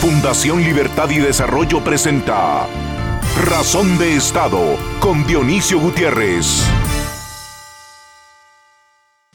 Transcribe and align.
Fundación 0.00 0.62
Libertad 0.64 1.10
y 1.10 1.18
Desarrollo 1.18 1.84
presenta 1.84 2.66
Razón 3.44 3.98
de 3.98 4.16
Estado 4.16 4.78
con 4.98 5.26
Dionisio 5.26 5.78
Gutiérrez. 5.78 6.62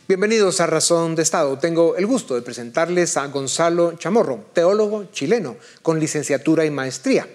Bienvenidos 0.08 0.60
a 0.62 0.66
Razón 0.66 1.14
de 1.14 1.22
Estado. 1.22 1.60
Tengo 1.60 1.96
el 1.98 2.08
gusto 2.08 2.34
de 2.34 2.42
presentarles 2.42 3.16
a 3.16 3.28
Gonzalo 3.28 3.94
Chamorro, 4.00 4.44
teólogo 4.54 5.06
chileno 5.12 5.58
con 5.84 6.00
licenciatura 6.00 6.66
y 6.66 6.72
maestría. 6.72 7.28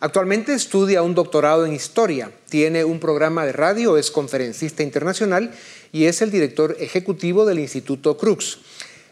Actualmente 0.00 0.52
estudia 0.52 1.00
un 1.00 1.14
doctorado 1.14 1.64
en 1.64 1.72
historia, 1.72 2.30
tiene 2.50 2.84
un 2.84 3.00
programa 3.00 3.46
de 3.46 3.52
radio, 3.52 3.96
es 3.96 4.10
conferencista 4.10 4.82
internacional 4.82 5.50
y 5.92 6.04
es 6.04 6.20
el 6.20 6.30
director 6.30 6.76
ejecutivo 6.78 7.46
del 7.46 7.58
Instituto 7.58 8.18
Crux. 8.18 8.58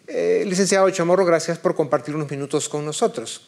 Eh, 0.06 0.44
licenciado 0.46 0.90
Chamorro, 0.90 1.24
gracias 1.24 1.58
por 1.58 1.74
compartir 1.74 2.14
unos 2.14 2.30
minutos 2.30 2.68
con 2.68 2.84
nosotros. 2.84 3.46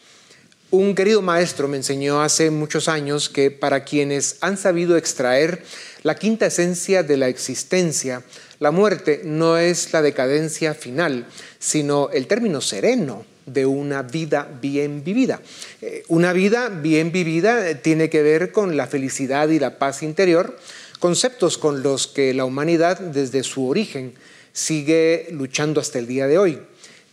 Un 0.72 0.96
querido 0.96 1.22
maestro 1.22 1.68
me 1.68 1.76
enseñó 1.76 2.22
hace 2.22 2.50
muchos 2.50 2.88
años 2.88 3.28
que 3.28 3.52
para 3.52 3.84
quienes 3.84 4.36
han 4.40 4.56
sabido 4.56 4.96
extraer 4.96 5.62
la 6.02 6.16
quinta 6.16 6.46
esencia 6.46 7.04
de 7.04 7.16
la 7.16 7.28
existencia, 7.28 8.24
la 8.58 8.72
muerte 8.72 9.20
no 9.22 9.58
es 9.58 9.92
la 9.92 10.02
decadencia 10.02 10.74
final, 10.74 11.26
sino 11.60 12.10
el 12.10 12.26
término 12.26 12.60
sereno 12.60 13.24
de 13.46 13.64
una 13.64 14.02
vida 14.02 14.58
bien 14.60 15.04
vivida. 15.04 15.40
Eh, 15.82 16.02
una 16.08 16.32
vida 16.32 16.68
bien 16.68 17.12
vivida 17.12 17.76
tiene 17.76 18.10
que 18.10 18.22
ver 18.22 18.50
con 18.50 18.76
la 18.76 18.88
felicidad 18.88 19.48
y 19.50 19.60
la 19.60 19.78
paz 19.78 20.02
interior, 20.02 20.58
conceptos 20.98 21.58
con 21.58 21.84
los 21.84 22.08
que 22.08 22.34
la 22.34 22.44
humanidad 22.44 22.98
desde 22.98 23.44
su 23.44 23.68
origen 23.68 24.14
sigue 24.52 25.28
luchando 25.30 25.80
hasta 25.80 26.00
el 26.00 26.08
día 26.08 26.26
de 26.26 26.38
hoy. 26.38 26.58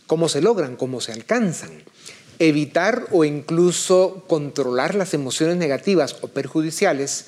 ¿Cómo 0.08 0.28
se 0.28 0.42
logran? 0.42 0.74
¿Cómo 0.74 1.00
se 1.00 1.12
alcanzan? 1.12 1.70
Evitar 2.38 3.06
o 3.10 3.24
incluso 3.24 4.24
controlar 4.26 4.94
las 4.94 5.14
emociones 5.14 5.56
negativas 5.56 6.16
o 6.20 6.28
perjudiciales, 6.28 7.26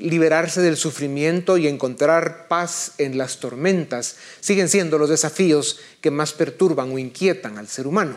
liberarse 0.00 0.62
del 0.62 0.76
sufrimiento 0.76 1.58
y 1.58 1.68
encontrar 1.68 2.48
paz 2.48 2.92
en 2.98 3.18
las 3.18 3.38
tormentas 3.38 4.16
siguen 4.40 4.68
siendo 4.68 4.98
los 4.98 5.10
desafíos 5.10 5.78
que 6.00 6.10
más 6.10 6.32
perturban 6.32 6.90
o 6.90 6.98
inquietan 6.98 7.58
al 7.58 7.68
ser 7.68 7.86
humano. 7.86 8.16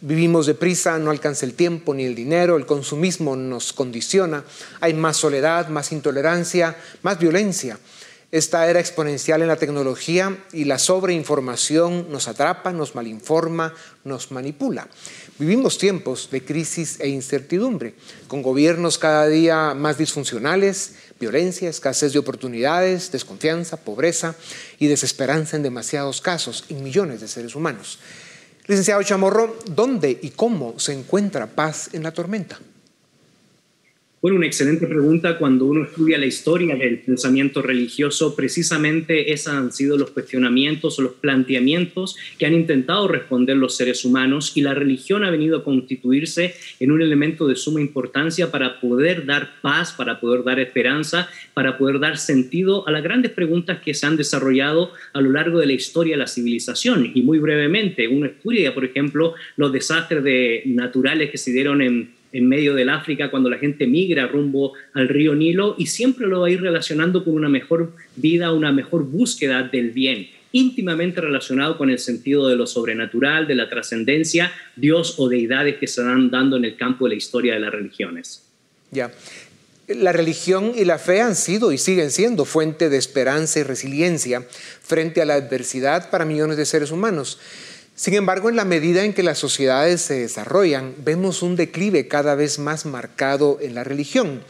Vivimos 0.00 0.46
deprisa, 0.46 0.98
no 0.98 1.10
alcanza 1.10 1.44
el 1.44 1.54
tiempo 1.54 1.92
ni 1.92 2.04
el 2.04 2.14
dinero, 2.14 2.56
el 2.56 2.66
consumismo 2.66 3.34
nos 3.34 3.72
condiciona, 3.72 4.44
hay 4.80 4.94
más 4.94 5.16
soledad, 5.16 5.68
más 5.70 5.90
intolerancia, 5.90 6.76
más 7.02 7.18
violencia. 7.18 7.78
Esta 8.30 8.68
era 8.68 8.78
exponencial 8.78 9.40
en 9.40 9.48
la 9.48 9.56
tecnología 9.56 10.36
y 10.52 10.64
la 10.64 10.78
sobreinformación 10.78 12.10
nos 12.10 12.28
atrapa, 12.28 12.72
nos 12.72 12.94
malinforma, 12.94 13.72
nos 14.04 14.32
manipula. 14.32 14.86
Vivimos 15.38 15.78
tiempos 15.78 16.28
de 16.30 16.44
crisis 16.44 17.00
e 17.00 17.08
incertidumbre, 17.08 17.94
con 18.26 18.42
gobiernos 18.42 18.98
cada 18.98 19.26
día 19.28 19.72
más 19.72 19.96
disfuncionales, 19.96 20.96
violencia, 21.18 21.70
escasez 21.70 22.12
de 22.12 22.18
oportunidades, 22.18 23.10
desconfianza, 23.12 23.78
pobreza 23.78 24.34
y 24.78 24.88
desesperanza 24.88 25.56
en 25.56 25.62
demasiados 25.62 26.20
casos, 26.20 26.66
en 26.68 26.84
millones 26.84 27.22
de 27.22 27.28
seres 27.28 27.54
humanos. 27.54 27.98
Licenciado 28.66 29.02
Chamorro, 29.04 29.58
¿dónde 29.70 30.18
y 30.20 30.32
cómo 30.32 30.78
se 30.78 30.92
encuentra 30.92 31.46
paz 31.46 31.88
en 31.94 32.02
la 32.02 32.12
tormenta? 32.12 32.58
Bueno, 34.20 34.38
una 34.38 34.46
excelente 34.46 34.88
pregunta. 34.88 35.38
Cuando 35.38 35.66
uno 35.66 35.84
estudia 35.84 36.18
la 36.18 36.26
historia 36.26 36.74
del 36.74 36.98
pensamiento 36.98 37.62
religioso, 37.62 38.34
precisamente 38.34 39.32
esos 39.32 39.52
han 39.52 39.70
sido 39.70 39.96
los 39.96 40.10
cuestionamientos 40.10 40.98
o 40.98 41.02
los 41.02 41.12
planteamientos 41.12 42.16
que 42.36 42.44
han 42.44 42.54
intentado 42.54 43.06
responder 43.06 43.56
los 43.56 43.76
seres 43.76 44.04
humanos 44.04 44.56
y 44.56 44.62
la 44.62 44.74
religión 44.74 45.22
ha 45.22 45.30
venido 45.30 45.58
a 45.58 45.62
constituirse 45.62 46.56
en 46.80 46.90
un 46.90 47.00
elemento 47.00 47.46
de 47.46 47.54
suma 47.54 47.80
importancia 47.80 48.50
para 48.50 48.80
poder 48.80 49.24
dar 49.24 49.60
paz, 49.62 49.92
para 49.92 50.18
poder 50.18 50.42
dar 50.42 50.58
esperanza, 50.58 51.28
para 51.54 51.78
poder 51.78 52.00
dar 52.00 52.18
sentido 52.18 52.88
a 52.88 52.90
las 52.90 53.04
grandes 53.04 53.30
preguntas 53.30 53.78
que 53.80 53.94
se 53.94 54.04
han 54.04 54.16
desarrollado 54.16 54.90
a 55.12 55.20
lo 55.20 55.30
largo 55.30 55.60
de 55.60 55.66
la 55.66 55.74
historia 55.74 56.14
de 56.14 56.22
la 56.22 56.26
civilización. 56.26 57.12
Y 57.14 57.22
muy 57.22 57.38
brevemente, 57.38 58.08
uno 58.08 58.26
estudia, 58.26 58.74
por 58.74 58.84
ejemplo, 58.84 59.34
los 59.56 59.72
desastres 59.72 60.24
de 60.24 60.64
naturales 60.66 61.30
que 61.30 61.38
se 61.38 61.52
dieron 61.52 61.82
en 61.82 62.17
en 62.32 62.48
medio 62.48 62.74
del 62.74 62.88
África 62.88 63.30
cuando 63.30 63.50
la 63.50 63.58
gente 63.58 63.86
migra 63.86 64.26
rumbo 64.26 64.74
al 64.94 65.08
río 65.08 65.34
Nilo 65.34 65.74
y 65.78 65.86
siempre 65.86 66.26
lo 66.26 66.40
va 66.40 66.48
a 66.48 66.50
ir 66.50 66.60
relacionando 66.60 67.24
con 67.24 67.34
una 67.34 67.48
mejor 67.48 67.92
vida, 68.16 68.52
una 68.52 68.72
mejor 68.72 69.04
búsqueda 69.04 69.62
del 69.62 69.90
bien, 69.90 70.28
íntimamente 70.52 71.20
relacionado 71.20 71.76
con 71.76 71.90
el 71.90 71.98
sentido 71.98 72.48
de 72.48 72.56
lo 72.56 72.66
sobrenatural, 72.66 73.46
de 73.46 73.54
la 73.54 73.68
trascendencia, 73.68 74.52
Dios 74.76 75.14
o 75.18 75.28
deidades 75.28 75.76
que 75.76 75.86
se 75.86 76.02
van 76.02 76.30
dando 76.30 76.56
en 76.56 76.64
el 76.64 76.76
campo 76.76 77.04
de 77.06 77.10
la 77.10 77.16
historia 77.16 77.54
de 77.54 77.60
las 77.60 77.72
religiones. 77.72 78.44
Ya. 78.90 79.12
La 79.88 80.12
religión 80.12 80.72
y 80.76 80.84
la 80.84 80.98
fe 80.98 81.22
han 81.22 81.34
sido 81.34 81.72
y 81.72 81.78
siguen 81.78 82.10
siendo 82.10 82.44
fuente 82.44 82.90
de 82.90 82.98
esperanza 82.98 83.60
y 83.60 83.62
resiliencia 83.62 84.46
frente 84.82 85.22
a 85.22 85.24
la 85.24 85.34
adversidad 85.34 86.10
para 86.10 86.26
millones 86.26 86.58
de 86.58 86.66
seres 86.66 86.90
humanos. 86.90 87.38
Sin 87.98 88.14
embargo, 88.14 88.48
en 88.48 88.54
la 88.54 88.64
medida 88.64 89.02
en 89.02 89.12
que 89.12 89.24
las 89.24 89.38
sociedades 89.38 90.02
se 90.02 90.20
desarrollan, 90.20 90.94
vemos 90.98 91.42
un 91.42 91.56
declive 91.56 92.06
cada 92.06 92.36
vez 92.36 92.60
más 92.60 92.86
marcado 92.86 93.58
en 93.60 93.74
la 93.74 93.82
religión. 93.82 94.44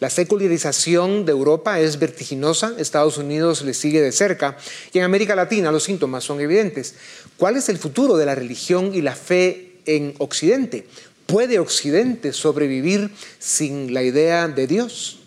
La 0.00 0.10
secularización 0.10 1.24
de 1.24 1.30
Europa 1.30 1.78
es 1.78 2.00
vertiginosa, 2.00 2.74
Estados 2.76 3.16
Unidos 3.16 3.62
le 3.62 3.74
sigue 3.74 4.02
de 4.02 4.10
cerca 4.10 4.56
y 4.92 4.98
en 4.98 5.04
América 5.04 5.36
Latina 5.36 5.70
los 5.70 5.84
síntomas 5.84 6.24
son 6.24 6.40
evidentes. 6.40 6.96
¿Cuál 7.36 7.56
es 7.56 7.68
el 7.68 7.78
futuro 7.78 8.16
de 8.16 8.26
la 8.26 8.34
religión 8.34 8.92
y 8.92 9.00
la 9.00 9.14
fe 9.14 9.74
en 9.86 10.14
Occidente? 10.18 10.88
¿Puede 11.26 11.60
Occidente 11.60 12.32
sobrevivir 12.32 13.12
sin 13.38 13.94
la 13.94 14.02
idea 14.02 14.48
de 14.48 14.66
Dios? 14.66 15.20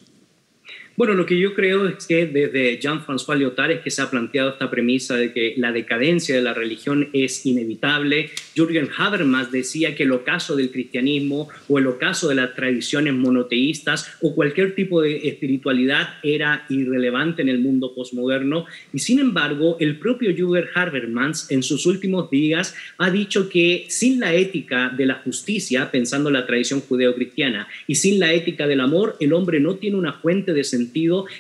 Bueno, 0.97 1.13
lo 1.13 1.25
que 1.25 1.39
yo 1.39 1.53
creo 1.53 1.87
es 1.87 2.05
que 2.05 2.25
desde 2.25 2.77
Jean-François 2.77 3.37
Lyotard 3.37 3.71
es 3.71 3.79
que 3.79 3.89
se 3.89 4.01
ha 4.01 4.09
planteado 4.09 4.49
esta 4.49 4.69
premisa 4.69 5.15
de 5.15 5.31
que 5.31 5.53
la 5.55 5.71
decadencia 5.71 6.35
de 6.35 6.41
la 6.41 6.53
religión 6.53 7.09
es 7.13 7.45
inevitable. 7.45 8.29
Jürgen 8.55 8.89
Habermas 8.97 9.51
decía 9.53 9.95
que 9.95 10.03
el 10.03 10.11
ocaso 10.11 10.57
del 10.57 10.69
cristianismo 10.69 11.47
o 11.69 11.79
el 11.79 11.87
ocaso 11.87 12.27
de 12.27 12.35
las 12.35 12.53
tradiciones 12.55 13.13
monoteístas 13.13 14.11
o 14.21 14.35
cualquier 14.35 14.75
tipo 14.75 15.01
de 15.01 15.29
espiritualidad 15.29 16.15
era 16.23 16.65
irrelevante 16.67 17.41
en 17.41 17.47
el 17.47 17.59
mundo 17.59 17.95
posmoderno. 17.95 18.65
Y 18.93 18.99
sin 18.99 19.19
embargo, 19.19 19.77
el 19.79 19.97
propio 19.97 20.35
Jürgen 20.35 20.65
Habermas 20.75 21.49
en 21.49 21.63
sus 21.63 21.85
últimos 21.85 22.29
días 22.29 22.75
ha 22.97 23.09
dicho 23.09 23.47
que 23.47 23.85
sin 23.87 24.19
la 24.19 24.33
ética 24.33 24.89
de 24.89 25.05
la 25.05 25.15
justicia, 25.15 25.89
pensando 25.89 26.29
en 26.29 26.33
la 26.33 26.45
tradición 26.45 26.81
judeocristiana, 26.81 27.69
y 27.87 27.95
sin 27.95 28.19
la 28.19 28.33
ética 28.33 28.67
del 28.67 28.81
amor, 28.81 29.15
el 29.21 29.31
hombre 29.31 29.61
no 29.61 29.75
tiene 29.75 29.95
una 29.95 30.13
fuente 30.13 30.51
de 30.53 30.65
sentido 30.65 30.90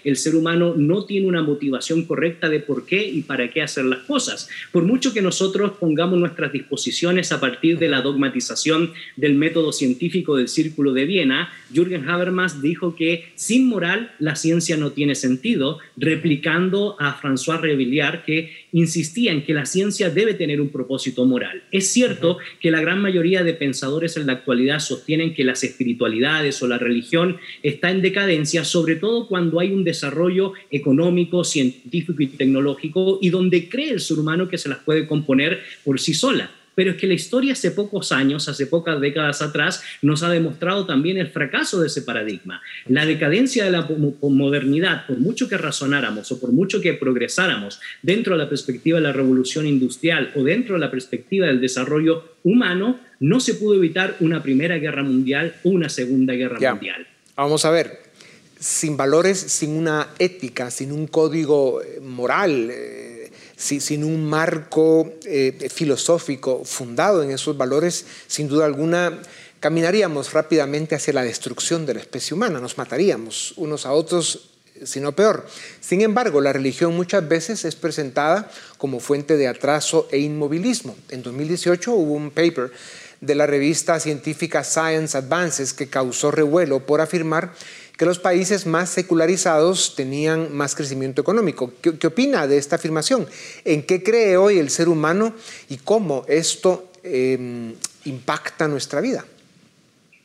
el 0.03 0.15
ser 0.17 0.35
humano 0.35 0.73
no 0.75 1.05
tiene 1.05 1.27
una 1.27 1.41
motivación 1.41 2.05
correcta 2.05 2.49
de 2.49 2.59
por 2.59 2.85
qué 2.85 3.05
y 3.05 3.21
para 3.21 3.49
qué 3.49 3.61
hacer 3.61 3.85
las 3.85 3.99
cosas. 3.99 4.49
Por 4.71 4.83
mucho 4.83 5.13
que 5.13 5.21
nosotros 5.21 5.73
pongamos 5.79 6.19
nuestras 6.19 6.51
disposiciones 6.51 7.31
a 7.31 7.39
partir 7.39 7.79
de 7.79 7.89
la 7.89 8.01
dogmatización 8.01 8.93
del 9.15 9.35
método 9.35 9.71
científico 9.71 10.35
del 10.35 10.47
Círculo 10.47 10.93
de 10.93 11.05
Viena, 11.05 11.51
Jürgen 11.73 12.07
Habermas 12.09 12.61
dijo 12.61 12.95
que 12.95 13.31
sin 13.35 13.67
moral 13.67 14.11
la 14.19 14.35
ciencia 14.35 14.77
no 14.77 14.91
tiene 14.91 15.15
sentido, 15.15 15.79
replicando 15.97 16.95
a 16.99 17.19
François 17.19 17.59
Revillard 17.59 18.23
que 18.23 18.60
insistía 18.71 19.31
en 19.31 19.43
que 19.43 19.53
la 19.53 19.65
ciencia 19.65 20.09
debe 20.09 20.33
tener 20.33 20.61
un 20.61 20.69
propósito 20.69 21.25
moral. 21.25 21.63
Es 21.71 21.91
cierto 21.91 22.37
que 22.59 22.71
la 22.71 22.81
gran 22.81 23.01
mayoría 23.01 23.43
de 23.43 23.53
pensadores 23.53 24.17
en 24.17 24.27
la 24.27 24.33
actualidad 24.33 24.79
sostienen 24.79 25.33
que 25.33 25.43
las 25.43 25.63
espiritualidades 25.63 26.61
o 26.63 26.67
la 26.67 26.77
religión 26.77 27.37
está 27.63 27.91
en 27.91 28.01
decadencia, 28.01 28.63
sobre 28.63 28.95
todo 28.95 29.27
cuando 29.27 29.59
hay 29.59 29.71
un 29.71 29.83
desarrollo 29.83 30.53
económico, 30.69 31.43
científico 31.43 32.21
y 32.21 32.27
tecnológico 32.27 33.19
y 33.21 33.29
donde 33.29 33.67
cree 33.69 33.91
el 33.91 33.99
ser 33.99 34.19
humano 34.19 34.47
que 34.47 34.57
se 34.57 34.69
las 34.69 34.79
puede 34.79 35.07
componer 35.07 35.61
por 35.83 35.99
sí 35.99 36.13
sola 36.13 36.51
pero 36.75 36.91
es 36.91 36.97
que 36.97 37.07
la 37.07 37.13
historia 37.13 37.53
hace 37.53 37.71
pocos 37.71 38.11
años, 38.11 38.47
hace 38.47 38.67
pocas 38.67 38.99
décadas 38.99 39.41
atrás, 39.41 39.83
nos 40.01 40.23
ha 40.23 40.29
demostrado 40.29 40.85
también 40.85 41.17
el 41.17 41.29
fracaso 41.29 41.79
de 41.79 41.87
ese 41.87 42.01
paradigma. 42.01 42.61
La 42.87 43.05
decadencia 43.05 43.65
de 43.65 43.71
la 43.71 43.87
modernidad, 44.21 45.05
por 45.05 45.17
mucho 45.17 45.47
que 45.47 45.57
razonáramos 45.57 46.31
o 46.31 46.39
por 46.39 46.51
mucho 46.51 46.81
que 46.81 46.93
progresáramos 46.93 47.79
dentro 48.01 48.37
de 48.37 48.43
la 48.43 48.49
perspectiva 48.49 48.97
de 48.97 49.03
la 49.03 49.13
revolución 49.13 49.65
industrial 49.67 50.31
o 50.35 50.43
dentro 50.43 50.75
de 50.75 50.81
la 50.81 50.91
perspectiva 50.91 51.47
del 51.47 51.61
desarrollo 51.61 52.35
humano, 52.43 52.99
no 53.19 53.39
se 53.39 53.55
pudo 53.55 53.75
evitar 53.75 54.15
una 54.19 54.41
primera 54.41 54.77
guerra 54.77 55.03
mundial 55.03 55.55
o 55.63 55.69
una 55.69 55.89
segunda 55.89 56.33
guerra 56.33 56.71
mundial. 56.71 57.07
Vamos 57.35 57.65
a 57.65 57.71
ver, 57.71 57.99
sin 58.59 58.95
valores, 58.95 59.39
sin 59.39 59.71
una 59.71 60.09
ética, 60.19 60.69
sin 60.69 60.91
un 60.91 61.07
código 61.07 61.81
eh, 61.81 61.99
moral, 61.99 62.69
eh, 62.69 63.00
sin 63.61 64.03
un 64.03 64.25
marco 64.25 65.13
eh, 65.25 65.69
filosófico 65.73 66.63
fundado 66.65 67.21
en 67.23 67.31
esos 67.31 67.55
valores, 67.55 68.05
sin 68.27 68.47
duda 68.47 68.65
alguna 68.65 69.21
caminaríamos 69.61 70.33
rápidamente 70.33 70.95
hacia 70.95 71.13
la 71.13 71.23
destrucción 71.23 71.85
de 71.85 71.93
la 71.93 71.99
especie 71.99 72.33
humana, 72.33 72.59
nos 72.59 72.79
mataríamos 72.79 73.53
unos 73.57 73.85
a 73.85 73.93
otros, 73.93 74.49
sino 74.83 75.11
peor. 75.11 75.45
Sin 75.79 76.01
embargo, 76.01 76.41
la 76.41 76.51
religión 76.51 76.95
muchas 76.95 77.27
veces 77.27 77.63
es 77.63 77.75
presentada 77.75 78.51
como 78.79 78.99
fuente 78.99 79.37
de 79.37 79.47
atraso 79.47 80.07
e 80.11 80.17
inmovilismo. 80.17 80.95
En 81.09 81.21
2018 81.21 81.93
hubo 81.93 82.13
un 82.13 82.31
paper 82.31 82.71
de 83.21 83.35
la 83.35 83.45
revista 83.45 83.99
científica 83.99 84.63
Science 84.63 85.15
Advances 85.15 85.73
que 85.73 85.87
causó 85.87 86.31
revuelo 86.31 86.87
por 86.87 86.99
afirmar 86.99 87.53
que 87.97 88.05
los 88.05 88.19
países 88.19 88.65
más 88.65 88.89
secularizados 88.89 89.95
tenían 89.95 90.53
más 90.55 90.75
crecimiento 90.75 91.21
económico. 91.21 91.73
¿Qué, 91.81 92.07
opina 92.07 92.47
de 92.47 92.57
esta 92.57 92.77
afirmación? 92.77 93.27
¿En 93.65 93.83
qué 93.83 94.03
cree 94.03 94.37
hoy 94.37 94.57
el 94.57 94.69
ser 94.69 94.89
humano 94.89 95.35
y 95.69 95.77
cómo 95.77 96.25
esto 96.27 96.91
em, 97.03 97.73
impacta 98.05 98.67
nuestra 98.67 99.01
vida? 99.01 99.25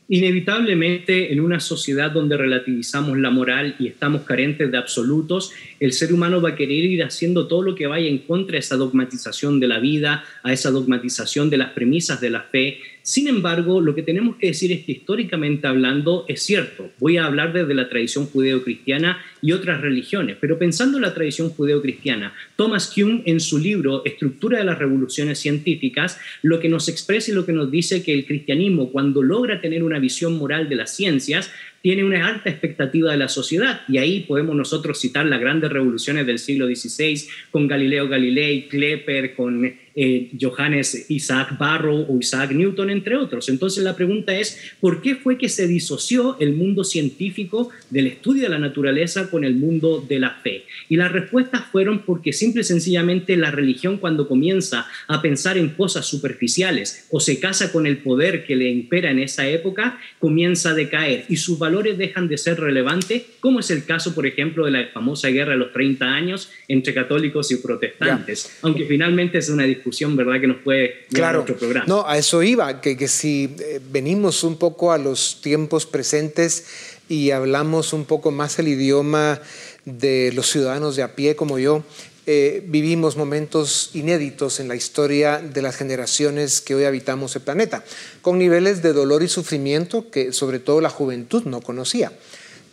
Inevitablemente, 0.09 1.33
en 1.33 1.41
una 1.41 1.59
sociedad 1.59 2.13
donde 2.13 2.37
relativizamos 2.37 3.19
la 3.19 3.31
moral 3.31 3.75
y 3.81 3.89
estamos 3.89 4.23
carentes 4.23 4.71
de 4.71 4.79
absolutos, 4.79 5.51
el 5.81 5.93
ser 5.93 6.13
humano 6.13 6.41
va 6.41 6.51
a 6.51 6.55
querer 6.55 6.85
ir 6.85 7.03
haciendo 7.03 7.49
todo 7.49 7.63
lo 7.63 7.75
que 7.75 7.89
vaya 7.89 8.09
en 8.09 8.19
contra 8.19 8.53
de 8.53 8.61
esa 8.61 8.77
dogmatización 8.77 9.59
de 9.59 9.67
la 9.67 9.81
vida, 9.81 10.25
a 10.45 10.53
esa 10.53 10.71
dogmatización 10.71 11.51
de 11.51 11.57
las 11.57 11.71
premisas 11.73 12.21
de 12.21 12.31
la 12.31 12.43
fe, 12.43 12.79
sin 13.06 13.29
embargo, 13.29 13.81
lo 13.81 13.94
que 13.94 14.03
tenemos 14.03 14.35
que 14.35 14.49
decir 14.49 14.73
es 14.73 14.85
que 14.85 14.91
históricamente 14.91 15.69
hablando 15.69 16.25
es 16.26 16.43
cierto. 16.43 16.91
Voy 16.99 17.19
a 17.19 17.26
hablar 17.26 17.53
desde 17.53 17.73
la 17.73 17.88
tradición 17.88 18.26
judeocristiana 18.26 19.25
y 19.41 19.53
otras 19.53 19.81
religiones, 19.81 20.38
pero 20.41 20.58
pensando 20.58 20.99
en 20.99 21.03
la 21.03 21.14
tradición 21.14 21.50
judeocristiana, 21.50 22.35
Thomas 22.56 22.93
Kuhn 22.93 23.23
en 23.25 23.38
su 23.38 23.58
libro 23.58 24.05
Estructura 24.05 24.58
de 24.58 24.64
las 24.64 24.81
revoluciones 24.81 25.38
científicas, 25.38 26.19
lo 26.43 26.58
que 26.58 26.69
nos 26.69 26.88
expresa 26.88 27.31
y 27.31 27.35
lo 27.35 27.47
que 27.47 27.53
nos 27.53 27.70
dice 27.70 28.03
que 28.03 28.12
el 28.12 28.26
cristianismo 28.26 28.91
cuando 28.91 29.23
logra 29.23 29.61
tener 29.61 29.85
una 29.85 30.00
visión 30.00 30.37
moral 30.37 30.69
de 30.69 30.75
las 30.75 30.97
ciencias, 30.97 31.53
tiene 31.82 32.05
una 32.05 32.26
alta 32.26 32.50
expectativa 32.50 33.12
de 33.12 33.19
la 33.19 33.28
sociedad 33.28 33.82
y 33.88 33.99
ahí 33.99 34.20
podemos 34.20 34.56
nosotros 34.56 35.00
citar 35.00 35.26
las 35.26 35.40
grandes 35.40 35.70
revoluciones 35.70 36.26
del 36.26 36.38
siglo 36.38 36.67
XVI 36.67 37.28
con 37.50 37.69
Galileo 37.69 38.08
Galilei, 38.08 38.69
Klepper, 38.69 39.34
con 39.34 39.64
eh, 39.99 40.31
Johannes 40.38 41.06
Isaac 41.08 41.56
Barrow 41.56 42.05
o 42.06 42.19
Isaac 42.20 42.50
Newton, 42.50 42.90
entre 42.90 43.17
otros. 43.17 43.49
Entonces 43.49 43.82
la 43.82 43.96
pregunta 43.96 44.38
es, 44.38 44.75
¿por 44.78 45.00
qué 45.00 45.14
fue 45.14 45.38
que 45.38 45.49
se 45.49 45.67
disoció 45.67 46.37
el 46.38 46.52
mundo 46.52 46.84
científico 46.84 47.70
del 47.88 48.08
estudio 48.08 48.43
de 48.43 48.50
la 48.50 48.58
naturaleza 48.58 49.31
con 49.31 49.43
el 49.43 49.55
mundo 49.55 50.05
de 50.06 50.20
la 50.20 50.32
fe? 50.43 50.64
Y 50.90 50.96
las 50.96 51.12
respuestas 51.12 51.64
fueron 51.72 52.00
porque 52.00 52.34
simple 52.34 52.61
y 52.61 52.64
sencillamente 52.64 53.38
la 53.38 53.50
religión 53.50 53.96
cuando 53.96 54.29
comienza 54.29 54.87
a 55.08 55.22
pensar 55.22 55.56
en 55.56 55.70
cosas 55.70 56.05
superficiales 56.05 57.06
o 57.11 57.19
se 57.19 57.40
casa 57.40 57.72
con 57.72 57.87
el 57.87 57.96
poder 57.96 58.44
que 58.44 58.55
le 58.55 58.69
impera 58.69 59.11
en 59.11 59.19
esa 59.19 59.49
época, 59.49 59.99
comienza 60.19 60.70
a 60.70 60.75
decaer 60.75 61.25
y 61.31 61.37
sus 61.37 61.58
valores 61.67 61.99
dejan 61.99 62.29
de 62.29 62.39
ser 62.39 62.61
relevantes, 62.61 63.23
como 63.41 63.59
es 63.59 63.71
el 63.71 63.85
caso, 63.85 64.15
por 64.15 64.25
ejemplo, 64.25 64.65
de 64.67 64.71
la 64.71 64.89
famosa 64.95 65.29
guerra 65.29 65.53
de 65.53 65.59
los 65.59 65.73
30 65.73 66.05
años 66.05 66.49
entre 66.69 66.95
católicos 66.95 67.51
y 67.51 67.57
protestantes, 67.57 68.59
aunque 68.63 68.85
finalmente 68.85 69.39
es 69.39 69.49
una 69.49 69.65
discusión 69.65 70.15
¿verdad?, 70.17 70.41
que 70.41 70.47
nos 70.47 70.59
puede 70.59 71.07
claro. 71.13 71.41
a 71.41 71.43
otro 71.43 71.57
programa. 71.57 71.87
No, 71.87 72.07
a 72.07 72.17
eso 72.17 72.43
iba, 72.43 72.81
que, 72.81 72.97
que 72.97 73.09
si 73.09 73.57
eh, 73.59 73.81
venimos 73.91 74.45
un 74.45 74.59
poco 74.59 74.93
a 74.93 74.99
los 74.99 75.41
tiempos 75.43 75.87
presentes 75.87 76.67
y 77.09 77.33
hablamos 77.33 77.93
un 77.93 78.05
poco 78.05 78.31
más 78.31 78.59
el 78.61 78.69
idioma 78.69 79.41
de 79.85 80.33
los 80.35 80.47
ciudadanos 80.51 80.95
de 80.95 81.03
a 81.03 81.17
pie 81.17 81.35
como 81.35 81.59
yo, 81.59 81.85
eh, 82.26 82.64
vivimos 82.67 83.17
momentos 83.17 83.90
inéditos 83.94 84.58
en 84.58 84.67
la 84.67 84.75
historia 84.75 85.38
de 85.38 85.62
las 85.62 85.76
generaciones 85.76 86.61
que 86.61 86.75
hoy 86.75 86.84
habitamos 86.84 87.37
el 87.37 87.43
planeta, 87.43 87.84
con 88.20 88.38
niveles 88.38 88.82
de 88.82 88.93
dolor 88.93 89.23
y 89.23 89.28
sufrimiento 89.28 90.11
que 90.11 90.32
sobre 90.32 90.58
todo 90.58 90.81
la 90.81 90.90
juventud 90.90 91.44
no 91.44 91.61
conocía. 91.61 92.11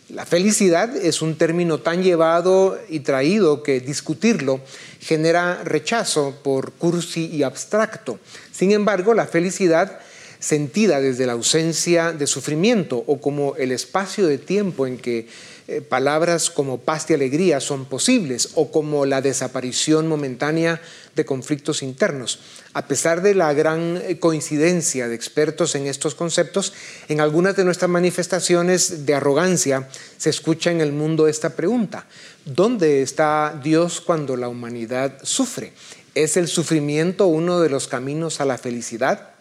La 0.08 0.26
felicidad 0.26 0.96
es 0.96 1.22
un 1.22 1.38
término 1.38 1.78
tan 1.78 2.02
llevado 2.02 2.78
y 2.88 3.00
traído 3.00 3.62
que 3.62 3.80
discutirlo 3.80 4.60
genera 5.00 5.62
rechazo 5.62 6.34
por 6.42 6.72
cursi 6.72 7.26
y 7.26 7.42
abstracto. 7.42 8.18
Sin 8.52 8.72
embargo, 8.72 9.14
la 9.14 9.26
felicidad 9.26 10.00
sentida 10.40 11.00
desde 11.00 11.26
la 11.26 11.32
ausencia 11.32 12.12
de 12.12 12.26
sufrimiento 12.26 13.02
o 13.06 13.18
como 13.18 13.56
el 13.56 13.72
espacio 13.72 14.26
de 14.26 14.36
tiempo 14.36 14.86
en 14.86 14.98
que 14.98 15.26
eh, 15.66 15.80
palabras 15.80 16.50
como 16.50 16.80
paz 16.80 17.08
y 17.08 17.14
alegría 17.14 17.58
son 17.58 17.86
posibles 17.86 18.50
o 18.54 18.70
como 18.70 19.06
la 19.06 19.22
desaparición 19.22 20.06
momentánea 20.08 20.82
de 21.16 21.24
conflictos 21.24 21.82
internos. 21.82 22.38
A 22.74 22.86
pesar 22.86 23.22
de 23.22 23.34
la 23.34 23.52
gran 23.54 23.96
eh, 23.96 24.18
coincidencia 24.18 25.08
de 25.08 25.14
expertos 25.14 25.74
en 25.74 25.86
estos 25.86 26.14
conceptos, 26.14 26.74
en 27.08 27.20
algunas 27.20 27.56
de 27.56 27.64
nuestras 27.64 27.90
manifestaciones 27.90 29.06
de 29.06 29.14
arrogancia 29.14 29.88
se 30.18 30.30
escucha 30.30 30.70
en 30.70 30.80
el 30.80 30.92
mundo 30.92 31.28
esta 31.28 31.50
pregunta. 31.50 32.06
¿Dónde 32.44 33.02
está 33.02 33.58
Dios 33.62 34.00
cuando 34.00 34.36
la 34.36 34.48
humanidad 34.48 35.18
sufre? 35.22 35.72
¿Es 36.14 36.36
el 36.36 36.48
sufrimiento 36.48 37.26
uno 37.26 37.60
de 37.60 37.70
los 37.70 37.88
caminos 37.88 38.40
a 38.40 38.44
la 38.44 38.58
felicidad? 38.58 39.33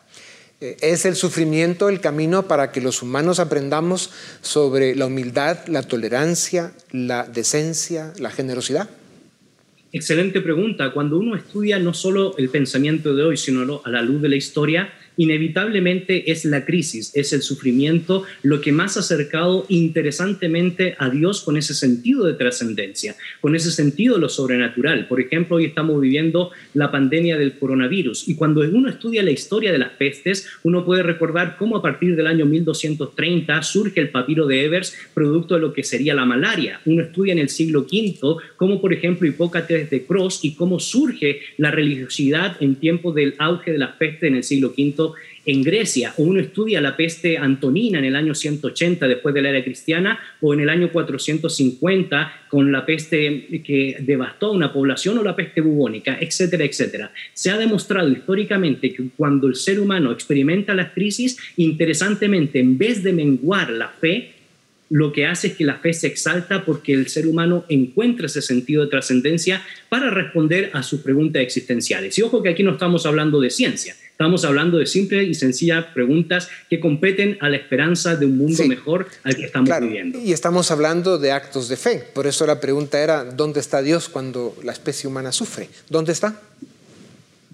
¿Es 0.80 1.06
el 1.06 1.18
sufrimiento 1.18 1.90
el 1.90 2.00
camino 2.00 2.48
para 2.48 2.72
que 2.72 2.80
los 2.80 3.02
humanos 3.02 3.40
aprendamos 3.40 4.12
sobre 4.42 4.96
la 4.96 5.08
humildad, 5.08 5.58
la 5.68 5.84
tolerancia, 5.84 6.72
la 6.92 7.24
decencia, 7.28 8.14
la 8.18 8.32
generosidad? 8.32 8.90
Excelente 9.92 10.40
pregunta. 10.40 10.94
Cuando 10.94 11.20
uno 11.20 11.36
estudia 11.36 11.80
no 11.80 11.94
solo 11.94 12.38
el 12.38 12.48
pensamiento 12.48 13.14
de 13.14 13.24
hoy, 13.24 13.36
sino 13.36 13.82
a 13.84 13.90
la 13.90 14.02
luz 14.02 14.22
de 14.22 14.30
la 14.30 14.38
historia, 14.38 14.94
inevitablemente 15.18 16.32
es 16.32 16.46
la 16.46 16.66
crisis, 16.66 17.12
es 17.16 17.34
el 17.34 17.42
sufrimiento 17.42 18.24
lo 18.42 18.62
que 18.62 18.72
más 18.72 18.98
ha 18.98 19.02
acercado 19.02 19.66
interesantemente 19.70 20.96
a 20.98 21.10
Dios 21.10 21.42
con 21.42 21.58
ese 21.58 21.74
sentido 21.74 22.26
de 22.26 22.34
trascendencia, 22.34 23.16
con 23.42 23.56
ese 23.56 23.72
sentido 23.72 24.16
de 24.16 24.22
lo 24.22 24.30
sobrenatural. 24.30 25.08
Por 25.08 25.20
ejemplo, 25.22 25.58
hoy 25.58 25.66
estamos 25.66 26.00
viviendo 26.02 26.52
la 26.74 26.92
pandemia 26.92 27.38
del 27.38 27.58
coronavirus 27.58 28.28
y 28.28 28.36
cuando 28.36 28.62
uno 28.62 28.90
estudia 28.90 29.24
la 29.24 29.32
historia 29.32 29.72
de 29.72 29.78
las 29.78 29.92
pestes, 29.92 30.48
uno 30.64 30.86
puede 30.86 31.04
recordar 31.04 31.58
cómo 31.58 31.78
a 31.78 31.82
partir 31.82 32.16
del 32.16 32.28
año 32.28 32.46
1230 32.46 33.62
surge 33.64 34.00
el 34.00 34.10
papiro 34.10 34.48
de 34.48 34.66
Evers, 34.66 34.96
producto 35.14 35.56
de 35.56 35.62
lo 35.62 35.74
que 35.74 35.84
sería 35.84 36.14
la 36.14 36.26
malaria. 36.26 36.82
Uno 36.86 37.04
estudia 37.04 37.34
en 37.34 37.40
el 37.40 37.50
siglo 37.50 37.82
V 37.82 38.38
cómo, 38.56 38.82
por 38.82 38.94
ejemplo, 38.94 39.28
Hipócrates 39.28 39.90
de 39.90 40.06
Cross 40.06 40.40
y 40.44 40.56
cómo 40.56 40.80
surge 40.80 41.42
la 41.58 41.72
religiosidad 41.72 42.58
en 42.62 42.76
tiempo 42.76 43.12
del 43.12 43.36
auge 43.38 43.72
de 43.72 43.78
las 43.78 43.96
pestes 43.96 44.24
en 44.24 44.36
el 44.36 44.44
siglo 44.44 44.74
V 44.78 45.03
en 45.46 45.62
Grecia, 45.62 46.14
o 46.18 46.24
uno 46.24 46.40
estudia 46.40 46.80
la 46.80 46.96
peste 46.96 47.38
antonina 47.38 48.00
en 48.00 48.06
el 48.06 48.16
año 48.16 48.34
180 48.34 49.08
después 49.08 49.36
de 49.36 49.42
la 49.42 49.50
era 49.50 49.64
cristiana, 49.64 50.20
o 50.42 50.54
en 50.54 50.62
el 50.62 50.70
año 50.70 50.92
450 50.92 52.44
con 52.48 52.72
la 52.72 52.86
peste 52.86 53.62
que 53.64 53.98
devastó 54.00 54.52
una 54.52 54.72
población 54.72 55.18
o 55.18 55.24
la 55.24 55.36
peste 55.36 55.62
bubónica, 55.62 56.18
etcétera, 56.20 56.64
etcétera. 56.64 57.12
Se 57.34 57.50
ha 57.50 57.58
demostrado 57.58 58.10
históricamente 58.10 58.94
que 58.94 59.10
cuando 59.18 59.48
el 59.48 59.56
ser 59.56 59.80
humano 59.80 60.12
experimenta 60.12 60.74
las 60.74 60.92
crisis, 60.92 61.38
interesantemente, 61.58 62.60
en 62.60 62.78
vez 62.78 63.04
de 63.04 63.14
menguar 63.14 63.70
la 63.70 63.90
fe, 63.90 64.34
lo 64.90 65.12
que 65.12 65.26
hace 65.26 65.48
es 65.48 65.54
que 65.56 65.66
la 65.66 65.80
fe 65.80 65.92
se 65.92 66.06
exalta 66.06 66.64
porque 66.64 66.94
el 66.94 67.08
ser 67.08 67.26
humano 67.26 67.66
encuentra 67.68 68.28
ese 68.28 68.44
sentido 68.44 68.84
de 68.84 68.92
trascendencia 68.92 69.64
para 69.90 70.12
responder 70.12 70.70
a 70.74 70.84
sus 70.84 71.02
preguntas 71.02 71.42
existenciales. 71.42 72.18
Y 72.20 72.22
ojo 72.22 72.44
que 72.44 72.50
aquí 72.50 72.62
no 72.62 72.74
estamos 72.74 73.08
hablando 73.08 73.42
de 73.42 73.50
ciencia, 73.50 73.96
estamos 74.14 74.46
hablando 74.46 74.78
de 74.78 74.86
simples 74.86 75.28
y 75.28 75.34
sencillas 75.34 75.86
preguntas 75.94 76.48
que 76.70 76.80
competen 76.80 77.38
a 77.42 77.50
la 77.50 77.58
esperanza 77.58 78.16
de 78.16 78.28
un 78.28 78.38
mundo 78.38 78.64
mejor 78.68 79.08
al 79.24 79.36
que 79.36 79.46
estamos 79.46 79.70
viviendo. 79.82 80.20
Y 80.20 80.32
estamos 80.32 80.70
hablando 80.70 81.18
de 81.18 81.32
actos 81.32 81.68
de 81.68 81.78
fe, 81.78 82.04
por 82.14 82.28
eso 82.28 82.46
la 82.46 82.62
pregunta 82.62 83.02
era, 83.02 83.26
¿dónde 83.26 83.60
está 83.60 83.82
Dios 83.82 84.10
cuando 84.10 84.56
la 84.64 84.72
especie 84.72 85.10
humana 85.10 85.32
sufre? 85.32 85.68
¿Dónde 85.90 86.12
está? 86.12 86.40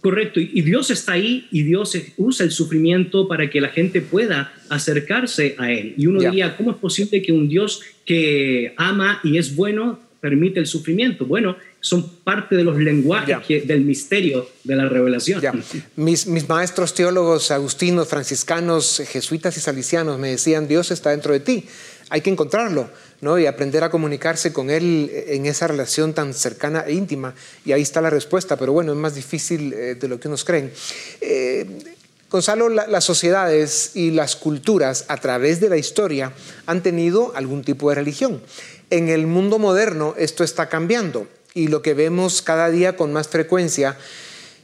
Correcto, 0.02 0.40
y 0.40 0.62
Dios 0.62 0.92
está 0.92 1.14
ahí 1.14 1.48
y 1.52 1.64
Dios 1.64 1.98
usa 2.18 2.46
el 2.46 2.52
sufrimiento 2.52 3.28
para 3.28 3.50
que 3.50 3.60
la 3.60 3.70
gente 3.70 4.02
pueda 4.02 4.54
acercarse 4.70 5.56
a 5.58 5.72
Él. 5.72 5.94
Y 5.98 6.08
uno 6.08 6.20
diría, 6.20 6.56
¿cómo 6.56 6.72
es 6.72 6.78
posible 6.78 7.22
que 7.22 7.32
un 7.32 7.50
Dios 7.50 7.82
que 8.06 8.74
ama 8.78 9.20
y 9.24 9.38
es 9.38 9.56
bueno 9.56 10.00
permite 10.22 10.60
el 10.60 10.68
sufrimiento? 10.68 11.26
Bueno, 11.26 11.58
son 11.82 12.10
parte 12.10 12.56
de 12.56 12.64
los 12.64 12.78
lenguajes 12.78 13.68
del 13.68 13.82
misterio 13.82 14.48
de 14.64 14.76
la 14.76 14.90
revelación. 14.90 15.42
Mis, 15.96 16.28
mis 16.28 16.48
maestros 16.50 16.94
teólogos 16.94 17.52
agustinos, 17.52 18.08
franciscanos, 18.08 19.02
jesuitas 19.08 19.56
y 19.58 19.62
salicianos 19.62 20.20
me 20.20 20.30
decían, 20.30 20.68
Dios 20.68 20.92
está 20.92 21.12
dentro 21.12 21.34
de 21.34 21.40
ti, 21.40 21.66
hay 22.10 22.22
que 22.22 22.30
encontrarlo 22.30 22.90
¿no? 23.22 23.40
y 23.40 23.46
aprender 23.46 23.84
a 23.84 23.90
comunicarse 23.90 24.52
con 24.52 24.70
Él 24.70 25.12
en 25.28 25.46
esa 25.46 25.68
relación 25.68 26.14
tan 26.14 26.34
cercana 26.34 26.84
e 26.86 26.94
íntima. 26.94 27.34
Y 27.66 27.72
ahí 27.72 27.82
está 27.82 28.02
la 28.02 28.10
respuesta, 28.10 28.58
pero 28.58 28.74
bueno, 28.74 28.92
es 28.92 28.98
más 28.98 29.16
difícil 29.16 29.74
eh, 29.74 29.96
de 29.96 30.08
lo 30.08 30.20
que 30.20 30.28
unos 30.28 30.44
creen. 30.44 30.72
Eh, 31.22 31.66
Gonzalo, 32.30 32.70
las 32.70 33.04
sociedades 33.04 33.96
y 33.96 34.12
las 34.12 34.36
culturas 34.36 35.06
a 35.08 35.18
través 35.18 35.60
de 35.60 35.70
la 35.70 35.78
historia 35.78 36.32
han 36.68 36.84
tenido 36.84 37.36
algún 37.36 37.64
tipo 37.64 37.90
de 37.90 37.96
religión. 37.96 38.42
En 38.92 39.10
el 39.10 39.26
mundo 39.26 39.58
moderno 39.58 40.14
esto 40.16 40.44
está 40.44 40.70
cambiando 40.70 41.28
y 41.60 41.68
lo 41.68 41.82
que 41.82 41.94
vemos 41.94 42.42
cada 42.42 42.70
día 42.70 42.96
con 42.96 43.12
más 43.12 43.28
frecuencia 43.28 43.98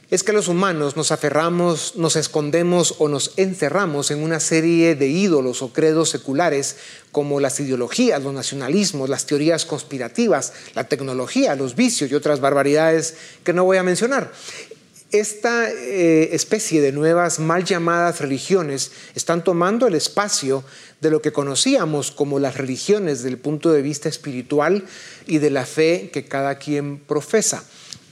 es 0.08 0.22
que 0.22 0.32
los 0.32 0.48
humanos 0.48 0.96
nos 0.96 1.12
aferramos, 1.12 1.96
nos 1.96 2.16
escondemos 2.16 2.94
o 2.98 3.08
nos 3.08 3.32
encerramos 3.36 4.10
en 4.10 4.22
una 4.22 4.40
serie 4.40 4.94
de 4.94 5.08
ídolos 5.08 5.62
o 5.62 5.72
credos 5.72 6.08
seculares 6.08 6.76
como 7.12 7.40
las 7.40 7.60
ideologías, 7.60 8.22
los 8.22 8.32
nacionalismos, 8.32 9.10
las 9.10 9.26
teorías 9.26 9.66
conspirativas, 9.66 10.52
la 10.74 10.84
tecnología, 10.84 11.54
los 11.54 11.74
vicios 11.74 12.10
y 12.10 12.14
otras 12.14 12.40
barbaridades 12.40 13.14
que 13.42 13.52
no 13.52 13.64
voy 13.64 13.76
a 13.76 13.82
mencionar. 13.82 14.32
Esta 15.12 15.70
eh, 15.70 16.30
especie 16.32 16.80
de 16.80 16.92
nuevas 16.92 17.38
mal 17.38 17.64
llamadas 17.64 18.20
religiones 18.20 18.90
están 19.14 19.44
tomando 19.44 19.86
el 19.86 19.94
espacio 19.94 20.64
de 21.00 21.10
lo 21.10 21.22
que 21.22 21.32
conocíamos 21.32 22.10
como 22.10 22.38
las 22.38 22.56
religiones 22.56 23.18
desde 23.18 23.28
el 23.28 23.38
punto 23.38 23.72
de 23.72 23.82
vista 23.82 24.08
espiritual 24.08 24.84
y 25.26 25.38
de 25.38 25.50
la 25.50 25.64
fe 25.64 26.10
que 26.12 26.24
cada 26.24 26.56
quien 26.56 26.98
profesa. 26.98 27.64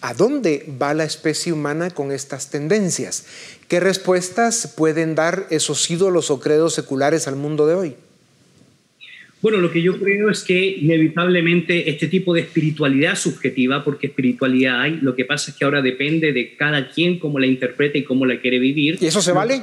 ¿A 0.03 0.13
dónde 0.13 0.71
va 0.81 0.93
la 0.93 1.05
especie 1.05 1.53
humana 1.53 1.91
con 1.91 2.13
estas 2.13 2.51
tendencias? 2.51 3.25
¿Qué 3.69 3.81
respuestas 3.81 4.69
pueden 4.77 5.15
dar 5.15 5.47
esos 5.51 5.91
ídolos 5.91 6.31
o 6.31 6.41
credos 6.41 6.75
seculares 6.75 7.27
al 7.27 7.37
mundo 7.37 7.67
de 7.67 7.75
hoy? 7.75 7.97
Bueno, 9.45 9.59
lo 9.59 9.71
que 9.71 9.83
yo 9.83 9.99
creo 9.99 10.31
es 10.31 10.43
que 10.43 10.59
inevitablemente 10.59 11.91
este 11.91 12.09
tipo 12.09 12.33
de 12.33 12.41
espiritualidad 12.41 13.15
subjetiva, 13.15 13.85
porque 13.85 14.07
espiritualidad 14.07 14.81
hay, 14.81 14.99
lo 15.03 15.15
que 15.15 15.27
pasa 15.27 15.51
es 15.51 15.57
que 15.59 15.67
ahora 15.67 15.83
depende 15.83 16.33
de 16.33 16.57
cada 16.57 16.89
quien 16.89 17.19
cómo 17.19 17.39
la 17.39 17.45
interpreta 17.45 17.99
y 17.99 18.05
cómo 18.05 18.25
la 18.25 18.41
quiere 18.41 18.59
vivir. 18.59 18.97
¿Y 19.03 19.05
eso 19.05 19.21
se 19.21 19.33
vale? 19.33 19.61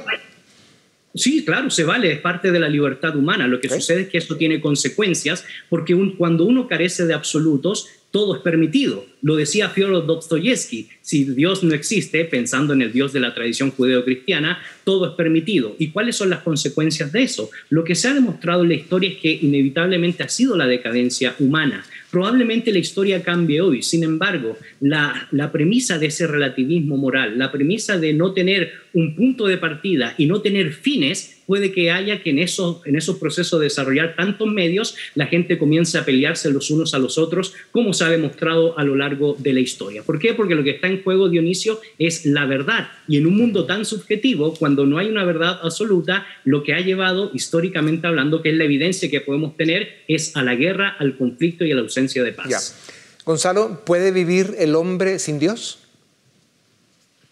Sí, 1.16 1.44
claro, 1.44 1.68
se 1.68 1.82
vale, 1.82 2.12
es 2.12 2.20
parte 2.20 2.52
de 2.52 2.60
la 2.60 2.68
libertad 2.68 3.16
humana. 3.16 3.48
Lo 3.48 3.58
que 3.58 3.68
sucede 3.68 4.02
es 4.02 4.08
que 4.08 4.18
esto 4.18 4.36
tiene 4.36 4.60
consecuencias, 4.60 5.44
porque 5.68 5.96
cuando 6.16 6.44
uno 6.44 6.68
carece 6.68 7.04
de 7.06 7.14
absolutos, 7.14 7.88
todo 8.12 8.36
es 8.36 8.42
permitido. 8.42 9.04
Lo 9.22 9.36
decía 9.36 9.70
Fyodor 9.70 10.06
Dostoyevsky, 10.06 10.88
si 11.00 11.24
Dios 11.24 11.64
no 11.64 11.74
existe, 11.74 12.24
pensando 12.26 12.74
en 12.74 12.82
el 12.82 12.92
Dios 12.92 13.12
de 13.12 13.20
la 13.20 13.34
tradición 13.34 13.70
judeo-cristiana, 13.70 14.60
todo 14.84 15.08
es 15.08 15.12
permitido. 15.14 15.74
¿Y 15.78 15.88
cuáles 15.88 16.16
son 16.16 16.28
las 16.30 16.42
consecuencias 16.42 17.10
de 17.10 17.22
eso? 17.22 17.50
Lo 17.70 17.84
que 17.84 17.94
se 17.94 18.08
ha 18.08 18.14
demostrado 18.14 18.62
en 18.62 18.68
la 18.68 18.74
historia 18.74 19.10
es 19.10 19.16
que 19.16 19.32
inevitablemente 19.32 20.22
ha 20.22 20.28
sido 20.28 20.56
la 20.56 20.66
decadencia 20.66 21.34
humana. 21.38 21.84
Probablemente 22.10 22.72
la 22.72 22.80
historia 22.80 23.22
cambie 23.22 23.62
hoy, 23.62 23.82
sin 23.82 24.04
embargo, 24.04 24.58
la, 24.80 25.28
la 25.30 25.50
premisa 25.50 25.98
de 25.98 26.06
ese 26.06 26.26
relativismo 26.26 26.98
moral, 26.98 27.38
la 27.38 27.50
premisa 27.50 27.98
de 27.98 28.12
no 28.12 28.34
tener 28.34 28.72
un 28.92 29.16
punto 29.16 29.46
de 29.46 29.56
partida 29.56 30.14
y 30.18 30.26
no 30.26 30.42
tener 30.42 30.72
fines, 30.74 31.41
puede 31.52 31.70
que 31.70 31.90
haya 31.90 32.22
que 32.22 32.30
en 32.30 32.38
esos, 32.38 32.78
en 32.86 32.96
esos 32.96 33.18
procesos 33.18 33.60
de 33.60 33.64
desarrollar 33.64 34.16
tantos 34.16 34.50
medios, 34.50 34.96
la 35.14 35.26
gente 35.26 35.58
comience 35.58 35.98
a 35.98 36.04
pelearse 36.06 36.50
los 36.50 36.70
unos 36.70 36.94
a 36.94 36.98
los 36.98 37.18
otros, 37.18 37.52
como 37.72 37.92
se 37.92 38.04
ha 38.04 38.08
demostrado 38.08 38.78
a 38.78 38.84
lo 38.84 38.96
largo 38.96 39.36
de 39.38 39.52
la 39.52 39.60
historia. 39.60 40.02
¿Por 40.02 40.18
qué? 40.18 40.32
Porque 40.32 40.54
lo 40.54 40.64
que 40.64 40.70
está 40.70 40.86
en 40.86 41.02
juego, 41.02 41.28
Dionisio, 41.28 41.78
es 41.98 42.24
la 42.24 42.46
verdad. 42.46 42.88
Y 43.06 43.18
en 43.18 43.26
un 43.26 43.36
mundo 43.36 43.66
tan 43.66 43.84
subjetivo, 43.84 44.54
cuando 44.54 44.86
no 44.86 44.96
hay 44.96 45.08
una 45.08 45.26
verdad 45.26 45.60
absoluta, 45.62 46.26
lo 46.44 46.62
que 46.62 46.72
ha 46.72 46.80
llevado, 46.80 47.30
históricamente 47.34 48.06
hablando, 48.06 48.40
que 48.40 48.48
es 48.48 48.56
la 48.56 48.64
evidencia 48.64 49.10
que 49.10 49.20
podemos 49.20 49.54
tener, 49.54 50.04
es 50.08 50.34
a 50.34 50.42
la 50.42 50.54
guerra, 50.54 50.96
al 50.98 51.18
conflicto 51.18 51.66
y 51.66 51.72
a 51.72 51.74
la 51.74 51.82
ausencia 51.82 52.24
de 52.24 52.32
paz. 52.32 52.78
Gonzalo, 53.26 53.84
¿puede 53.84 54.10
vivir 54.10 54.54
el 54.58 54.74
hombre 54.74 55.18
sin 55.18 55.38
Dios? 55.38 55.81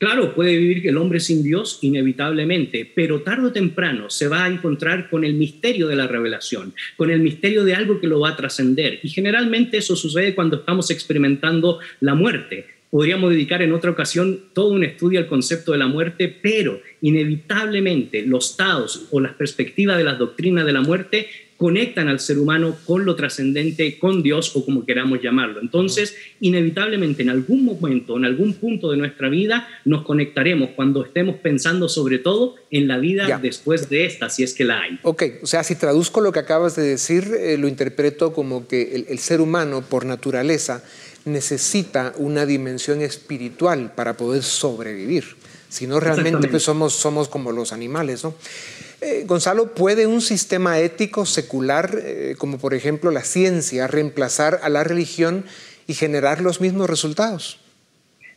Claro, 0.01 0.35
puede 0.35 0.57
vivir 0.57 0.89
el 0.89 0.97
hombre 0.97 1.21
sin 1.21 1.43
Dios 1.43 1.79
inevitablemente, 1.83 2.91
pero 2.95 3.21
tarde 3.21 3.49
o 3.49 3.53
temprano 3.53 4.09
se 4.09 4.29
va 4.29 4.45
a 4.45 4.49
encontrar 4.49 5.11
con 5.11 5.25
el 5.25 5.35
misterio 5.35 5.89
de 5.89 5.97
la 5.97 6.07
revelación, 6.07 6.73
con 6.97 7.11
el 7.11 7.21
misterio 7.21 7.65
de 7.65 7.75
algo 7.75 8.01
que 8.01 8.07
lo 8.07 8.19
va 8.19 8.31
a 8.31 8.37
trascender. 8.37 9.01
Y 9.03 9.11
generalmente 9.11 9.77
eso 9.77 9.95
sucede 9.97 10.35
cuando 10.35 10.57
estamos 10.57 10.91
experimentando 10.91 11.81
la 12.01 12.15
muerte. 12.15 12.65
Podríamos 12.89 13.29
dedicar 13.29 13.61
en 13.61 13.75
otra 13.75 13.91
ocasión 13.91 14.41
todo 14.55 14.73
un 14.73 14.85
estudio 14.85 15.21
al 15.21 15.27
concepto 15.27 15.73
de 15.73 15.79
la 15.79 15.87
muerte, 15.87 16.35
pero 16.43 16.81
inevitablemente 17.03 18.25
los 18.25 18.57
taos 18.57 19.07
o 19.11 19.21
las 19.21 19.35
perspectivas 19.35 19.99
de 19.99 20.05
las 20.05 20.19
doctrinas 20.19 20.65
de 20.65 20.73
la 20.73 20.81
muerte 20.81 21.29
conectan 21.61 22.09
al 22.09 22.21
ser 22.21 22.39
humano 22.39 22.75
con 22.87 23.05
lo 23.05 23.17
trascendente, 23.17 23.99
con 23.99 24.23
Dios 24.23 24.57
o 24.57 24.65
como 24.65 24.87
queramos 24.87 25.21
llamarlo. 25.21 25.61
Entonces, 25.61 26.17
inevitablemente 26.41 27.21
en 27.21 27.29
algún 27.29 27.67
momento, 27.67 28.17
en 28.17 28.25
algún 28.25 28.55
punto 28.55 28.91
de 28.91 28.97
nuestra 28.97 29.29
vida, 29.29 29.69
nos 29.85 30.03
conectaremos 30.05 30.71
cuando 30.75 31.05
estemos 31.05 31.37
pensando 31.37 31.91
sobre 31.91 32.19
todo 32.19 32.55
en 32.71 32.89
la 32.89 32.97
vida 32.97 33.39
después 33.43 33.91
de 33.91 34.07
esta, 34.07 34.31
si 34.31 34.43
es 34.43 34.55
que 34.55 34.65
la 34.65 34.81
hay. 34.81 34.99
Ok, 35.03 35.23
o 35.43 35.47
sea, 35.47 35.63
si 35.63 35.75
traduzco 35.75 36.23
lo 36.23 36.33
que 36.33 36.39
acabas 36.39 36.77
de 36.77 36.83
decir, 36.83 37.25
eh, 37.39 37.59
lo 37.59 37.69
interpreto 37.69 38.33
como 38.33 38.67
que 38.67 39.05
el, 39.07 39.19
ser 39.19 39.43
humano, 39.43 39.83
por 39.83 40.07
naturaleza, 40.07 40.83
necesita 41.27 42.15
una 42.17 42.47
dimensión 42.47 43.03
espiritual 43.03 43.93
para 43.95 44.17
poder 44.17 44.43
sobrevivir. 44.43 45.25
Si 45.71 45.87
no, 45.87 46.01
realmente 46.01 46.49
pues, 46.49 46.65
somos, 46.65 46.93
somos 46.93 47.29
como 47.29 47.53
los 47.53 47.73
animales, 47.73 48.25
¿no? 48.25 48.35
Eh, 49.01 49.25
Gonzalo, 49.27 49.73
¿puede 49.73 50.07
un 50.07 50.21
sistema 50.21 50.79
ético 50.79 51.25
secular, 51.25 51.99
eh, 52.05 52.35
como 52.37 52.59
por 52.59 52.75
ejemplo 52.75 53.11
la 53.11 53.23
ciencia, 53.23 53.87
reemplazar 53.87 54.61
a 54.63 54.69
la 54.69 54.85
religión 54.85 55.45
y 55.87 55.95
generar 55.95 56.43
los 56.43 56.61
mismos 56.61 56.91
resultados? 56.91 57.59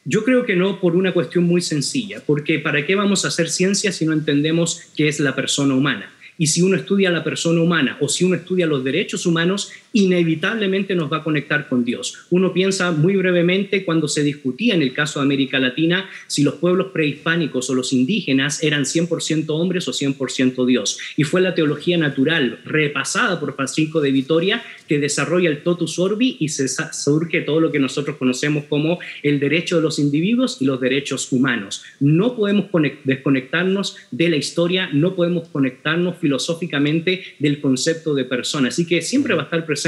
Yo 0.05 0.23
creo 0.23 0.45
que 0.45 0.55
no 0.55 0.79
por 0.79 0.95
una 0.95 1.13
cuestión 1.13 1.45
muy 1.45 1.61
sencilla, 1.61 2.21
porque 2.25 2.59
¿para 2.59 2.85
qué 2.85 2.95
vamos 2.95 3.25
a 3.25 3.29
hacer 3.29 3.49
ciencia 3.49 3.91
si 3.91 4.05
no 4.05 4.13
entendemos 4.13 4.81
qué 4.95 5.07
es 5.07 5.19
la 5.19 5.35
persona 5.35 5.73
humana? 5.73 6.13
Y 6.37 6.47
si 6.47 6.61
uno 6.61 6.75
estudia 6.75 7.09
a 7.09 7.11
la 7.11 7.23
persona 7.23 7.61
humana 7.61 7.97
o 7.99 8.07
si 8.07 8.23
uno 8.23 8.35
estudia 8.35 8.65
los 8.65 8.83
derechos 8.83 9.25
humanos, 9.25 9.71
inevitablemente 9.93 10.95
nos 10.95 11.11
va 11.11 11.17
a 11.17 11.23
conectar 11.23 11.69
con 11.69 11.85
Dios. 11.85 12.25
Uno 12.31 12.51
piensa 12.51 12.91
muy 12.91 13.15
brevemente 13.15 13.85
cuando 13.85 14.07
se 14.07 14.23
discutía 14.23 14.73
en 14.73 14.81
el 14.81 14.93
caso 14.93 15.19
de 15.19 15.25
América 15.25 15.59
Latina 15.59 16.09
si 16.27 16.43
los 16.43 16.55
pueblos 16.55 16.87
prehispánicos 16.91 17.69
o 17.69 17.75
los 17.75 17.93
indígenas 17.93 18.63
eran 18.63 18.83
100% 18.83 19.45
hombres 19.49 19.87
o 19.87 19.91
100% 19.91 20.65
Dios. 20.65 20.97
Y 21.15 21.23
fue 21.23 21.41
la 21.41 21.53
teología 21.53 21.97
natural 21.97 22.59
repasada 22.65 23.39
por 23.39 23.55
Francisco 23.55 24.01
de 24.01 24.11
Vitoria 24.11 24.63
que 24.87 24.99
desarrolla 24.99 25.49
el 25.49 25.61
totus 25.61 25.99
orbi 25.99 26.37
y 26.39 26.49
se 26.49 26.67
surge 26.67 27.41
todo 27.41 27.59
lo 27.59 27.71
que 27.71 27.79
nosotros 27.79 28.17
conocemos 28.17 28.65
como 28.65 28.99
el 29.21 29.39
derecho 29.39 29.77
de 29.77 29.83
los 29.83 29.99
individuos 29.99 30.57
y 30.59 30.65
los 30.65 30.81
derechos 30.81 31.31
humanos. 31.31 31.83
No 31.99 32.35
podemos 32.35 32.65
desconectarnos 33.03 33.97
de 34.09 34.29
la 34.29 34.37
historia, 34.37 34.89
no 34.91 35.15
podemos 35.15 35.47
conectarnos 35.49 36.17
filosóficamente 36.17 37.23
del 37.37 37.61
concepto 37.61 38.15
de 38.15 38.25
persona. 38.25 38.69
Así 38.69 38.87
que 38.87 39.01
siempre 39.01 39.35
va 39.35 39.43
a 39.43 39.45
estar 39.45 39.65
presente 39.65 39.82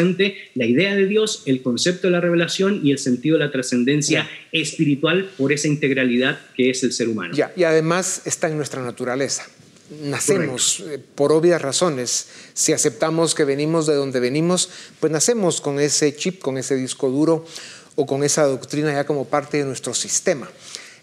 la 0.55 0.65
idea 0.65 0.95
de 0.95 1.07
Dios, 1.07 1.43
el 1.45 1.61
concepto 1.61 2.07
de 2.07 2.11
la 2.11 2.21
revelación 2.21 2.81
y 2.83 2.91
el 2.91 2.99
sentido 2.99 3.37
de 3.37 3.45
la 3.45 3.51
trascendencia 3.51 4.29
espiritual 4.51 5.29
por 5.37 5.51
esa 5.51 5.67
integralidad 5.67 6.39
que 6.55 6.69
es 6.69 6.83
el 6.83 6.91
ser 6.91 7.09
humano. 7.09 7.33
Ya, 7.35 7.51
y 7.55 7.63
además 7.63 8.21
está 8.25 8.47
en 8.47 8.57
nuestra 8.57 8.83
naturaleza. 8.83 9.47
Nacemos 10.01 10.83
eh, 10.87 10.99
por 11.13 11.31
obvias 11.31 11.61
razones. 11.61 12.27
Si 12.53 12.73
aceptamos 12.73 13.35
que 13.35 13.43
venimos 13.43 13.85
de 13.85 13.93
donde 13.93 14.19
venimos, 14.19 14.69
pues 14.99 15.11
nacemos 15.11 15.61
con 15.61 15.79
ese 15.79 16.15
chip, 16.15 16.41
con 16.41 16.57
ese 16.57 16.75
disco 16.75 17.09
duro 17.09 17.45
o 17.95 18.05
con 18.05 18.23
esa 18.23 18.45
doctrina 18.45 18.91
ya 18.91 19.05
como 19.05 19.25
parte 19.25 19.57
de 19.57 19.65
nuestro 19.65 19.93
sistema. 19.93 20.49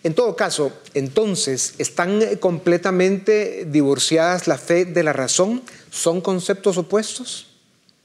En 0.05 0.15
todo 0.15 0.35
caso, 0.35 0.73
entonces, 0.95 1.75
¿están 1.79 2.21
completamente 2.41 3.67
divorciadas 3.71 4.49
la 4.49 4.59
fe 4.59 4.85
de 4.85 5.05
la 5.05 5.13
razón? 5.13 5.63
¿Son 5.91 6.21
conceptos 6.21 6.77
opuestos? 6.77 7.52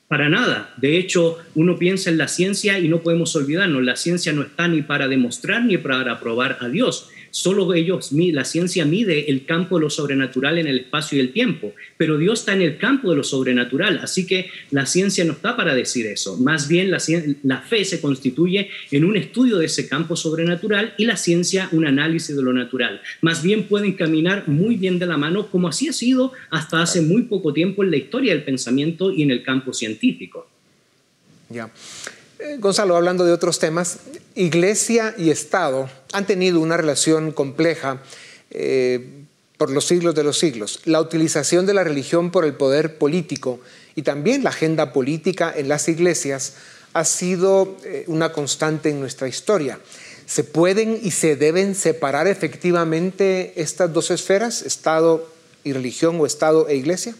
Para 0.07 0.29
nada. 0.29 0.73
De 0.77 0.97
hecho, 0.97 1.37
uno 1.53 1.77
piensa 1.77 2.09
en 2.09 2.17
la 2.17 2.29
ciencia 2.29 2.79
y 2.79 2.87
no 2.87 3.01
podemos 3.01 3.35
olvidarnos, 3.35 3.83
la 3.83 3.97
ciencia 3.97 4.31
no 4.31 4.41
está 4.41 4.67
ni 4.67 4.81
para 4.81 5.09
demostrar 5.09 5.65
ni 5.65 5.77
para 5.77 6.19
probar 6.19 6.57
a 6.61 6.69
Dios. 6.69 7.09
Solo 7.31 7.73
ellos, 7.73 8.11
la 8.11 8.45
ciencia 8.45 8.85
mide 8.85 9.29
el 9.29 9.45
campo 9.45 9.77
de 9.77 9.83
lo 9.83 9.89
sobrenatural 9.89 10.57
en 10.57 10.67
el 10.67 10.79
espacio 10.79 11.17
y 11.17 11.21
el 11.21 11.31
tiempo, 11.31 11.73
pero 11.97 12.17
Dios 12.17 12.39
está 12.39 12.53
en 12.53 12.61
el 12.61 12.77
campo 12.77 13.09
de 13.09 13.17
lo 13.17 13.23
sobrenatural, 13.23 13.99
así 14.01 14.25
que 14.25 14.49
la 14.71 14.85
ciencia 14.85 15.23
no 15.25 15.33
está 15.33 15.55
para 15.55 15.75
decir 15.75 16.05
eso. 16.05 16.37
Más 16.37 16.67
bien 16.67 16.91
la, 16.91 17.61
fe 17.61 17.85
se 17.85 18.01
constituye 18.01 18.69
en 18.91 19.05
un 19.05 19.17
estudio 19.17 19.57
de 19.57 19.65
ese 19.65 19.87
campo 19.87 20.15
sobrenatural 20.15 20.93
y 20.97 21.05
la 21.05 21.17
ciencia 21.17 21.69
un 21.71 21.85
análisis 21.85 22.35
de 22.35 22.41
lo 22.41 22.53
natural. 22.53 23.01
Más 23.21 23.43
bien 23.43 23.63
pueden 23.63 23.93
caminar 23.93 24.47
muy 24.47 24.75
bien 24.75 24.99
de 24.99 25.05
la 25.05 25.17
mano 25.17 25.47
como 25.47 25.67
así 25.67 25.87
ha 25.87 25.93
sido 25.93 26.33
hasta 26.49 26.81
hace 26.81 27.01
muy 27.01 27.23
poco 27.23 27.53
tiempo 27.53 27.83
en 27.83 27.91
la 27.91 27.97
historia 27.97 28.33
del 28.33 28.43
pensamiento 28.43 29.11
y 29.11 29.23
en 29.23 29.31
el 29.31 29.43
campo 29.43 29.73
científico. 29.73 30.47
Ya. 31.49 31.71
Eh, 32.39 32.57
Gonzalo, 32.59 32.95
hablando 32.95 33.25
de 33.25 33.31
otros 33.31 33.57
temas, 33.57 33.97
Iglesia 34.35 35.15
y 35.17 35.31
Estado 35.31 35.89
han 36.13 36.27
tenido 36.27 36.59
una 36.59 36.77
relación 36.77 37.31
compleja 37.31 37.99
eh, 38.51 39.23
por 39.57 39.71
los 39.71 39.85
siglos 39.85 40.13
de 40.13 40.23
los 40.23 40.37
siglos. 40.37 40.81
La 40.85 41.01
utilización 41.01 41.65
de 41.65 41.73
la 41.73 41.83
religión 41.83 42.29
por 42.29 42.45
el 42.45 42.53
poder 42.53 42.99
político 42.99 43.59
y 43.95 44.03
también 44.03 44.43
la 44.43 44.51
agenda 44.51 44.93
política 44.93 45.51
en 45.55 45.67
las 45.67 45.87
iglesias 45.87 46.53
ha 46.93 47.05
sido 47.05 47.75
eh, 47.83 48.03
una 48.05 48.31
constante 48.31 48.89
en 48.89 48.99
nuestra 48.99 49.27
historia. 49.27 49.79
¿Se 50.27 50.43
pueden 50.43 50.99
y 51.01 51.11
se 51.11 51.35
deben 51.35 51.73
separar 51.73 52.27
efectivamente 52.27 53.53
estas 53.55 53.91
dos 53.91 54.11
esferas, 54.11 54.61
Estado 54.61 55.27
y 55.63 55.73
religión 55.73 56.19
o 56.19 56.25
Estado 56.27 56.67
e 56.67 56.75
iglesia? 56.75 57.15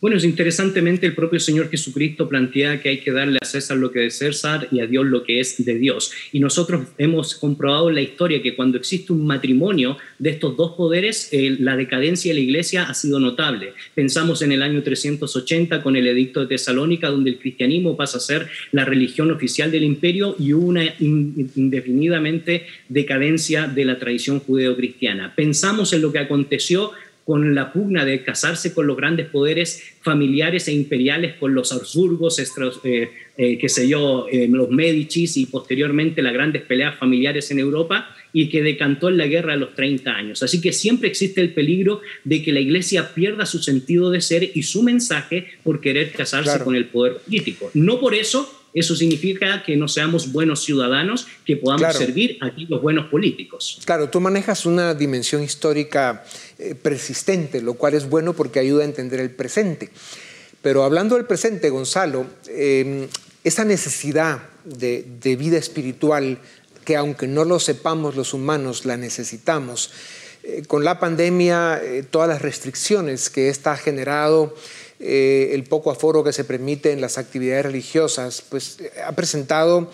Bueno, 0.00 0.16
es 0.16 0.22
interesantemente 0.22 1.06
el 1.06 1.14
propio 1.16 1.40
Señor 1.40 1.70
Jesucristo 1.70 2.28
plantea 2.28 2.80
que 2.80 2.88
hay 2.88 2.98
que 2.98 3.10
darle 3.10 3.38
a 3.42 3.44
César 3.44 3.78
lo 3.78 3.90
que 3.90 4.06
es 4.06 4.18
César 4.18 4.68
y 4.70 4.78
a 4.78 4.86
Dios 4.86 5.04
lo 5.04 5.24
que 5.24 5.40
es 5.40 5.64
de 5.64 5.74
Dios. 5.74 6.12
Y 6.30 6.38
nosotros 6.38 6.86
hemos 6.98 7.34
comprobado 7.34 7.88
en 7.88 7.96
la 7.96 8.02
historia 8.02 8.40
que 8.40 8.54
cuando 8.54 8.78
existe 8.78 9.12
un 9.12 9.26
matrimonio 9.26 9.96
de 10.20 10.30
estos 10.30 10.56
dos 10.56 10.76
poderes, 10.76 11.30
eh, 11.32 11.56
la 11.58 11.76
decadencia 11.76 12.30
de 12.30 12.38
la 12.38 12.44
iglesia 12.44 12.84
ha 12.84 12.94
sido 12.94 13.18
notable. 13.18 13.72
Pensamos 13.96 14.40
en 14.42 14.52
el 14.52 14.62
año 14.62 14.84
380 14.84 15.82
con 15.82 15.96
el 15.96 16.06
edicto 16.06 16.42
de 16.42 16.46
Tesalónica, 16.46 17.10
donde 17.10 17.30
el 17.30 17.38
cristianismo 17.40 17.96
pasa 17.96 18.18
a 18.18 18.20
ser 18.20 18.46
la 18.70 18.84
religión 18.84 19.32
oficial 19.32 19.72
del 19.72 19.82
imperio 19.82 20.36
y 20.38 20.52
una 20.52 20.84
indefinidamente 21.00 22.66
decadencia 22.88 23.66
de 23.66 23.84
la 23.84 23.98
tradición 23.98 24.38
judeocristiana. 24.38 25.34
Pensamos 25.34 25.92
en 25.92 26.02
lo 26.02 26.12
que 26.12 26.20
aconteció 26.20 26.92
con 27.28 27.54
la 27.54 27.74
pugna 27.74 28.06
de 28.06 28.22
casarse 28.22 28.72
con 28.72 28.86
los 28.86 28.96
grandes 28.96 29.26
poderes 29.26 29.82
familiares 30.00 30.66
e 30.66 30.72
imperiales, 30.72 31.34
con 31.34 31.52
los 31.52 31.70
Habsburgos, 31.74 32.38
eh, 32.38 33.10
eh, 33.36 33.58
qué 33.58 33.68
sé 33.68 33.86
yo, 33.86 34.26
eh, 34.32 34.48
los 34.50 34.70
Medicis 34.70 35.36
y 35.36 35.44
posteriormente 35.44 36.22
las 36.22 36.32
grandes 36.32 36.62
peleas 36.62 36.98
familiares 36.98 37.50
en 37.50 37.58
Europa 37.58 38.08
y 38.32 38.48
que 38.48 38.62
decantó 38.62 39.10
en 39.10 39.18
la 39.18 39.26
guerra 39.26 39.52
de 39.52 39.58
los 39.58 39.74
30 39.74 40.10
años. 40.10 40.42
Así 40.42 40.62
que 40.62 40.72
siempre 40.72 41.10
existe 41.10 41.42
el 41.42 41.52
peligro 41.52 42.00
de 42.24 42.42
que 42.42 42.50
la 42.50 42.60
iglesia 42.60 43.12
pierda 43.14 43.44
su 43.44 43.58
sentido 43.58 44.10
de 44.10 44.22
ser 44.22 44.50
y 44.54 44.62
su 44.62 44.82
mensaje 44.82 45.48
por 45.62 45.82
querer 45.82 46.12
casarse 46.12 46.64
con 46.64 46.76
el 46.76 46.86
poder 46.86 47.18
político. 47.18 47.70
No 47.74 48.00
por 48.00 48.14
eso 48.14 48.57
eso 48.74 48.94
significa 48.94 49.62
que 49.62 49.76
no 49.76 49.88
seamos 49.88 50.32
buenos 50.32 50.62
ciudadanos, 50.62 51.26
que 51.44 51.56
podamos 51.56 51.96
servir 51.96 52.38
a 52.40 52.52
los 52.68 52.82
buenos 52.82 53.06
políticos. 53.06 53.80
Claro, 53.84 54.08
tú 54.08 54.20
manejas 54.20 54.66
una 54.66 54.94
dimensión 54.94 55.42
histórica 55.42 56.24
eh, 56.58 56.74
persistente, 56.74 57.62
lo 57.62 57.74
cual 57.74 57.94
es 57.94 58.08
bueno 58.08 58.34
porque 58.34 58.60
ayuda 58.60 58.82
a 58.82 58.86
entender 58.86 59.20
el 59.20 59.30
presente. 59.30 59.90
Pero 60.62 60.84
hablando 60.84 61.16
del 61.16 61.24
presente, 61.24 61.70
Gonzalo, 61.70 62.26
em, 62.48 63.08
esa 63.44 63.64
necesidad 63.64 64.42
de, 64.64 65.36
vida 65.36 65.56
espiritual, 65.56 66.38
que 66.84 66.96
aunque 66.96 67.26
no 67.26 67.44
lo 67.44 67.60
sepamos 67.60 68.16
los 68.16 68.34
humanos, 68.34 68.84
la 68.84 68.96
necesitamos, 68.96 69.90
eh, 70.42 70.62
con 70.66 70.84
la 70.84 70.98
pandemia, 70.98 71.80
eh, 71.82 72.02
todas 72.02 72.28
las 72.28 72.42
restricciones 72.42 73.30
que 73.30 73.48
esta 73.48 73.72
ha 73.72 73.76
generado, 73.76 74.54
eh, 75.00 75.50
el 75.52 75.64
poco 75.64 75.90
aforo 75.90 76.24
que 76.24 76.32
se 76.32 76.44
permite 76.44 76.90
en 76.92 77.00
las 77.00 77.18
actividades 77.18 77.66
religiosas, 77.66 78.42
pues 78.48 78.78
eh, 78.80 78.90
ha 79.06 79.12
presentado 79.12 79.90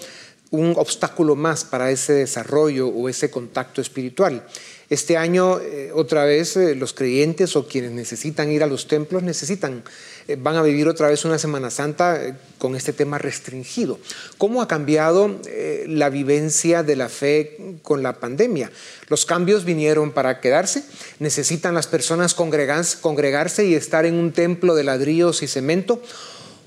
un 0.50 0.74
obstáculo 0.76 1.36
más 1.36 1.64
para 1.64 1.90
ese 1.90 2.12
desarrollo 2.14 2.88
o 2.88 3.08
ese 3.08 3.30
contacto 3.30 3.80
espiritual. 3.80 4.46
Este 4.88 5.16
año, 5.16 5.60
eh, 5.60 5.90
otra 5.92 6.24
vez, 6.24 6.56
los 6.56 6.92
creyentes 6.92 7.56
o 7.56 7.66
quienes 7.66 7.90
necesitan 7.90 8.50
ir 8.50 8.62
a 8.62 8.66
los 8.66 8.86
templos 8.86 9.22
necesitan 9.22 9.82
van 10.38 10.56
a 10.56 10.62
vivir 10.62 10.88
otra 10.88 11.08
vez 11.08 11.24
una 11.24 11.38
Semana 11.38 11.70
Santa 11.70 12.22
eh, 12.22 12.34
con 12.58 12.74
este 12.76 12.92
tema 12.92 13.18
restringido. 13.18 13.98
¿Cómo 14.38 14.62
ha 14.62 14.68
cambiado 14.68 15.40
eh, 15.46 15.84
la 15.88 16.10
vivencia 16.10 16.82
de 16.82 16.96
la 16.96 17.08
fe 17.08 17.78
con 17.82 18.02
la 18.02 18.14
pandemia? 18.14 18.70
¿Los 19.08 19.26
cambios 19.26 19.64
vinieron 19.64 20.12
para 20.12 20.40
quedarse? 20.40 20.84
¿Necesitan 21.18 21.74
las 21.74 21.86
personas 21.86 22.34
congregarse 22.34 23.66
y 23.66 23.74
estar 23.74 24.06
en 24.06 24.14
un 24.14 24.32
templo 24.32 24.74
de 24.74 24.84
ladrillos 24.84 25.42
y 25.42 25.46
cemento? 25.46 26.02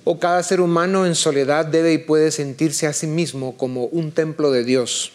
¿O 0.03 0.19
cada 0.19 0.41
ser 0.43 0.61
humano 0.61 1.05
en 1.05 1.15
soledad 1.15 1.65
debe 1.65 1.93
y 1.93 1.97
puede 1.97 2.31
sentirse 2.31 2.87
a 2.87 2.93
sí 2.93 3.07
mismo 3.07 3.57
como 3.57 3.85
un 3.85 4.11
templo 4.11 4.51
de 4.51 4.63
Dios? 4.63 5.11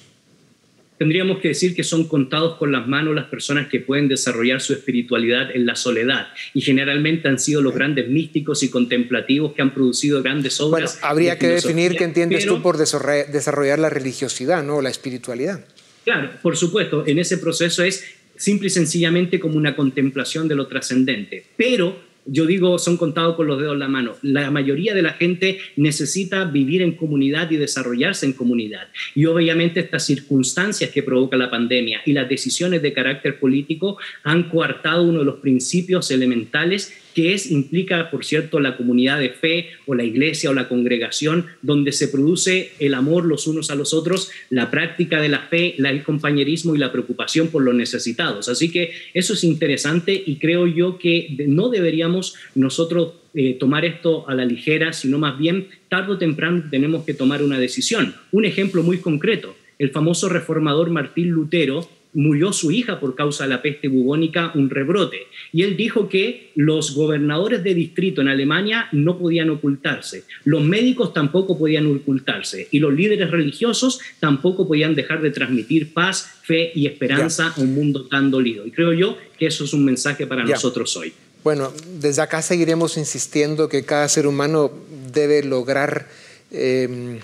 Tendríamos 0.99 1.39
que 1.39 1.49
decir 1.49 1.75
que 1.75 1.83
son 1.83 2.07
contados 2.07 2.57
con 2.59 2.71
las 2.71 2.87
manos 2.87 3.15
las 3.15 3.27
personas 3.27 3.69
que 3.69 3.81
pueden 3.81 4.09
desarrollar 4.09 4.61
su 4.61 4.73
espiritualidad 4.73 5.55
en 5.55 5.67
la 5.67 5.75
soledad. 5.75 6.29
Y 6.55 6.61
generalmente 6.61 7.29
han 7.29 7.39
sido 7.39 7.61
los 7.61 7.75
grandes 7.75 8.09
místicos 8.09 8.63
y 8.63 8.71
contemplativos 8.71 9.53
que 9.53 9.63
han 9.63 9.75
producido 9.75 10.23
grandes 10.23 10.61
obras. 10.61 10.99
Bueno, 11.01 11.09
habría 11.09 11.39
que 11.39 11.49
definir 11.49 11.97
qué 11.97 12.05
entiendes 12.05 12.47
tú 12.47 12.63
por 12.63 12.77
desarrollar 12.77 13.79
la 13.79 13.91
religiosidad, 13.91 14.63
¿no? 14.63 14.81
La 14.81 14.91
espiritualidad. 14.91 15.65
Claro, 16.05 16.31
por 16.43 16.57
supuesto, 16.57 17.05
en 17.07 17.19
ese 17.19 17.39
proceso 17.39 17.83
es 17.83 18.05
simple 18.37 18.69
y 18.69 18.71
sencillamente 18.71 19.39
como 19.39 19.57
una 19.57 19.77
contemplación 19.77 20.49
de 20.49 20.57
lo 20.57 20.67
trascendente. 20.67 21.45
Pero 21.57 22.12
yo 22.26 22.47
digo, 22.47 22.79
son 22.79 22.97
contados 22.97 23.37
con 23.37 23.47
los 23.47 23.59
dedos 23.59 23.75
en 23.75 23.81
la 23.81 23.88
mano. 23.88 24.14
La 24.23 24.50
mayoría 24.50 24.95
de 24.95 25.02
la 25.02 25.14
gente 25.14 25.59
necesita 25.76 26.45
vivir 26.45 26.83
en 26.83 26.93
comunidad 26.93 27.50
y 27.50 27.57
desarrollarse 27.57 28.26
en 28.26 28.33
comunidad. 28.33 28.88
Y 29.14 29.26
obviamente 29.26 29.81
estas 29.81 30.07
circunstancias 30.07 30.91
que 30.91 31.02
provoca 31.02 31.37
la 31.37 31.50
pandemia 31.50 32.00
y 32.07 32.12
las 32.12 32.29
decisiones 32.29 32.83
de 32.83 32.93
carácter 32.93 33.41
político 33.41 33.99
han 34.23 34.49
coartado 34.49 35.02
uno 35.02 35.21
de 35.21 35.25
los 35.25 35.37
principios 35.37 36.11
elementales 36.11 36.93
que 37.14 37.34
es, 37.34 37.50
implica, 37.50 38.10
por 38.10 38.25
cierto, 38.25 38.60
la 38.60 38.76
comunidad 38.76 39.21
de 39.21 39.30
fe 39.30 39.71
o 39.87 39.95
la 39.95 40.04
iglesia 40.04 40.50
o 40.50 40.54
la 40.54 40.69
congregación, 40.69 41.47
donde 41.63 41.93
se 41.93 42.08
produce 42.08 42.73
el 42.78 42.95
amor 42.95 43.25
los 43.25 43.47
unos 43.47 43.71
a 43.71 43.75
los 43.75 43.95
otros, 43.95 44.30
la 44.50 44.71
práctica 44.71 45.21
de 45.21 45.28
la 45.28 45.41
fe, 45.41 45.75
el 45.78 46.02
compañerismo 46.02 46.75
y 46.75 46.78
la 46.78 46.93
preocupación 46.93 47.49
por 47.49 47.63
los 47.63 47.75
necesitados. 47.75 48.49
Así 48.49 48.71
que 48.71 48.93
eso 49.15 49.34
es 49.34 49.45
interesante 49.45 50.23
y 50.25 50.37
creo 50.37 50.67
yo 50.67 50.99
que 50.99 51.37
no 51.47 51.69
deberíamos 51.69 52.34
nosotros 52.54 53.15
eh, 53.34 53.54
tomar 53.58 53.84
esto 53.84 54.28
a 54.28 54.34
la 54.34 54.45
ligera, 54.45 54.93
sino 54.93 55.19
más 55.19 55.39
bien 55.39 55.69
tarde 55.89 56.13
o 56.13 56.19
temprano 56.19 56.65
tenemos 56.71 57.04
que 57.04 57.15
tomar 57.15 57.43
una 57.43 57.58
decisión. 57.58 58.15
Un 58.30 58.45
ejemplo 58.45 58.82
muy 58.82 58.99
concreto, 58.99 59.56
el 59.78 59.91
famoso 59.91 60.28
reformador 60.28 60.91
Martín 60.91 61.30
Lutero 61.30 61.89
murió 62.15 62.53
su 62.53 62.71
hija 62.71 63.01
por 63.01 63.15
causa 63.15 63.45
de 63.45 63.51
la 63.51 63.63
peste 63.63 63.89
bubónica, 63.89 64.53
un 64.55 64.71
rebrote. 64.71 65.27
Y 65.53 65.63
él 65.63 65.77
dijo 65.77 66.09
que 66.09 66.53
los 66.55 66.95
gobernadores 66.95 67.65
de 67.65 67.75
distrito 67.75 68.21
en 68.21 68.29
Alemania 68.29 68.89
no 68.93 69.19
podían 69.19 69.51
ocultarse, 69.51 70.25
los 70.45 70.63
médicos 70.63 71.13
tampoco 71.13 71.59
podían 71.59 71.87
ocultarse 71.87 72.69
y 72.71 72.79
los 72.79 72.93
líderes 72.93 73.31
religiosos 73.31 74.01
tampoco 74.21 74.67
podían 74.67 74.95
dejar 74.95 75.23
de 75.23 75.31
transmitir 75.31 75.93
paz, 75.93 76.41
fe 76.43 76.73
y 76.75 76.87
esperanza 76.87 77.55
a 77.57 77.61
un 77.61 77.75
mundo 77.75 78.07
tan 78.07 78.31
dolido. 78.31 78.67
Y 78.67 78.71
creo 78.71 78.93
yo 78.93 79.17
que 79.39 79.47
eso 79.47 79.65
es 79.65 79.73
un 79.73 79.85
mensaje 79.85 80.27
para 80.27 80.45
nosotros 80.45 80.97
hoy. 80.97 81.13
Bueno, 81.43 81.73
desde 81.99 82.23
acá 82.23 82.41
seguiremos 82.41 82.97
insistiendo 82.97 83.69
que 83.69 83.85
cada 83.85 84.09
ser 84.09 84.27
humano 84.27 84.71
debe 85.13 85.43
lograr... 85.43 86.09
Eh, 86.51 87.19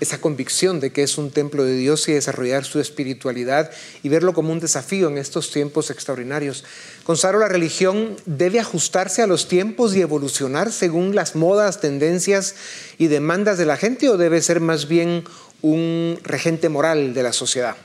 esa 0.00 0.20
convicción 0.20 0.80
de 0.80 0.90
que 0.90 1.02
es 1.02 1.18
un 1.18 1.30
templo 1.30 1.64
de 1.64 1.76
Dios 1.76 2.08
y 2.08 2.12
desarrollar 2.12 2.64
su 2.64 2.80
espiritualidad 2.80 3.70
y 4.02 4.08
verlo 4.08 4.34
como 4.34 4.52
un 4.52 4.60
desafío 4.60 5.08
en 5.08 5.18
estos 5.18 5.50
tiempos 5.50 5.90
extraordinarios. 5.90 6.64
Gonzalo, 7.06 7.38
la 7.38 7.48
religión 7.48 8.16
debe 8.26 8.60
ajustarse 8.60 9.22
a 9.22 9.26
los 9.26 9.48
tiempos 9.48 9.94
y 9.94 10.00
evolucionar 10.00 10.72
según 10.72 11.14
las 11.14 11.34
modas, 11.34 11.80
tendencias 11.80 12.54
y 12.98 13.08
demandas 13.08 13.58
de 13.58 13.66
la 13.66 13.76
gente 13.76 14.08
o 14.08 14.16
debe 14.16 14.42
ser 14.42 14.60
más 14.60 14.88
bien 14.88 15.24
un 15.62 16.18
regente 16.22 16.68
moral 16.68 17.14
de 17.14 17.22
la 17.22 17.32
sociedad? 17.32 17.76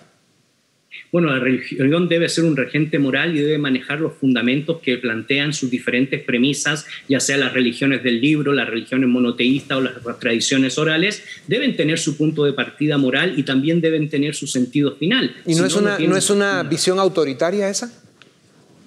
Bueno, 1.13 1.29
la 1.29 1.37
religión 1.37 2.09
debe 2.09 2.27
ser 2.27 2.43
un 2.43 2.57
regente 2.57 2.97
moral 2.97 3.37
y 3.37 3.39
debe 3.39 3.59
manejar 3.59 4.01
los 4.01 4.13
fundamentos 4.13 4.79
que 4.81 4.97
plantean 4.97 5.53
sus 5.53 5.69
diferentes 5.69 6.23
premisas, 6.23 6.87
ya 7.07 7.19
sea 7.19 7.37
las 7.37 7.53
religiones 7.53 8.01
del 8.01 8.19
libro, 8.19 8.51
las 8.51 8.67
religiones 8.67 9.07
monoteístas 9.07 9.77
o 9.77 9.81
las 9.81 10.19
tradiciones 10.19 10.75
orales, 10.79 11.23
deben 11.47 11.75
tener 11.75 11.99
su 11.99 12.17
punto 12.17 12.45
de 12.45 12.53
partida 12.53 12.97
moral 12.97 13.35
y 13.37 13.43
también 13.43 13.79
deben 13.79 14.09
tener 14.09 14.33
su 14.33 14.47
sentido 14.47 14.95
final. 14.95 15.35
¿Y 15.45 15.53
no, 15.53 15.67
es, 15.67 15.75
una, 15.75 15.99
no 15.99 16.17
es 16.17 16.31
una 16.31 16.63
visión 16.63 16.97
autoritaria 16.97 17.69
esa? 17.69 17.93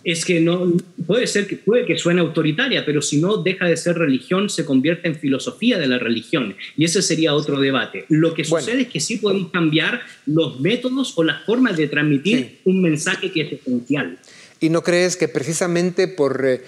Es 0.06 0.24
que 0.24 0.40
no 0.40 0.72
puede 1.04 1.26
ser 1.26 1.48
que 1.48 1.56
puede 1.56 1.84
que 1.84 1.98
suene 1.98 2.20
autoritaria, 2.20 2.86
pero 2.86 3.02
si 3.02 3.20
no 3.20 3.38
deja 3.38 3.66
de 3.66 3.76
ser 3.76 3.98
religión, 3.98 4.48
se 4.48 4.64
convierte 4.64 5.08
en 5.08 5.16
filosofía 5.16 5.80
de 5.80 5.88
la 5.88 5.98
religión 5.98 6.54
y 6.76 6.84
ese 6.84 7.02
sería 7.02 7.34
otro 7.34 7.58
debate. 7.58 8.04
Lo 8.08 8.32
que 8.32 8.44
sucede 8.44 8.82
es 8.82 8.88
que 8.88 9.00
sí 9.00 9.16
podemos 9.16 9.50
cambiar 9.50 10.02
los 10.26 10.60
métodos 10.60 11.14
o 11.16 11.24
las 11.24 11.44
formas 11.44 11.76
de 11.76 11.88
transmitir 11.88 12.60
un 12.64 12.82
mensaje 12.82 13.32
que 13.32 13.40
es 13.40 13.52
esencial. 13.54 14.16
¿Y 14.60 14.68
no 14.68 14.84
crees 14.84 15.16
que 15.16 15.26
precisamente 15.26 16.06
por 16.06 16.46
eh, 16.46 16.62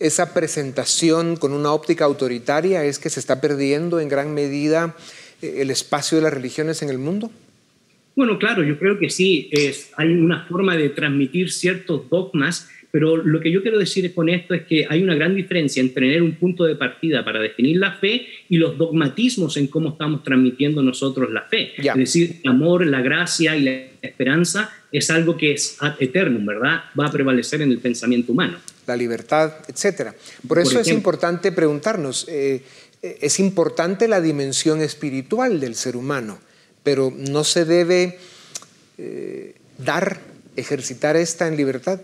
esa 0.00 0.34
presentación 0.34 1.36
con 1.36 1.52
una 1.52 1.72
óptica 1.72 2.06
autoritaria 2.06 2.84
es 2.84 2.98
que 2.98 3.08
se 3.08 3.20
está 3.20 3.40
perdiendo 3.40 4.00
en 4.00 4.08
gran 4.08 4.34
medida 4.34 4.96
eh, 5.42 5.58
el 5.58 5.70
espacio 5.70 6.18
de 6.18 6.22
las 6.22 6.34
religiones 6.34 6.82
en 6.82 6.88
el 6.88 6.98
mundo? 6.98 7.30
Bueno, 8.18 8.36
claro, 8.36 8.64
yo 8.64 8.76
creo 8.80 8.98
que 8.98 9.10
sí, 9.10 9.48
es, 9.52 9.92
hay 9.96 10.08
una 10.08 10.44
forma 10.46 10.76
de 10.76 10.88
transmitir 10.88 11.52
ciertos 11.52 12.10
dogmas, 12.10 12.68
pero 12.90 13.16
lo 13.16 13.38
que 13.38 13.52
yo 13.52 13.62
quiero 13.62 13.78
decir 13.78 14.12
con 14.12 14.28
esto 14.28 14.54
es 14.54 14.62
que 14.64 14.88
hay 14.90 15.04
una 15.04 15.14
gran 15.14 15.36
diferencia 15.36 15.80
entre 15.80 16.08
tener 16.08 16.24
un 16.24 16.34
punto 16.34 16.64
de 16.64 16.74
partida 16.74 17.24
para 17.24 17.38
definir 17.38 17.76
la 17.76 17.92
fe 17.92 18.26
y 18.48 18.56
los 18.56 18.76
dogmatismos 18.76 19.56
en 19.56 19.68
cómo 19.68 19.90
estamos 19.90 20.24
transmitiendo 20.24 20.82
nosotros 20.82 21.30
la 21.30 21.42
fe. 21.42 21.74
Es 21.76 21.94
decir, 21.94 22.40
el 22.42 22.50
amor, 22.50 22.84
la 22.88 23.02
gracia 23.02 23.56
y 23.56 23.62
la 23.62 23.70
esperanza 24.02 24.68
es 24.90 25.10
algo 25.10 25.36
que 25.36 25.52
es 25.52 25.78
eterno, 26.00 26.44
¿verdad? 26.44 26.86
Va 26.98 27.06
a 27.06 27.12
prevalecer 27.12 27.62
en 27.62 27.70
el 27.70 27.78
pensamiento 27.78 28.32
humano. 28.32 28.58
La 28.88 28.96
libertad, 28.96 29.52
etcétera. 29.68 30.12
Por 30.48 30.58
eso 30.58 30.80
es 30.80 30.88
importante 30.88 31.52
preguntarnos, 31.52 32.26
eh, 32.28 32.62
eh, 33.00 33.18
¿es 33.20 33.38
importante 33.38 34.08
la 34.08 34.20
dimensión 34.20 34.80
espiritual 34.80 35.60
del 35.60 35.76
ser 35.76 35.94
humano? 35.94 36.47
Pero 36.88 37.12
no 37.14 37.44
se 37.44 37.66
debe 37.66 38.18
eh, 38.96 39.56
dar, 39.76 40.20
ejercitar 40.56 41.16
esta 41.16 41.46
en 41.46 41.58
libertad. 41.58 42.00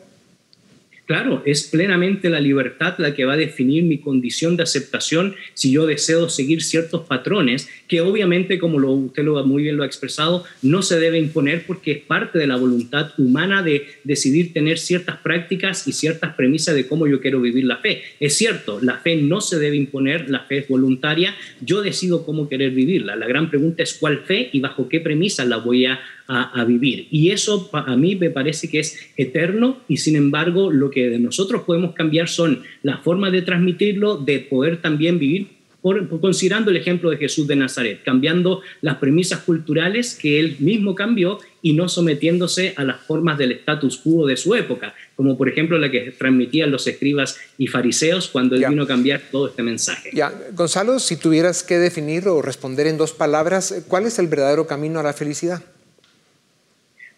Claro, 1.06 1.42
es 1.44 1.64
plenamente 1.64 2.30
la 2.30 2.40
libertad 2.40 2.94
la 2.96 3.14
que 3.14 3.26
va 3.26 3.34
a 3.34 3.36
definir 3.36 3.82
mi 3.82 3.98
condición 3.98 4.56
de 4.56 4.62
aceptación 4.62 5.34
si 5.52 5.70
yo 5.70 5.86
deseo 5.86 6.30
seguir 6.30 6.62
ciertos 6.62 7.02
patrones 7.06 7.68
que 7.88 8.00
obviamente, 8.00 8.58
como 8.58 8.78
lo, 8.78 8.92
usted 8.92 9.22
lo, 9.22 9.44
muy 9.44 9.64
bien 9.64 9.76
lo 9.76 9.82
ha 9.82 9.86
expresado, 9.86 10.44
no 10.62 10.80
se 10.80 10.98
debe 10.98 11.18
imponer 11.18 11.66
porque 11.66 11.92
es 11.92 11.98
parte 11.98 12.38
de 12.38 12.46
la 12.46 12.56
voluntad 12.56 13.12
humana 13.18 13.62
de 13.62 13.86
decidir 14.02 14.54
tener 14.54 14.78
ciertas 14.78 15.18
prácticas 15.18 15.86
y 15.86 15.92
ciertas 15.92 16.34
premisas 16.36 16.74
de 16.74 16.86
cómo 16.86 17.06
yo 17.06 17.20
quiero 17.20 17.42
vivir 17.42 17.64
la 17.66 17.76
fe. 17.76 18.02
Es 18.18 18.38
cierto, 18.38 18.78
la 18.80 18.96
fe 18.96 19.16
no 19.16 19.42
se 19.42 19.58
debe 19.58 19.76
imponer, 19.76 20.30
la 20.30 20.40
fe 20.40 20.58
es 20.58 20.68
voluntaria, 20.68 21.34
yo 21.60 21.82
decido 21.82 22.24
cómo 22.24 22.48
querer 22.48 22.70
vivirla. 22.70 23.14
La 23.14 23.26
gran 23.26 23.50
pregunta 23.50 23.82
es 23.82 23.92
cuál 23.92 24.20
fe 24.20 24.48
y 24.52 24.60
bajo 24.60 24.88
qué 24.88 25.00
premisas 25.00 25.46
la 25.46 25.58
voy 25.58 25.84
a 26.26 26.44
a, 26.54 26.64
vivir. 26.64 27.06
Y 27.10 27.30
eso 27.30 27.68
a 27.72 27.96
mí 27.96 28.16
me 28.16 28.30
parece 28.30 28.68
que 28.68 28.80
es 28.80 28.98
eterno 29.16 29.78
y 29.88 29.98
sin 29.98 30.16
embargo 30.16 30.70
lo 30.70 30.90
que 30.90 31.10
de 31.10 31.18
nosotros 31.18 31.62
podemos 31.62 31.94
cambiar 31.94 32.28
son 32.28 32.62
las 32.82 33.00
formas 33.02 33.32
de 33.32 33.42
transmitirlo, 33.42 34.16
de 34.16 34.40
poder 34.40 34.80
también 34.80 35.18
vivir 35.18 35.48
por, 35.82 36.08
considerando 36.18 36.70
el 36.70 36.78
ejemplo 36.78 37.10
de 37.10 37.18
Jesús 37.18 37.46
de 37.46 37.56
Nazaret, 37.56 38.00
cambiando 38.02 38.62
las 38.80 38.96
premisas 38.96 39.40
culturales 39.40 40.14
que 40.14 40.40
él 40.40 40.56
mismo 40.60 40.94
cambió 40.94 41.38
y 41.60 41.74
no 41.74 41.90
sometiéndose 41.90 42.72
a 42.78 42.84
las 42.84 43.02
formas 43.02 43.36
del 43.36 43.52
status 43.52 43.98
quo 43.98 44.26
de 44.26 44.38
su 44.38 44.54
época, 44.54 44.94
como 45.14 45.36
por 45.36 45.46
ejemplo 45.46 45.76
la 45.76 45.90
que 45.90 46.10
transmitían 46.12 46.70
los 46.70 46.86
escribas 46.86 47.38
y 47.58 47.66
fariseos 47.66 48.28
cuando 48.28 48.56
él 48.56 48.64
vino 48.66 48.84
a 48.84 48.86
cambiar 48.86 49.20
todo 49.30 49.48
este 49.48 49.62
mensaje. 49.62 50.08
Ya, 50.14 50.32
Gonzalo, 50.54 50.98
si 50.98 51.16
tuvieras 51.16 51.62
que 51.62 51.76
definir 51.76 52.28
o 52.28 52.40
responder 52.40 52.86
en 52.86 52.96
dos 52.96 53.12
palabras, 53.12 53.84
¿cuál 53.86 54.06
es 54.06 54.18
el 54.18 54.28
verdadero 54.28 54.66
camino 54.66 55.00
a 55.00 55.02
la 55.02 55.12
felicidad? 55.12 55.62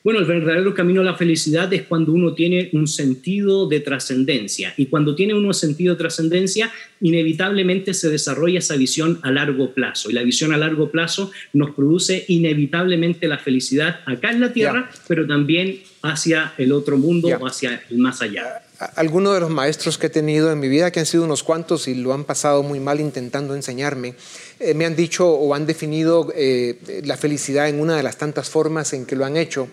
Bueno, 0.06 0.20
el 0.20 0.26
verdadero 0.26 0.72
camino 0.72 1.00
a 1.00 1.04
la 1.04 1.16
felicidad 1.16 1.74
es 1.74 1.82
cuando 1.82 2.12
uno 2.12 2.32
tiene 2.32 2.70
un 2.74 2.86
sentido 2.86 3.68
de 3.68 3.80
trascendencia. 3.80 4.72
Y 4.76 4.86
cuando 4.86 5.16
tiene 5.16 5.34
uno 5.34 5.52
sentido 5.52 5.94
de 5.94 5.98
trascendencia, 5.98 6.70
inevitablemente 7.00 7.92
se 7.92 8.08
desarrolla 8.08 8.60
esa 8.60 8.76
visión 8.76 9.18
a 9.24 9.32
largo 9.32 9.74
plazo. 9.74 10.08
Y 10.08 10.12
la 10.12 10.22
visión 10.22 10.52
a 10.52 10.58
largo 10.58 10.92
plazo 10.92 11.32
nos 11.54 11.72
produce 11.72 12.24
inevitablemente 12.28 13.26
la 13.26 13.38
felicidad 13.38 13.98
acá 14.06 14.30
en 14.30 14.42
la 14.42 14.52
tierra, 14.52 14.88
pero 15.08 15.26
también 15.26 15.80
hacia 16.02 16.52
el 16.56 16.70
otro 16.70 16.98
mundo 16.98 17.26
o 17.40 17.44
hacia 17.44 17.82
el 17.90 17.98
más 17.98 18.22
allá. 18.22 18.62
Algunos 18.94 19.32
de 19.32 19.40
los 19.40 19.48
maestros 19.48 19.96
que 19.96 20.08
he 20.08 20.10
tenido 20.10 20.52
en 20.52 20.60
mi 20.60 20.68
vida, 20.68 20.90
que 20.90 21.00
han 21.00 21.06
sido 21.06 21.24
unos 21.24 21.42
cuantos 21.42 21.88
y 21.88 21.94
lo 21.94 22.12
han 22.12 22.24
pasado 22.24 22.62
muy 22.62 22.78
mal 22.78 23.00
intentando 23.00 23.54
enseñarme, 23.54 24.14
eh, 24.60 24.74
me 24.74 24.84
han 24.84 24.94
dicho 24.94 25.30
o 25.30 25.54
han 25.54 25.64
definido 25.64 26.30
eh, 26.34 27.02
la 27.04 27.16
felicidad 27.16 27.70
en 27.70 27.80
una 27.80 27.96
de 27.96 28.02
las 28.02 28.18
tantas 28.18 28.50
formas 28.50 28.92
en 28.92 29.06
que 29.06 29.16
lo 29.16 29.24
han 29.24 29.38
hecho. 29.38 29.68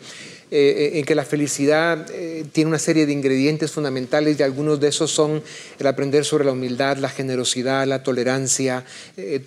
Eh, 0.51 0.99
en 0.99 1.06
que 1.06 1.15
la 1.15 1.25
felicidad 1.25 2.06
tiene 2.51 2.67
una 2.67 2.79
serie 2.79 3.06
de 3.06 3.13
ingredientes 3.13 3.71
fundamentales 3.71 4.39
y 4.39 4.43
algunos 4.43 4.79
de 4.79 4.89
esos 4.89 5.10
son 5.10 5.41
el 5.79 5.88
aprender 5.88 6.25
sobre 6.25 6.45
la 6.45 6.51
humildad, 6.51 6.97
la 6.97 7.10
generosidad, 7.10 7.88
la 7.88 8.03
tolerancia, 8.03 8.86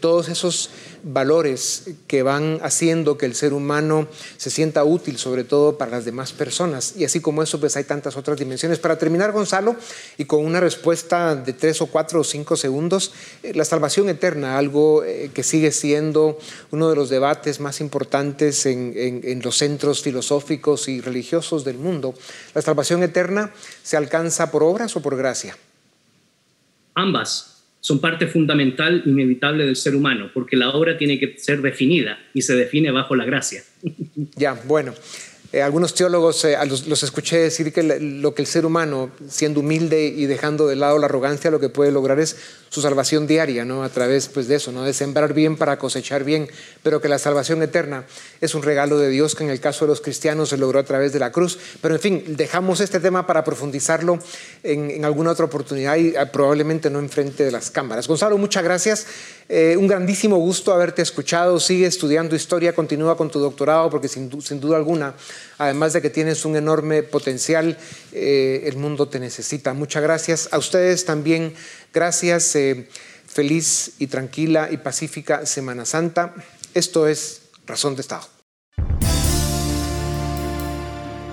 todos 0.00 0.28
esos 0.28 0.70
valores 1.04 1.84
que 2.08 2.22
van 2.22 2.58
haciendo 2.62 3.16
que 3.16 3.26
el 3.26 3.34
ser 3.34 3.52
humano 3.52 4.08
se 4.36 4.50
sienta 4.50 4.82
útil, 4.82 5.18
sobre 5.18 5.44
todo 5.44 5.78
para 5.78 5.92
las 5.92 6.04
demás 6.04 6.32
personas. 6.32 6.94
Y 6.96 7.04
así 7.04 7.20
como 7.20 7.42
eso, 7.42 7.60
pues 7.60 7.76
hay 7.76 7.84
tantas 7.84 8.16
otras 8.16 8.38
dimensiones. 8.38 8.78
Para 8.80 8.98
terminar, 8.98 9.30
Gonzalo, 9.30 9.76
y 10.18 10.24
con 10.24 10.44
una 10.44 10.60
respuesta 10.60 11.36
de 11.36 11.52
tres 11.52 11.80
o 11.82 11.86
cuatro 11.86 12.20
o 12.20 12.24
cinco 12.24 12.56
segundos, 12.56 13.12
la 13.42 13.64
salvación 13.64 14.08
eterna, 14.08 14.58
algo 14.58 15.04
que 15.32 15.42
sigue 15.42 15.70
siendo 15.70 16.38
uno 16.70 16.90
de 16.90 16.96
los 16.96 17.08
debates 17.08 17.60
más 17.60 17.80
importantes 17.80 18.66
en, 18.66 19.40
los 19.42 19.58
centros 19.58 20.02
filosóficos 20.02 20.85
y 20.88 21.00
religiosos 21.00 21.64
del 21.64 21.78
mundo. 21.78 22.14
¿La 22.54 22.62
salvación 22.62 23.02
eterna 23.02 23.50
se 23.82 23.96
alcanza 23.96 24.50
por 24.50 24.62
obras 24.62 24.96
o 24.96 25.02
por 25.02 25.16
gracia? 25.16 25.56
Ambas 26.94 27.56
son 27.86 28.00
parte 28.00 28.26
fundamental, 28.26 29.02
inevitable 29.06 29.64
del 29.64 29.76
ser 29.76 29.94
humano, 29.94 30.30
porque 30.34 30.56
la 30.56 30.70
obra 30.70 30.98
tiene 30.98 31.20
que 31.20 31.38
ser 31.38 31.62
definida 31.62 32.18
y 32.34 32.42
se 32.42 32.56
define 32.56 32.90
bajo 32.90 33.14
la 33.14 33.24
gracia. 33.24 33.62
Ya, 34.34 34.54
bueno. 34.64 34.92
Eh, 35.52 35.62
algunos 35.62 35.94
teólogos 35.94 36.44
eh, 36.44 36.56
los, 36.66 37.02
escuché 37.04 37.38
decir 37.38 37.72
que 37.72 37.82
lo 37.82 38.34
que 38.34 38.42
el 38.42 38.48
ser 38.48 38.66
humano, 38.66 39.12
siendo 39.28 39.60
humilde 39.60 40.06
y 40.08 40.26
dejando 40.26 40.66
de 40.66 40.74
lado 40.74 40.98
la 40.98 41.06
arrogancia, 41.06 41.50
lo 41.52 41.60
que 41.60 41.68
puede 41.68 41.92
lograr 41.92 42.18
es 42.18 42.36
su 42.76 42.82
salvación 42.82 43.26
diaria, 43.26 43.64
¿no? 43.64 43.82
A 43.84 43.88
través 43.88 44.28
pues, 44.28 44.48
de 44.48 44.56
eso, 44.56 44.70
¿no? 44.70 44.84
De 44.84 44.92
sembrar 44.92 45.32
bien 45.32 45.56
para 45.56 45.78
cosechar 45.78 46.24
bien, 46.24 46.46
pero 46.82 47.00
que 47.00 47.08
la 47.08 47.18
salvación 47.18 47.62
eterna 47.62 48.04
es 48.42 48.54
un 48.54 48.62
regalo 48.62 48.98
de 48.98 49.08
Dios 49.08 49.34
que 49.34 49.44
en 49.44 49.48
el 49.48 49.60
caso 49.60 49.86
de 49.86 49.88
los 49.88 50.02
cristianos 50.02 50.50
se 50.50 50.58
logró 50.58 50.78
a 50.78 50.82
través 50.82 51.14
de 51.14 51.18
la 51.18 51.32
cruz. 51.32 51.58
Pero 51.80 51.94
en 51.94 52.00
fin, 52.02 52.24
dejamos 52.36 52.80
este 52.80 53.00
tema 53.00 53.26
para 53.26 53.44
profundizarlo 53.44 54.18
en, 54.62 55.02
alguna 55.06 55.30
otra 55.30 55.46
oportunidad 55.46 55.96
y 55.96 56.14
ah, 56.16 56.30
probablemente 56.30 56.90
no 56.90 56.98
enfrente 56.98 57.44
de 57.44 57.50
las 57.50 57.70
cámaras. 57.70 58.08
Gonzalo, 58.08 58.36
muchas 58.36 58.62
gracias. 58.62 59.06
Eh, 59.48 59.74
un 59.78 59.86
grandísimo 59.86 60.36
gusto 60.36 60.74
haberte 60.74 61.00
escuchado. 61.00 61.58
Sigue 61.58 61.86
estudiando 61.86 62.36
historia, 62.36 62.74
continúa 62.74 63.16
con 63.16 63.30
tu 63.30 63.38
doctorado 63.38 63.88
porque 63.88 64.08
sin, 64.08 64.28
duda 64.28 64.76
alguna, 64.76 65.14
además 65.56 65.94
de 65.94 66.02
que 66.02 66.10
tienes 66.10 66.44
un 66.44 66.56
enorme 66.56 67.02
potencial, 67.02 67.78
eh, 68.12 68.64
el 68.66 68.76
mundo 68.76 69.08
te 69.08 69.18
necesita. 69.18 69.72
Muchas 69.72 70.02
gracias. 70.02 70.50
A 70.52 70.58
ustedes 70.58 71.06
también 71.06 71.54
Gracias, 71.92 72.54
eh, 72.56 72.88
feliz 73.26 73.92
y 73.98 74.06
tranquila 74.06 74.68
y 74.70 74.78
pacífica 74.78 75.46
Semana 75.46 75.84
Santa. 75.84 76.34
Esto 76.74 77.06
es 77.06 77.42
Razón 77.66 77.96
de 77.96 78.02
Estado. 78.02 78.26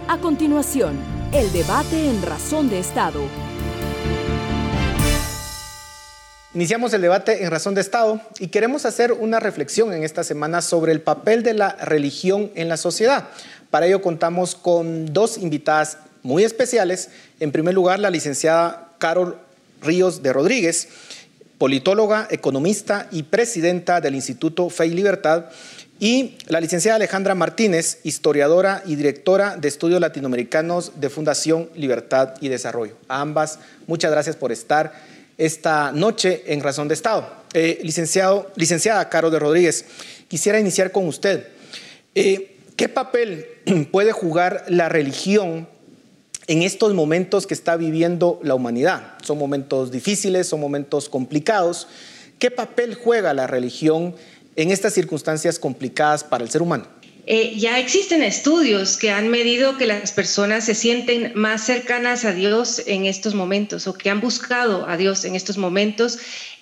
A 0.08 0.18
continuación, 0.22 1.00
el 1.32 1.52
debate 1.52 2.10
en 2.10 2.22
Razón 2.22 2.70
de 2.70 2.80
Estado. 2.80 3.22
Iniciamos 6.54 6.94
el 6.94 7.02
debate 7.02 7.44
en 7.44 7.50
Razón 7.50 7.74
de 7.74 7.82
Estado 7.82 8.22
y 8.38 8.50
queremos 8.50 8.86
hacer 8.86 9.12
una 9.12 9.39
reflexión 9.39 9.92
en 9.92 10.04
esta 10.04 10.24
semana 10.24 10.62
sobre 10.62 10.92
el 10.92 11.02
papel 11.02 11.42
de 11.42 11.56
la 11.56 11.76
religión 11.78 12.52
en 12.54 12.70
la 12.70 12.78
sociedad. 12.78 13.30
Para 13.72 13.88
ello 13.88 14.04
contamos 14.04 14.54
con 14.54 15.12
dos 15.12 15.39
invitadas 15.39 15.98
muy 16.22 16.44
especiales. 16.44 17.10
En 17.39 17.52
primer 17.52 17.74
lugar, 17.74 18.00
la 18.00 18.12
licenciada 18.12 18.94
Carol 19.00 19.39
Ríos 19.84 20.24
de 20.24 20.34
Rodríguez, 20.34 20.88
politóloga, 21.58 22.28
economista 22.32 23.08
y 23.12 23.24
presidenta 23.24 24.02
del 24.02 24.15
Instituto 24.15 24.69
Fe 24.69 24.88
y 24.88 24.91
Libertad, 24.91 25.46
y 26.00 26.36
la 26.48 26.60
licenciada 26.60 26.98
Alejandra 26.98 27.36
Martínez, 27.36 28.00
historiadora 28.04 28.84
y 28.86 28.96
directora 28.96 29.56
de 29.56 29.67
estudios 29.67 30.02
latinoamericanos 30.02 31.00
de 31.00 31.10
Fundación 31.10 31.69
Libertad 31.76 32.34
y 32.41 32.50
Desarrollo. 32.50 32.98
A 33.08 33.22
ambas, 33.22 33.60
muchas 33.88 34.12
gracias 34.12 34.36
por 34.36 34.52
estar 34.52 34.93
esta 35.38 35.91
noche 35.91 36.43
en 36.48 36.62
Razón 36.62 36.88
de 36.88 36.96
Estado. 36.96 37.32
Eh, 37.54 37.80
licenciado, 37.84 38.52
licenciada 38.56 39.08
Caro 39.10 39.30
de 39.30 39.39
Rodríguez, 39.39 39.86
quisiera 40.28 40.60
iniciar 40.60 40.91
con 40.91 41.08
usted. 41.08 41.48
Eh, 42.15 42.58
¿Qué 42.76 42.89
papel 42.89 43.48
puede 43.91 44.12
jugar 44.12 44.65
la 44.67 44.89
religión 44.89 45.69
en 46.48 46.62
estos 46.62 46.94
momentos 46.94 47.48
que 47.48 47.54
está 47.54 47.78
viviendo 47.78 48.40
la 48.44 48.56
humanidad. 48.56 49.14
Son 49.24 49.38
momentos 49.38 49.92
difíciles, 49.92 50.48
son 50.48 50.60
momentos 50.60 51.10
complicados. 51.10 51.88
¿Qué 52.40 52.52
papel 52.52 52.96
juega 52.96 53.34
la 53.34 53.48
religión 53.48 54.16
en 54.56 54.72
estas 54.72 54.94
circunstancias 54.94 55.60
complicadas 55.60 56.24
para 56.24 56.44
el 56.44 56.50
ser 56.50 56.62
humano? 56.62 56.88
Eh, 57.26 57.54
ya 57.58 57.80
existen 57.80 58.22
estudios 58.22 58.98
que 58.98 59.10
han 59.10 59.30
medido 59.30 59.78
que 59.78 59.88
las 59.88 60.12
personas 60.12 60.66
se 60.66 60.76
sienten 60.76 61.32
más 61.36 61.64
cercanas 61.64 62.26
a 62.26 62.34
Dios 62.34 62.84
en 62.86 63.06
estos 63.06 63.34
momentos 63.34 63.88
o 63.88 63.94
que 63.94 64.10
han 64.10 64.20
buscado 64.20 64.90
a 64.90 64.98
Dios 64.98 65.24
en 65.24 65.36
estos 65.36 65.58
momentos 65.58 66.20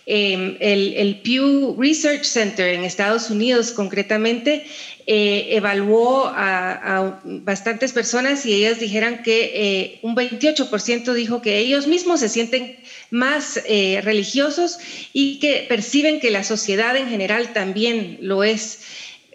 Em, 0.08 0.58
el, 0.60 1.22
Pew 1.24 1.76
Research 1.80 2.24
Center 2.24 2.74
en 2.74 2.84
Estados 2.84 3.30
Unidos 3.30 3.72
concretamente 3.72 4.66
eh, 5.08 5.56
evaluó 5.56 6.26
a, 6.28 7.22
bastantes 7.24 7.92
personas 7.92 8.46
y 8.46 8.54
ellas 8.54 8.80
dijeron 8.80 9.20
que 9.24 9.52
eh, 9.54 10.00
un 10.02 10.16
28% 10.16 11.14
dijo 11.14 11.42
que 11.42 11.58
ellos 11.58 11.88
mismos 11.88 12.20
se 12.20 12.30
sienten 12.30 12.78
más 13.10 13.62
eh, 13.66 14.02
religiosos 14.04 14.80
y 15.14 15.40
que 15.40 15.66
perciben 15.68 16.20
que 16.20 16.32
la 16.32 16.44
sociedad 16.44 16.96
en 16.96 17.10
general 17.10 17.54
también 17.54 18.18
lo 18.22 18.44
es. 18.44 18.82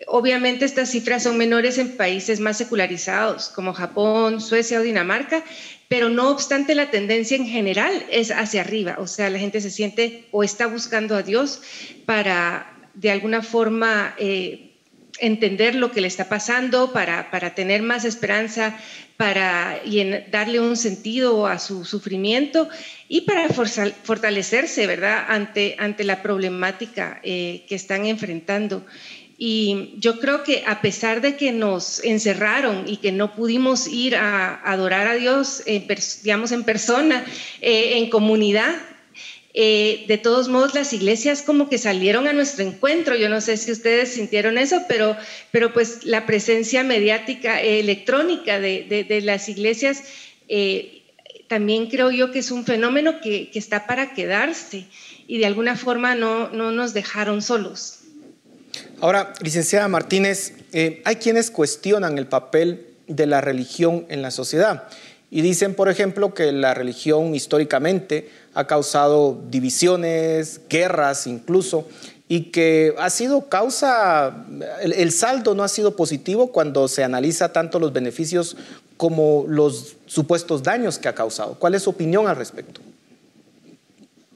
Obviamente 0.07 0.65
estas 0.65 0.91
cifras 0.91 1.23
son 1.23 1.37
menores 1.37 1.79
en 1.79 1.97
países 1.97 2.39
más 2.39 2.59
secularizados 2.59 3.49
como 3.49 3.73
Japón, 3.73 4.41
Suecia 4.41 4.79
o 4.79 4.83
Dinamarca, 4.83 5.43
pero 5.89 6.09
no 6.09 6.31
obstante 6.31 6.75
la 6.75 6.91
tendencia 6.91 7.37
en 7.37 7.47
general 7.47 8.07
es 8.11 8.31
hacia 8.31 8.61
arriba, 8.61 8.97
o 8.99 9.07
sea, 9.07 9.31
la 9.31 9.39
gente 9.39 9.61
se 9.61 9.71
siente 9.71 10.25
o 10.33 10.43
está 10.43 10.67
buscando 10.67 11.17
a 11.17 11.23
Dios 11.23 11.63
para 12.05 12.73
de 12.95 13.11
alguna 13.11 13.43
forma 13.43 14.15
eh, 14.19 14.76
entender 15.21 15.75
lo 15.75 15.91
que 15.93 16.01
le 16.01 16.09
está 16.09 16.29
pasando, 16.29 16.93
para, 16.93 17.31
para 17.31 17.55
tener 17.55 17.83
más 17.83 18.05
esperanza, 18.05 18.79
para 19.17 19.81
darle 20.31 20.61
un 20.61 20.77
sentido 20.77 21.47
a 21.47 21.59
su 21.59 21.85
sufrimiento 21.85 22.69
y 23.09 23.23
para 23.23 23.49
fortalecerse, 23.49 24.87
¿verdad?, 24.87 25.25
ante, 25.29 25.77
ante 25.79 26.05
la 26.05 26.23
problemática 26.23 27.21
eh, 27.23 27.65
que 27.69 27.75
están 27.75 28.05
enfrentando. 28.07 28.85
Y 29.39 29.95
yo 29.99 30.19
creo 30.19 30.43
que 30.43 30.65
a 30.67 30.81
pesar 30.81 31.21
de 31.21 31.37
que 31.37 31.53
nos 31.53 32.03
encerraron 32.03 32.85
y 32.87 32.99
que 32.99 33.13
no 33.13 33.35
pudimos 33.35 33.87
ir 33.87 34.17
a 34.17 34.55
adorar 34.65 35.07
a 35.09 35.15
Dios, 35.15 35.63
digamos, 36.23 36.53
en 36.53 36.65
persona, 36.65 37.25
eh, 37.61 37.99
en 37.99 38.09
comunidad, 38.09 38.75
eh, 39.57 40.05
de 40.07 40.19
todos 40.19 40.49
modos 40.49 40.75
las 40.75 40.93
iglesias 40.93 41.43
como 41.43 41.69
que 41.69 41.79
salieron 41.79 42.29
a 42.29 42.33
nuestro 42.33 42.63
encuentro. 42.65 43.17
Yo 43.17 43.29
no 43.29 43.41
sé 43.41 43.57
si 43.57 43.73
ustedes 43.73 44.11
sintieron 44.11 44.59
eso, 44.59 44.83
pero, 44.87 45.17
pero 45.51 45.73
pues 45.73 46.05
la 46.05 46.27
presencia 46.27 46.85
mediática 46.85 47.61
eh, 47.61 47.81
electrónica 47.81 48.61
de, 48.61 49.21
las 49.25 49.49
iglesias 49.49 50.05
también 51.49 51.89
creo 51.89 52.11
yo 52.11 52.31
que 52.31 52.41
es 52.41 52.51
un 52.51 52.65
fenómeno 52.65 53.21
que, 53.21 53.51
que, 53.51 53.59
está 53.59 53.87
para 53.87 54.15
quedarse 54.15 54.87
y 55.27 55.39
de 55.39 55.47
alguna 55.47 55.77
forma 55.77 56.15
no, 56.15 56.51
no 56.51 56.71
nos 56.71 56.95
dejaron 56.95 57.43
solos. 57.43 58.01
Ahora, 59.01 59.35
licenciada 59.43 59.89
Martínez, 59.89 60.53
eh, 60.73 61.03
hay 61.05 61.17
quienes 61.17 61.51
cuestionan 61.51 62.19
el 62.19 62.27
papel 62.27 62.87
de 63.07 63.27
la 63.27 63.41
religión 63.41 64.07
en 64.09 64.23
la 64.23 64.31
sociedad 64.31 64.85
y 65.31 65.43
dicen, 65.43 65.75
por 65.75 65.89
ejemplo, 65.89 66.35
que 66.35 66.53
la 66.53 66.75
religión 66.75 67.35
históricamente 67.35 68.31
ha 68.57 68.67
causado 68.67 69.39
divisiones, 69.51 70.63
guerras 70.69 71.27
incluso, 71.27 71.87
y 72.27 72.45
que 72.45 72.95
ha 72.99 73.11
sido 73.11 73.51
causa, 73.51 74.47
el, 74.81 75.13
saldo 75.13 75.55
no 75.55 75.63
ha 75.63 75.69
sido 75.69 75.95
positivo 75.95 76.51
cuando 76.51 76.89
se 76.89 77.05
analiza 77.05 77.53
tanto 77.53 77.79
los 77.79 77.93
beneficios 77.93 78.57
como 78.97 79.45
los 79.47 79.97
supuestos 80.07 80.63
daños 80.63 80.99
que 80.99 81.07
ha 81.07 81.15
causado. 81.15 81.59
¿Cuál 81.59 81.75
es 81.75 81.83
su 81.83 81.91
opinión 81.91 82.29
al 82.29 82.37
respecto? 82.37 82.81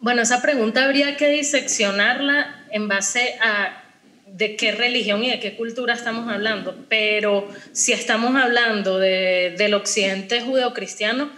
Bueno, 0.02 0.20
esa 0.20 0.42
pregunta 0.42 0.84
habría 0.84 1.16
que 1.16 1.30
diseccionarla 1.30 2.66
en 2.70 2.88
base 2.88 3.38
a 3.42 3.84
de 4.26 4.54
qué 4.54 4.72
religión 4.72 5.24
y 5.24 5.30
de 5.30 5.40
qué 5.40 5.56
cultura 5.56 5.94
estamos 5.94 6.30
hablando, 6.30 6.76
pero 6.90 7.48
si 7.72 7.92
estamos 7.92 8.36
hablando 8.36 8.98
del 8.98 9.74
occidente 9.74 10.42
judeocristiano, 10.42 11.30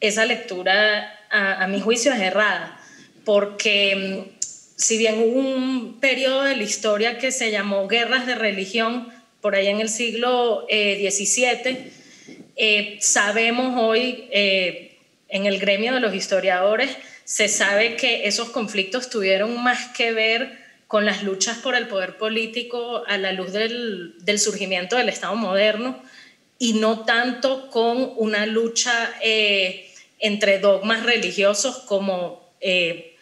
esa 0.00 0.24
lectura 0.24 1.15
a, 1.36 1.66
mi 1.66 1.80
juicio 1.80 2.12
es 2.12 2.20
errada, 2.20 2.80
porque 3.24 4.24
mm, 4.26 4.38
si 4.76 4.98
bien 4.98 5.18
hubo 5.18 5.40
un 5.40 6.00
periodo 6.00 6.42
de 6.42 6.56
la 6.56 6.62
historia 6.62 7.18
que 7.18 7.30
se 7.30 7.50
llamó 7.50 7.88
guerras 7.88 8.26
de 8.26 8.34
religión, 8.34 9.12
por 9.40 9.54
ahí 9.54 9.68
en 9.68 9.80
el 9.80 9.88
siglo 9.88 10.66
XVII, 10.68 11.70
eh, 11.70 11.92
eh, 12.56 12.98
sabemos 13.00 13.74
hoy 13.78 14.28
eh, 14.30 14.98
en 15.28 15.46
el 15.46 15.58
gremio 15.58 15.94
de 15.94 16.00
los 16.00 16.14
historiadores, 16.14 16.96
se 17.24 17.48
sabe 17.48 17.96
que 17.96 18.26
esos 18.26 18.50
conflictos 18.50 19.10
tuvieron 19.10 19.62
más 19.62 19.88
que 19.88 20.12
ver 20.12 20.66
con 20.86 21.04
las 21.04 21.22
luchas 21.22 21.58
por 21.58 21.74
el 21.74 21.88
poder 21.88 22.16
político 22.16 23.02
a 23.06 23.18
la 23.18 23.32
luz 23.32 23.52
del, 23.52 24.14
surgimiento 24.38 24.96
del 24.96 25.08
Estado 25.08 25.34
moderno 25.34 26.00
y 26.58 26.74
no 26.74 27.04
tanto 27.04 27.68
con 27.70 28.12
una 28.16 28.46
lucha 28.46 29.12
eh, 29.20 29.92
entre 30.18 30.58
dogmas 30.58 31.02
religiosos 31.02 31.78
como 31.78 32.48
eh, 32.60 33.16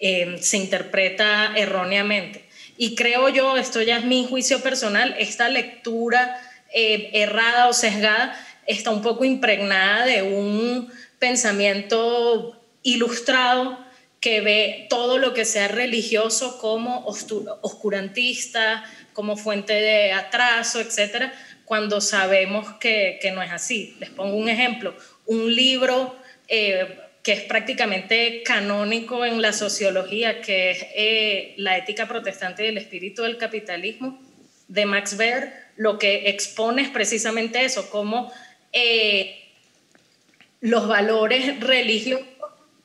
eh, 0.00 0.36
se 0.40 0.56
interpreta 0.56 1.52
erróneamente. 1.56 2.44
Y 2.76 2.94
creo 2.94 3.28
yo, 3.28 3.56
esto 3.56 3.82
ya 3.82 3.98
es 3.98 4.04
mi 4.04 4.26
juicio 4.26 4.60
personal, 4.62 5.14
esta 5.18 5.48
lectura 5.48 6.40
errada 6.74 7.68
o 7.68 7.74
sesgada 7.74 8.34
está 8.66 8.90
un 8.90 9.02
poco 9.02 9.26
impregnada 9.26 10.06
de 10.06 10.22
un 10.22 10.90
pensamiento 11.18 12.58
ilustrado 12.82 13.78
que 14.20 14.40
ve 14.40 14.86
todo 14.88 15.18
lo 15.18 15.34
que 15.34 15.44
sea 15.44 15.68
religioso 15.68 16.58
como 16.58 17.04
oscurantista, 17.04 18.84
como 19.12 19.36
fuente 19.36 19.72
de 19.72 20.12
atraso, 20.12 20.80
etcétera, 20.80 21.34
cuando 21.64 22.00
sabemos 22.00 22.72
que, 22.78 23.18
no 23.34 23.42
es 23.42 23.50
así. 23.50 23.96
Les 23.98 24.10
pongo 24.10 24.36
un 24.36 24.48
ejemplo, 24.48 24.94
un 25.26 25.54
libro 25.54 26.16
eh, 26.48 26.98
que 27.22 27.32
es 27.32 27.42
prácticamente 27.42 28.42
canónico 28.44 29.24
en 29.24 29.40
la 29.40 29.52
sociología, 29.52 30.40
que 30.40 30.70
es 30.72 30.86
eh, 30.94 31.54
La 31.56 31.78
ética 31.78 32.08
protestante 32.08 32.64
y 32.64 32.68
el 32.68 32.78
espíritu 32.78 33.22
del 33.22 33.38
capitalismo, 33.38 34.20
de 34.68 34.86
Max 34.86 35.16
Weber, 35.18 35.52
lo 35.76 35.98
que 35.98 36.30
expone 36.30 36.82
es 36.82 36.88
precisamente 36.88 37.64
eso, 37.64 37.90
cómo 37.90 38.32
eh, 38.72 39.38
los 40.60 40.88
valores 40.88 41.60
religiosos 41.60 42.26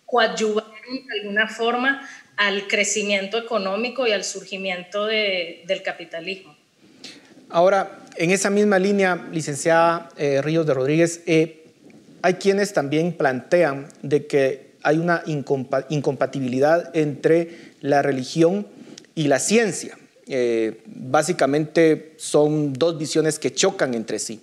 coadyuvan 0.06 0.66
de 0.86 1.20
alguna 1.20 1.48
forma 1.48 2.08
al 2.38 2.68
crecimiento 2.68 3.38
económico 3.38 4.08
y 4.08 4.12
al 4.12 4.24
surgimiento 4.24 5.06
del 5.06 5.82
capitalismo. 5.84 6.56
Ahora, 7.50 8.00
en 8.16 8.32
esa 8.32 8.50
misma 8.50 8.78
línea, 8.78 9.28
licenciada 9.32 10.10
eh, 10.18 10.42
Ríos 10.42 10.66
de 10.66 10.74
Rodríguez, 10.74 11.24
eh, 11.26 11.67
hay 12.22 12.36
quienes 12.36 12.74
también 12.74 13.14
plantean 13.14 13.88
de 14.02 14.28
que 14.28 14.68
hay 14.84 14.98
una 14.98 15.24
incompatibilidad 15.90 16.96
entre 16.96 17.74
la 17.82 18.02
religión 18.02 18.68
y 19.16 19.28
la 19.28 19.40
ciencia. 19.40 19.98
Eh, 20.28 20.82
básicamente 20.86 22.14
son 22.18 22.74
dos 22.74 22.98
visiones 22.98 23.40
que 23.40 23.54
chocan 23.54 23.94
entre 23.94 24.20
sí. 24.20 24.40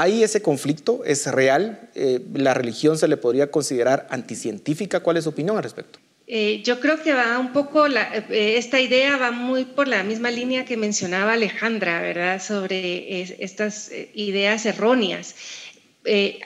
¿Hay 0.00 0.22
ese 0.22 0.40
conflicto? 0.42 1.02
¿Es 1.04 1.26
real? 1.26 1.90
Eh, 1.96 2.20
¿La 2.34 2.54
religión 2.54 2.96
se 2.96 3.08
le 3.08 3.16
podría 3.16 3.50
considerar 3.50 4.06
anticientífica? 4.10 5.00
¿Cuál 5.00 5.16
es 5.16 5.24
su 5.24 5.30
opinión 5.30 5.56
al 5.56 5.64
respecto? 5.64 5.98
Eh, 6.28 6.62
yo 6.62 6.78
creo 6.78 7.02
que 7.02 7.14
va 7.14 7.36
un 7.40 7.52
poco, 7.52 7.84
eh, 7.88 8.58
esta 8.58 8.80
idea 8.80 9.16
va 9.16 9.32
muy 9.32 9.64
por 9.64 9.88
la 9.88 10.04
misma 10.04 10.30
línea 10.30 10.64
que 10.64 10.76
mencionaba 10.76 11.32
Alejandra, 11.32 12.00
¿verdad? 12.00 12.40
Sobre 12.40 13.22
estas 13.42 13.90
ideas 14.14 14.66
erróneas. 14.66 15.34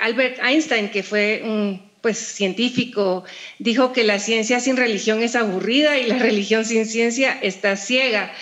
Albert 0.01 0.39
Einstein, 0.43 0.91
que 0.91 1.03
fue 1.03 1.43
un 1.45 1.83
pues, 2.01 2.19
científico, 2.19 3.25
dijo 3.59 3.93
que 3.93 4.05
la 4.05 4.19
ciencia 4.19 4.61
sin 4.61 4.77
religión 4.77 5.23
es 5.23 5.37
aburrida 5.37 5.99
y 5.99 6.07
la 6.07 6.19
religión 6.19 6.65
sin 6.65 6.87
ciencia 6.87 7.39
está 7.43 7.77
ciega. 7.77 8.33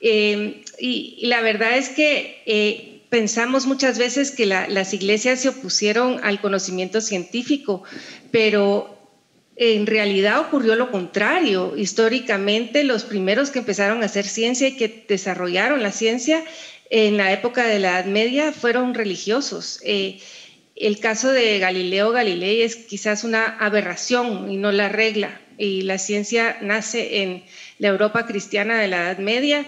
y, 0.00 0.62
y, 0.78 1.26
la 1.26 1.40
verdad 1.40 1.76
es 1.76 1.88
que 1.88 2.98
pensamos 3.10 3.66
muchas 3.66 3.98
veces 3.98 4.30
que 4.30 4.46
las 4.46 4.94
iglesias 4.94 5.40
se 5.40 5.48
opusieron 5.48 6.20
al 6.22 6.40
conocimiento 6.40 7.00
científico, 7.00 7.82
pero 8.30 8.98
en 9.56 9.86
realidad 9.86 10.40
ocurrió 10.40 10.76
lo 10.76 10.90
contrario. 10.90 11.76
Históricamente, 11.76 12.84
los 12.84 13.04
primeros 13.04 13.50
que 13.50 13.60
empezaron 13.60 14.02
a 14.02 14.06
hacer 14.06 14.26
ciencia 14.26 14.68
y 14.68 14.76
que 14.76 15.04
desarrollaron 15.08 15.82
la 15.82 15.92
ciencia 15.92 16.44
en 16.90 17.16
la 17.16 17.32
época 17.32 17.66
de 17.66 17.80
la 17.80 17.98
Edad 17.98 18.04
Media 18.06 18.52
fueron 18.52 18.94
religiosos. 18.94 19.80
Eh, 19.82 20.20
el 20.80 21.00
caso 21.00 21.30
de 21.32 21.58
Galileo 21.58 22.12
Galilei 22.12 22.62
es 22.62 22.76
quizás 22.76 23.24
una 23.24 23.44
aberración 23.58 24.50
y 24.50 24.56
no 24.56 24.72
la 24.72 24.88
regla. 24.88 25.40
Y 25.56 25.82
la 25.82 25.98
ciencia 25.98 26.58
nace 26.60 27.22
en 27.22 27.44
la 27.78 27.88
Europa 27.88 28.26
cristiana 28.26 28.78
de 28.78 28.88
la 28.88 28.98
Edad 28.98 29.18
Media 29.18 29.66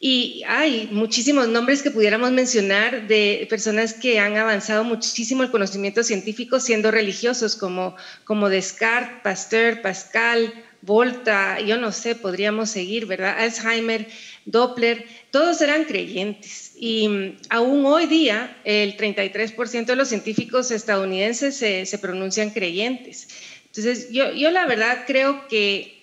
y 0.00 0.44
hay 0.46 0.88
muchísimos 0.92 1.48
nombres 1.48 1.82
que 1.82 1.90
pudiéramos 1.90 2.30
mencionar 2.30 3.08
de 3.08 3.46
personas 3.50 3.94
que 3.94 4.20
han 4.20 4.36
avanzado 4.36 4.84
muchísimo 4.84 5.42
el 5.42 5.50
conocimiento 5.50 6.04
científico 6.04 6.60
siendo 6.60 6.92
religiosos, 6.92 7.56
como, 7.56 7.96
como 8.24 8.48
Descartes, 8.48 9.22
Pasteur, 9.24 9.82
Pascal, 9.82 10.54
Volta, 10.82 11.58
yo 11.60 11.76
no 11.78 11.90
sé, 11.90 12.14
podríamos 12.14 12.70
seguir, 12.70 13.06
¿verdad? 13.06 13.36
Alzheimer, 13.40 14.06
Doppler, 14.44 15.04
todos 15.32 15.60
eran 15.60 15.84
creyentes. 15.84 16.67
Y 16.78 17.08
mm, 17.08 17.36
aún 17.50 17.84
hoy 17.86 18.06
día, 18.06 18.56
el 18.64 18.96
33% 18.96 19.86
de 19.86 19.96
los 19.96 20.08
científicos 20.08 20.70
estadounidenses 20.70 21.56
se, 21.56 21.86
se 21.86 21.98
pronuncian 21.98 22.50
creyentes. 22.50 23.28
Entonces, 23.66 24.10
yo, 24.10 24.32
yo 24.32 24.50
la 24.50 24.66
verdad 24.66 25.04
creo 25.06 25.46
que 25.48 25.98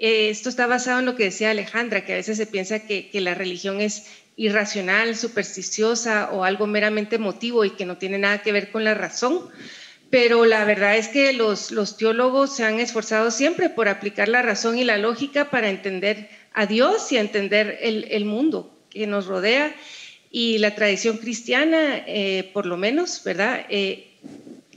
eh, 0.00 0.30
esto 0.30 0.48
está 0.48 0.66
basado 0.68 1.00
en 1.00 1.06
lo 1.06 1.16
que 1.16 1.24
decía 1.24 1.50
Alejandra, 1.50 2.04
que 2.04 2.12
a 2.12 2.16
veces 2.16 2.36
se 2.36 2.46
piensa 2.46 2.86
que, 2.86 3.10
la 3.14 3.34
religión 3.34 3.80
es 3.80 4.06
irracional, 4.36 5.16
supersticiosa 5.16 6.30
o 6.30 6.44
algo 6.44 6.68
meramente 6.68 7.16
emotivo 7.16 7.64
y 7.64 7.70
que 7.70 7.84
no 7.84 7.98
tiene 7.98 8.18
nada 8.18 8.42
que 8.42 8.52
ver 8.52 8.70
con 8.70 8.84
la 8.84 8.94
razón. 8.94 9.48
Pero 10.10 10.46
la 10.46 10.64
verdad 10.64 10.96
es 10.96 11.08
que 11.08 11.32
los, 11.32 11.96
teólogos 11.98 12.54
se 12.54 12.64
han 12.64 12.78
esforzado 12.78 13.32
siempre 13.32 13.68
por 13.68 13.88
aplicar 13.88 14.28
la 14.28 14.40
razón 14.40 14.78
y 14.78 14.84
la 14.84 14.98
lógica 14.98 15.50
para 15.50 15.68
entender 15.68 16.30
a 16.54 16.66
Dios 16.66 17.10
y 17.10 17.16
entender 17.16 17.78
el, 17.82 18.24
mundo 18.24 18.72
que 18.90 19.06
nos 19.08 19.26
rodea. 19.26 19.74
Y 20.30 20.58
la 20.58 20.74
tradición 20.74 21.16
cristiana, 21.16 22.04
eh, 22.06 22.50
por 22.52 22.66
lo 22.66 22.76
menos, 22.76 23.22
¿verdad? 23.24 23.66
Eh, 23.70 24.12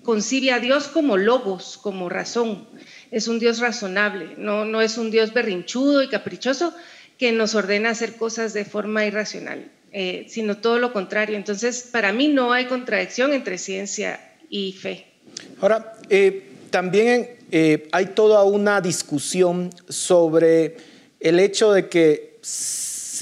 concibe 0.03 0.51
a 0.51 0.59
Dios 0.59 0.87
como 0.87 1.17
logos, 1.17 1.77
como 1.81 2.09
razón 2.09 2.67
es 3.11 3.27
un 3.27 3.39
Dios 3.39 3.59
razonable, 3.59 4.35
no, 4.37 4.65
no 4.65 4.81
es 4.81 4.97
un 4.97 5.11
Dios 5.11 5.33
berrinchudo 5.33 6.01
y 6.01 6.07
caprichoso 6.07 6.73
que 7.17 7.31
nos 7.33 7.53
ordena 7.53 7.89
hacer 7.89 8.15
cosas 8.15 8.53
de 8.53 8.65
forma 8.65 9.05
irracional, 9.05 9.69
eh, 9.91 10.25
sino 10.29 10.57
todo 10.57 10.79
lo 10.79 10.93
contrario. 10.93 11.35
Entonces, 11.35 11.89
para 11.91 12.13
mí 12.13 12.29
no 12.29 12.53
hay 12.53 12.65
contradicción 12.65 13.33
entre 13.33 13.57
ciencia 13.57 14.19
y 14.49 14.71
fe. 14.71 15.05
Ahora, 15.59 15.93
eh, 16.09 16.47
también 16.71 17.29
eh, 17.51 17.89
hay 17.91 18.07
toda 18.07 18.43
una 18.43 18.79
discusión 18.79 19.69
sobre 19.89 20.77
el 21.19 21.39
hecho 21.39 21.73
de 21.73 21.89
que 21.89 22.39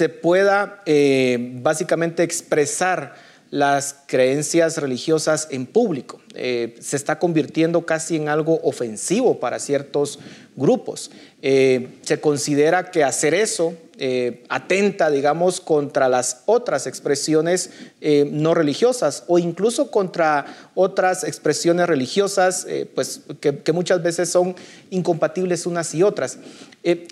se 0.00 0.08
pueda 0.08 0.82
eh, 0.86 1.36
básicamente 1.60 2.22
expresar 2.22 3.16
las 3.50 3.96
creencias 4.06 4.78
religiosas 4.78 5.46
en 5.50 5.66
público. 5.66 6.22
Eh, 6.34 6.74
se 6.80 6.96
está 6.96 7.18
convirtiendo 7.18 7.84
casi 7.84 8.16
en 8.16 8.30
algo 8.30 8.60
ofensivo 8.62 9.38
para 9.40 9.58
ciertos 9.58 10.18
grupos. 10.56 11.10
Eh, 11.42 11.98
se 12.00 12.18
considera 12.18 12.90
que 12.90 13.04
hacer 13.04 13.34
eso 13.34 13.74
eh, 14.00 14.42
atenta, 14.48 15.10
digamos, 15.10 15.60
contra 15.60 16.08
las 16.08 16.42
otras 16.46 16.86
expresiones 16.88 17.70
no 18.00 18.54
religiosas 18.54 19.24
o 19.28 19.38
incluso 19.38 19.90
contra 19.90 20.46
otras 20.74 21.22
expresiones 21.22 21.86
religiosas, 21.86 22.66
pues 22.94 23.20
que, 23.40 23.72
muchas 23.72 24.02
veces 24.02 24.30
son 24.30 24.56
incompatibles 24.90 25.66
unas 25.66 25.94
y 25.94 26.02
otras. 26.02 26.38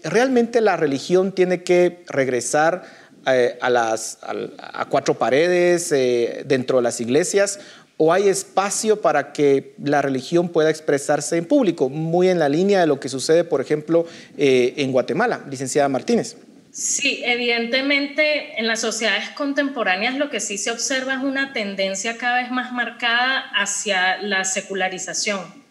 realmente 0.02 0.60
la 0.60 0.76
religión 0.76 1.32
tiene 1.32 1.62
que 1.62 2.04
regresar 2.08 2.82
eh, 3.30 3.58
a, 3.60 3.68
las, 3.68 4.18
a, 4.22 4.86
cuatro 4.86 5.12
paredes 5.18 5.92
eh, 5.92 6.44
dentro 6.46 6.78
de 6.78 6.82
las 6.82 6.98
iglesias 7.00 7.58
o 7.98 8.12
hay 8.12 8.28
espacio 8.28 9.02
para 9.02 9.32
que 9.32 9.74
la 9.82 10.00
religión 10.00 10.48
pueda 10.48 10.70
expresarse 10.70 11.36
en 11.36 11.44
público, 11.44 11.90
muy 11.90 12.28
en 12.28 12.38
la 12.38 12.48
línea 12.48 12.80
de 12.80 12.86
lo 12.86 13.00
que 13.00 13.10
sucede, 13.10 13.44
por 13.44 13.60
ejemplo, 13.60 14.06
eh, 14.38 14.72
en 14.78 14.92
Guatemala, 14.92 15.44
licenciada 15.50 15.88
Martínez. 15.88 16.36
Sí, 16.78 17.22
evidentemente 17.24 18.60
en 18.60 18.68
las 18.68 18.82
sociedades 18.82 19.30
contemporáneas 19.30 20.14
lo 20.14 20.30
que 20.30 20.38
sí 20.38 20.58
se 20.58 20.70
observa 20.70 21.14
es 21.14 21.18
una 21.18 21.52
tendencia 21.52 22.16
cada 22.18 22.40
vez 22.40 22.52
más 22.52 22.70
marcada 22.70 23.50
hacia 23.56 24.18
la 24.18 24.44
secularización. 24.44 25.64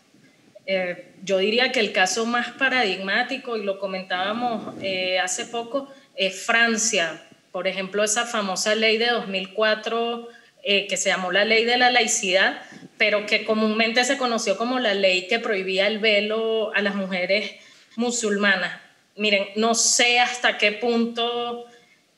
yo 1.24 1.38
diría 1.38 1.72
que 1.72 1.80
el 1.80 1.94
caso 1.94 2.26
más 2.26 2.50
paradigmático, 2.50 3.56
y 3.56 3.64
lo 3.64 3.80
comentábamos 3.80 4.76
hace 5.24 5.46
poco, 5.46 5.90
es 6.18 6.46
Francia, 6.46 7.24
por 7.54 7.68
ejemplo, 7.68 8.04
esa 8.04 8.26
famosa 8.26 8.76
ley 8.76 8.98
de 8.98 9.08
2004 9.08 10.28
eh, 10.64 10.88
que 10.88 10.98
se 10.98 11.08
llamó 11.08 11.32
la 11.32 11.46
ley 11.46 11.64
de 11.64 11.78
la 11.78 11.90
laicidad, 11.90 12.62
pero 12.98 13.26
que 13.26 13.46
comúnmente 13.46 14.04
se 14.04 14.18
conoció 14.18 14.58
como 14.58 14.78
la 14.80 14.94
ley 14.94 15.28
que 15.30 15.40
prohibía 15.40 15.88
el 15.88 16.00
velo 16.00 16.76
a 16.76 16.82
las 16.82 16.96
mujeres 16.96 17.54
musulmanas. 17.96 18.87
Miren, 19.18 19.48
no 19.56 19.74
sé 19.76 20.20
hasta 20.20 20.58
qué 20.58 20.72
punto 20.72 21.66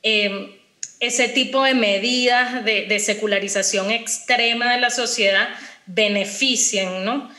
em, 0.04 0.52
ese 1.00 1.30
tipo 1.30 1.64
de 1.64 1.74
medidas 1.74 2.66
de, 2.66 3.00
secularización 3.00 3.90
extrema 3.90 4.74
de 4.74 4.82
la 4.82 4.90
sociedad 4.90 5.48
benefician, 5.86 7.06
¿no? 7.06 7.32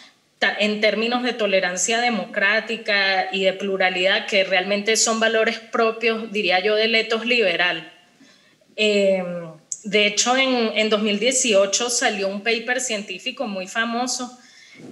en 0.58 0.80
términos 0.80 1.22
de 1.22 1.34
tolerancia 1.34 2.00
democrática 2.00 3.28
y 3.30 3.44
de 3.44 3.52
pluralidad, 3.52 4.26
que 4.26 4.44
realmente 4.44 4.96
son 4.96 5.20
valores 5.20 5.58
propios, 5.58 6.32
diría 6.32 6.60
yo, 6.60 6.76
del 6.76 6.94
etos 6.94 7.26
liberal. 7.26 7.92
Eh, 8.76 9.22
de 9.84 10.06
hecho, 10.06 10.38
en, 10.38 10.72
en 10.74 10.88
2018 10.88 11.90
salió 11.90 12.28
un 12.28 12.42
paper 12.42 12.80
científico 12.80 13.46
muy 13.46 13.66
famoso 13.66 14.38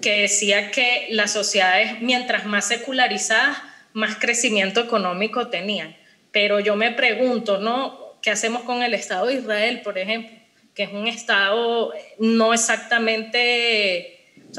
que 0.03 0.23
decía 0.23 0.71
que 0.71 1.07
las 1.11 1.33
sociedades, 1.33 2.03
mientras 2.03 2.45
más 2.45 2.69
secularizadas, 2.69 3.57
más 3.99 4.17
crecimiento 4.17 4.81
económico 4.81 5.49
tenían. 5.49 5.97
Pero 6.33 6.61
yo 6.61 6.77
me 6.77 6.93
pregunto, 6.93 7.59
¿no? 7.59 8.17
¿Qué 8.23 8.31
hacemos 8.31 8.63
con 8.63 8.83
el 8.83 8.95
Estado 8.95 9.27
de 9.27 9.35
Israel, 9.35 9.81
por 9.83 9.99
ejemplo? 9.99 10.31
Que 10.75 10.85
es 10.85 10.93
un 10.93 11.09
Estado 11.09 11.93
no 12.19 12.55
exactamente 12.55 14.15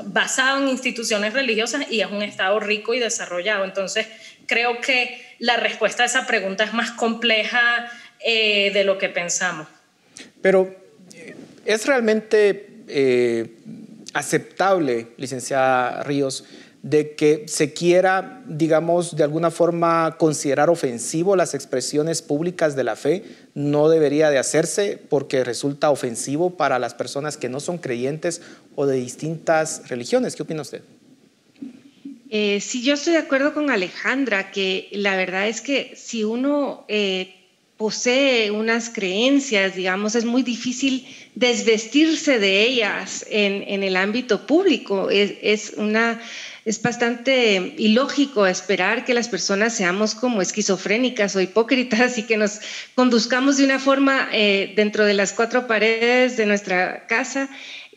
basado 0.05 0.61
en 0.61 0.69
instituciones 0.69 1.33
religiosas 1.33 1.85
y 1.89 2.01
es 2.01 2.11
un 2.11 2.21
Estado 2.21 2.59
rico 2.59 2.93
y 2.93 2.99
desarrollado. 2.99 3.63
Entonces, 3.63 4.07
creo 4.45 4.81
que 4.81 5.21
la 5.39 5.57
respuesta 5.57 6.03
a 6.03 6.05
esa 6.05 6.27
pregunta 6.27 6.63
es 6.65 6.73
más 6.73 6.91
compleja 6.91 7.89
eh, 8.19 8.71
de 8.73 8.83
lo 8.83 8.97
que 8.97 9.09
pensamos. 9.09 9.67
Pero, 10.41 10.75
eh, 11.15 11.35
¿es 11.65 11.85
realmente 11.85 12.69
eh, 12.87 13.55
aceptable, 14.13 15.07
licenciada 15.17 16.03
Ríos, 16.03 16.45
de 16.81 17.15
que 17.15 17.45
se 17.47 17.73
quiera, 17.73 18.41
digamos, 18.47 19.15
de 19.15 19.23
alguna 19.23 19.51
forma 19.51 20.15
considerar 20.17 20.69
ofensivo 20.69 21.35
las 21.35 21.53
expresiones 21.53 22.21
públicas 22.21 22.75
de 22.75 22.83
la 22.85 22.95
fe, 22.95 23.23
no 23.53 23.89
debería 23.89 24.29
de 24.29 24.37
hacerse 24.37 24.97
porque 25.09 25.43
resulta 25.43 25.89
ofensivo 25.89 26.51
para 26.51 26.79
las 26.79 26.93
personas 26.93 27.35
que 27.35 27.49
no 27.49 27.59
son 27.59 27.79
creyentes 27.79 28.41
o 28.75 28.85
de 28.85 28.95
distintas 28.95 29.89
religiones. 29.89 30.35
¿Qué 30.35 30.43
opina 30.43 30.61
usted? 30.61 30.81
Eh, 32.29 32.61
sí, 32.61 32.83
yo 32.83 32.93
estoy 32.93 33.13
de 33.13 33.19
acuerdo 33.19 33.53
con 33.53 33.69
Alejandra, 33.71 34.51
que 34.51 34.87
la 34.91 35.17
verdad 35.17 35.47
es 35.47 35.61
que 35.61 35.93
si 35.97 36.23
uno 36.23 36.85
eh, 36.87 37.35
posee 37.75 38.51
unas 38.51 38.89
creencias, 38.89 39.75
digamos, 39.75 40.15
es 40.15 40.25
muy 40.25 40.43
difícil 40.43 41.07
desvestirse 41.35 42.37
de 42.37 42.63
ellas 42.63 43.25
en, 43.29 43.63
en 43.67 43.83
el 43.83 43.95
ámbito 43.95 44.45
público. 44.45 45.09
Es, 45.09 45.33
es 45.41 45.73
una 45.77 46.21
es 46.65 46.81
bastante 46.81 47.73
ilógico 47.77 48.45
esperar 48.45 49.05
que 49.05 49.13
las 49.13 49.29
personas 49.29 49.75
seamos 49.75 50.13
como 50.13 50.41
esquizofrénicas 50.41 51.35
o 51.35 51.41
hipócritas 51.41 52.17
y 52.17 52.23
que 52.23 52.37
nos 52.37 52.59
conduzcamos 52.95 53.57
de 53.57 53.65
una 53.65 53.79
forma 53.79 54.29
eh, 54.33 54.73
dentro 54.75 55.05
de 55.05 55.13
las 55.13 55.33
cuatro 55.33 55.67
paredes 55.67 56.35
de 56.37 56.45
nuestra 56.45 57.07
casa 57.07 57.49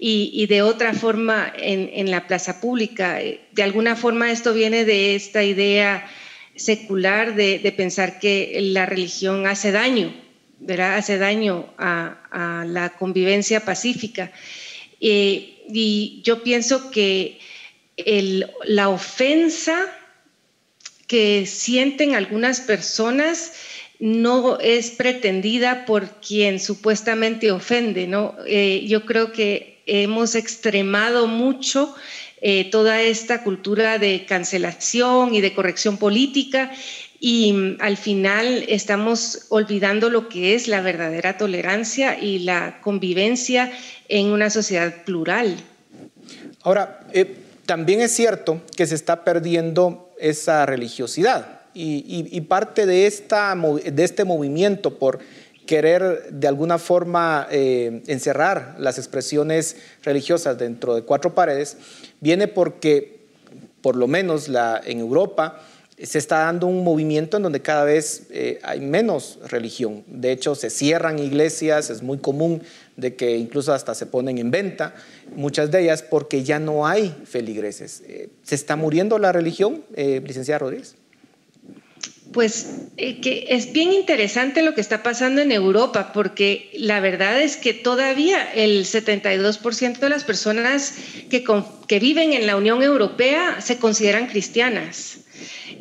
y, 0.04 0.46
de 0.46 0.62
otra 0.62 0.94
forma 0.94 1.52
en, 1.56 2.10
la 2.10 2.26
plaza 2.26 2.60
pública. 2.60 3.20
De 3.52 3.62
alguna 3.62 3.94
forma 3.94 4.32
esto 4.32 4.52
viene 4.52 4.84
de 4.84 5.14
esta 5.14 5.44
idea 5.44 6.04
secular 6.56 7.36
de, 7.36 7.72
pensar 7.76 8.18
que 8.18 8.58
la 8.62 8.84
religión 8.84 9.46
hace 9.46 9.70
daño, 9.70 10.12
¿verdad? 10.58 10.96
Hace 10.96 11.18
daño 11.18 11.72
a, 11.78 12.64
la 12.66 12.90
convivencia 12.98 13.64
pacífica. 13.64 14.32
Eh, 15.00 15.62
y 15.68 16.20
yo 16.24 16.42
pienso 16.42 16.90
que 16.90 17.38
la 18.64 18.88
ofensa 18.88 19.86
que 21.06 21.46
sienten 21.46 22.14
algunas 22.14 22.60
personas 22.60 23.52
no 23.98 24.58
es 24.58 24.90
pretendida 24.90 25.84
por 25.84 26.20
quien 26.20 26.58
supuestamente 26.58 27.52
ofende, 27.52 28.06
¿no? 28.06 28.34
Eh, 28.46 28.84
yo 28.88 29.06
creo 29.06 29.30
que 29.30 29.82
hemos 29.86 30.34
extremado 30.34 31.26
mucho 31.26 31.94
eh, 32.40 32.68
toda 32.70 33.00
esta 33.00 33.44
cultura 33.44 33.98
de 33.98 34.24
cancelación 34.26 35.34
y 35.34 35.40
de 35.40 35.54
corrección 35.54 35.98
política 35.98 36.72
y 37.20 37.52
mm, 37.52 37.76
al 37.78 37.96
final 37.96 38.64
estamos 38.66 39.46
olvidando 39.50 40.10
lo 40.10 40.28
que 40.28 40.56
es 40.56 40.66
la 40.66 40.80
verdadera 40.80 41.38
tolerancia 41.38 42.18
y 42.18 42.40
la 42.40 42.80
convivencia 42.80 43.70
en 44.08 44.32
una 44.32 44.50
sociedad 44.50 45.04
plural. 45.04 45.56
Ahora, 46.62 47.06
eh, 47.12 47.36
también 47.72 48.02
es 48.02 48.12
cierto 48.12 48.60
que 48.76 48.86
se 48.86 48.94
está 48.94 49.24
perdiendo 49.24 50.10
esa 50.18 50.66
religiosidad 50.66 51.62
y, 51.72 52.38
parte 52.42 52.84
de, 52.84 53.06
esta, 53.06 53.54
de 53.54 54.04
este 54.04 54.26
movimiento 54.26 54.98
por 54.98 55.20
querer 55.64 56.28
de 56.30 56.48
alguna 56.48 56.76
forma 56.76 57.48
eh, 57.50 58.02
encerrar 58.08 58.76
las 58.78 58.98
expresiones 58.98 59.76
religiosas 60.02 60.58
dentro 60.58 60.94
de 60.94 61.00
cuatro 61.04 61.34
paredes 61.34 61.78
viene 62.20 62.46
porque, 62.46 63.20
por 63.80 63.96
lo 63.96 64.06
menos 64.06 64.50
en 64.84 64.98
Europa, 64.98 65.62
se 66.02 66.18
está 66.18 66.40
dando 66.40 66.66
un 66.66 66.84
movimiento 66.84 67.38
en 67.38 67.44
donde 67.44 67.62
cada 67.62 67.84
vez 67.84 68.26
eh, 68.30 68.58
hay 68.64 68.80
menos 68.80 69.38
religión. 69.48 70.04
De 70.08 70.30
hecho, 70.30 70.54
se 70.56 70.68
cierran 70.68 71.18
iglesias, 71.18 71.88
es 71.88 72.02
muy 72.02 72.18
común 72.18 72.62
de 72.96 73.14
que 73.14 73.36
incluso 73.36 73.72
hasta 73.72 73.94
se 73.94 74.06
ponen 74.06 74.38
en 74.38 74.50
venta, 74.50 74.94
muchas 75.34 75.70
de 75.70 75.82
ellas 75.82 76.02
porque 76.02 76.42
ya 76.42 76.58
no 76.58 76.86
hay 76.86 77.14
feligreses. 77.24 78.02
Eh, 78.06 78.28
¿Se 78.42 78.54
está 78.54 78.76
muriendo 78.76 79.18
la 79.18 79.32
religión, 79.32 79.82
eh, 79.94 80.22
licenciada 80.24 80.60
Rodríguez? 80.60 80.96
Pues 82.32 82.66
que 82.96 83.46
es 83.50 83.72
bien 83.74 83.92
interesante 83.92 84.62
lo 84.62 84.74
que 84.74 84.80
está 84.80 85.02
pasando 85.02 85.42
en 85.42 85.52
Europa, 85.52 86.12
porque 86.14 86.70
la 86.72 86.98
verdad 87.00 87.42
es 87.42 87.58
que 87.58 87.74
todavía 87.74 88.42
el 88.54 88.86
72% 88.86 89.98
de 89.98 90.08
las 90.08 90.24
personas 90.24 90.94
que 91.28 91.98
viven 91.98 92.32
en 92.32 92.46
la 92.46 92.56
Unión 92.56 92.82
Europea 92.82 93.60
se 93.60 93.76
consideran 93.76 94.28
cristianas. 94.28 95.18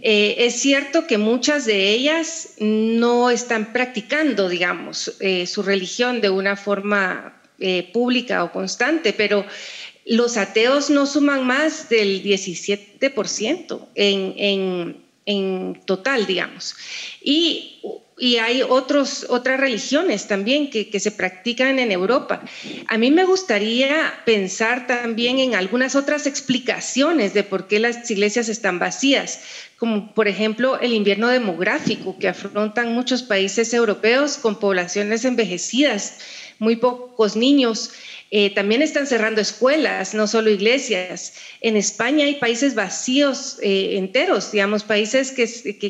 Eh, 0.02 0.46
es 0.46 0.56
cierto 0.56 1.06
que 1.06 1.18
muchas 1.18 1.66
de 1.66 1.90
ellas 1.90 2.56
no 2.60 3.30
están 3.30 3.72
practicando, 3.72 4.50
digamos, 4.50 5.16
eh, 5.20 5.46
su 5.46 5.62
religión 5.62 6.22
de 6.22 6.30
una 6.30 6.56
forma 6.56 7.42
eh, 7.60 7.90
pública 7.94 8.44
o 8.44 8.52
constante, 8.52 9.14
pero 9.14 9.46
los 10.06 10.38
ateos 10.38 10.90
no 10.90 11.06
suman 11.06 11.46
más 11.46 11.90
del 11.90 12.24
17% 12.24 13.88
en, 13.94 15.06
en 15.26 15.82
total, 15.86 16.26
digamos. 16.26 16.76
Y, 17.22 17.80
y 18.22 18.38
hay 18.38 18.62
otros, 18.62 19.26
otras 19.30 19.60
religiones 19.60 20.28
también 20.28 20.70
que, 20.70 20.92
que, 20.92 21.00
se 21.00 21.10
practican 21.10 21.80
en 21.80 21.92
Europa. 21.92 22.44
A 22.88 23.00
mí 23.00 23.10
me 23.10 23.26
gustaría 23.26 24.14
pensar 24.28 24.86
también 24.86 25.40
en 25.40 25.56
algunas 25.56 25.96
otras 25.96 26.28
explicaciones 26.28 27.34
de 27.34 27.44
por 27.44 27.68
qué 27.68 27.80
las 27.80 28.12
iglesias 28.12 28.48
están 28.48 28.78
vacías, 28.78 29.42
como 29.76 30.14
por 30.14 30.28
ejemplo 30.28 30.80
el 30.80 30.94
invierno 30.94 31.30
demográfico 31.30 32.20
que 32.20 32.28
afrontan 32.28 32.94
muchos 32.94 33.24
países 33.24 33.74
europeos 33.74 34.38
con 34.38 34.60
poblaciones 34.60 35.26
envejecidas, 35.26 36.20
muy 36.62 36.76
pocos 36.76 37.36
niños 37.36 37.92
eh, 38.34 38.50
también 38.56 38.82
están 38.82 39.08
cerrando 39.08 39.42
escuelas, 39.42 40.14
no 40.14 40.26
solo 40.26 40.50
iglesias. 40.50 41.34
En 41.60 41.76
España 41.76 42.24
hay 42.26 42.36
países 42.36 42.76
vacíos 42.76 43.58
eh, 43.62 43.98
enteros, 43.98 44.54
digamos, 44.54 44.84
países 44.84 45.32
que, 45.32 45.46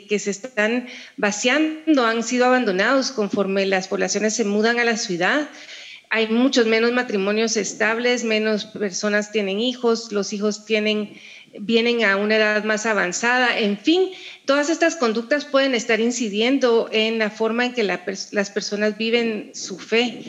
que, 0.08 0.20
se 0.20 0.32
están 0.32 0.88
vaciando, 1.18 2.04
han 2.04 2.24
sido 2.24 2.48
abandonados 2.48 3.12
conforme 3.12 3.68
las 3.68 3.88
poblaciones 3.88 4.34
se 4.34 4.44
mudan 4.44 4.80
a 4.80 4.84
la 4.84 4.98
ciudad. 4.98 5.50
Hay 6.10 6.30
muchos 6.30 6.66
menos 6.66 6.92
matrimonios 6.94 7.58
estables, 7.58 8.24
menos 8.24 8.66
personas 8.66 9.32
tienen 9.32 9.60
hijos, 9.60 10.12
los 10.12 10.34
hijos 10.34 10.66
tienen, 10.66 11.14
vienen 11.60 12.04
a 12.04 12.18
una 12.18 12.38
edad 12.38 12.64
más 12.64 12.88
avanzada, 12.88 13.60
en 13.60 13.78
fin, 13.78 14.10
todas 14.46 14.72
estas 14.72 14.96
conductas 14.96 15.46
pueden 15.46 15.76
estar 15.76 16.00
incidiendo 16.00 16.90
en 16.92 17.20
la 17.20 17.30
forma 17.30 17.68
en 17.68 17.74
que 17.74 17.84
las 17.84 18.50
personas 18.50 18.98
viven 18.98 19.52
su 19.54 19.78
fe. 19.78 20.24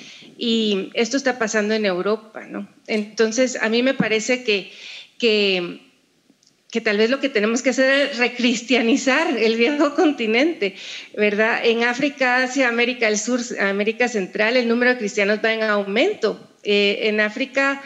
Y 0.44 0.90
esto 0.94 1.16
está 1.16 1.38
pasando 1.38 1.72
en 1.72 1.86
Europa, 1.86 2.44
¿no? 2.48 2.68
Entonces, 2.88 3.56
a 3.62 3.68
mí 3.68 3.84
me 3.84 3.94
parece 3.94 4.42
que, 4.42 4.72
que, 5.16 6.80
tal 6.80 6.98
vez 6.98 7.10
lo 7.10 7.20
que 7.20 7.28
tenemos 7.28 7.62
que 7.62 7.70
hacer 7.70 8.10
es 8.10 8.18
recristianizar 8.18 9.38
el 9.38 9.54
viejo 9.54 9.94
continente, 9.94 10.74
¿verdad? 11.16 11.64
En 11.64 11.84
África, 11.84 12.38
Asia, 12.38 12.68
América 12.68 13.06
del 13.06 13.18
Sur, 13.18 13.38
América 13.60 14.08
Central, 14.08 14.56
el 14.56 14.66
número 14.66 14.90
de 14.90 14.98
cristianos 14.98 15.38
va 15.44 15.52
en 15.52 15.62
aumento. 15.62 16.56
Eh, 16.64 17.02
en 17.02 17.20
África 17.20 17.80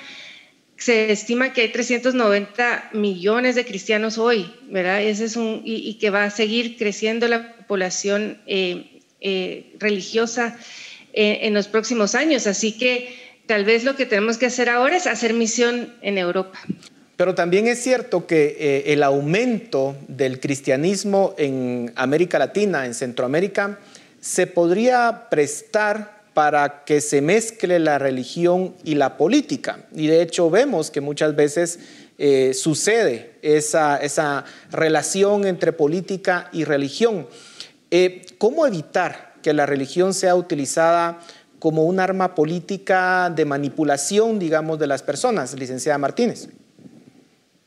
se 0.79 1.13
estima 1.13 1.53
que 1.53 1.61
hay 1.61 1.69
390 1.69 2.89
millones 2.95 3.55
de 3.55 3.67
cristianos 3.67 4.17
hoy, 4.17 4.51
¿verdad? 4.71 5.03
Ese 5.03 5.27
es 5.27 5.37
un, 5.37 5.61
y, 5.63 5.99
que 5.99 6.09
va 6.09 6.25
a 6.25 6.31
seguir 6.31 6.79
creciendo 6.79 7.29
la 7.29 7.55
población 7.67 8.41
eh, 8.47 9.03
eh, 9.21 9.75
religiosa 9.79 10.59
en 11.17 11.55
los 11.55 11.67
próximos 11.67 12.15
años. 12.15 12.47
Así 12.47 12.73
que 12.73 13.15
tal 13.47 13.65
vez 13.65 13.85
lo 13.85 13.97
que 13.97 14.07
tenemos 14.07 14.39
que 14.39 14.47
hacer 14.47 14.69
ahora 14.69 14.97
es 14.97 15.07
hacer 15.07 15.33
misión 15.33 15.95
en 16.03 16.19
Europa. 16.19 16.59
Pero 17.17 17.35
también 17.35 17.67
es 17.67 17.83
cierto 17.83 18.27
que 18.27 18.57
eh, 18.59 18.93
el 18.93 19.03
aumento 19.03 19.97
del 20.07 20.39
cristianismo 20.39 21.35
en 21.39 21.93
América 21.97 22.39
Latina, 22.39 22.85
en 22.85 22.93
Centroamérica, 22.93 23.79
se 24.21 24.47
podría 24.47 25.29
prestar 25.31 26.17
para 26.35 26.85
que 26.85 27.01
se 27.01 27.23
mezcle 27.23 27.79
la 27.79 27.99
religión 27.99 28.75
y 28.85 28.97
la 28.97 29.17
política. 29.17 29.87
Y 29.95 30.09
de 30.09 30.21
hecho 30.21 30.51
vemos 30.51 30.91
que 30.91 31.01
muchas 31.01 31.35
veces 31.35 31.79
eh, 32.19 32.53
sucede 32.53 33.33
esa, 33.41 34.45
relación 34.71 35.47
entre 35.47 35.73
política 35.73 36.51
y 36.53 36.65
religión. 36.65 37.27
Eh, 37.91 38.27
¿Cómo 38.37 38.67
evitar 38.67 39.26
que 39.47 39.53
la 39.53 39.65
religión 39.65 40.13
sea 40.13 40.35
utilizada 40.35 41.21
como 41.61 41.85
un 41.85 42.01
arma 42.01 42.35
política 42.35 43.31
de 43.31 43.45
manipulación, 43.45 44.41
digamos, 44.41 44.77
de 44.81 44.89
las 44.89 45.05
personas, 45.05 45.55
licenciada 45.55 45.99
Martínez. 45.99 46.49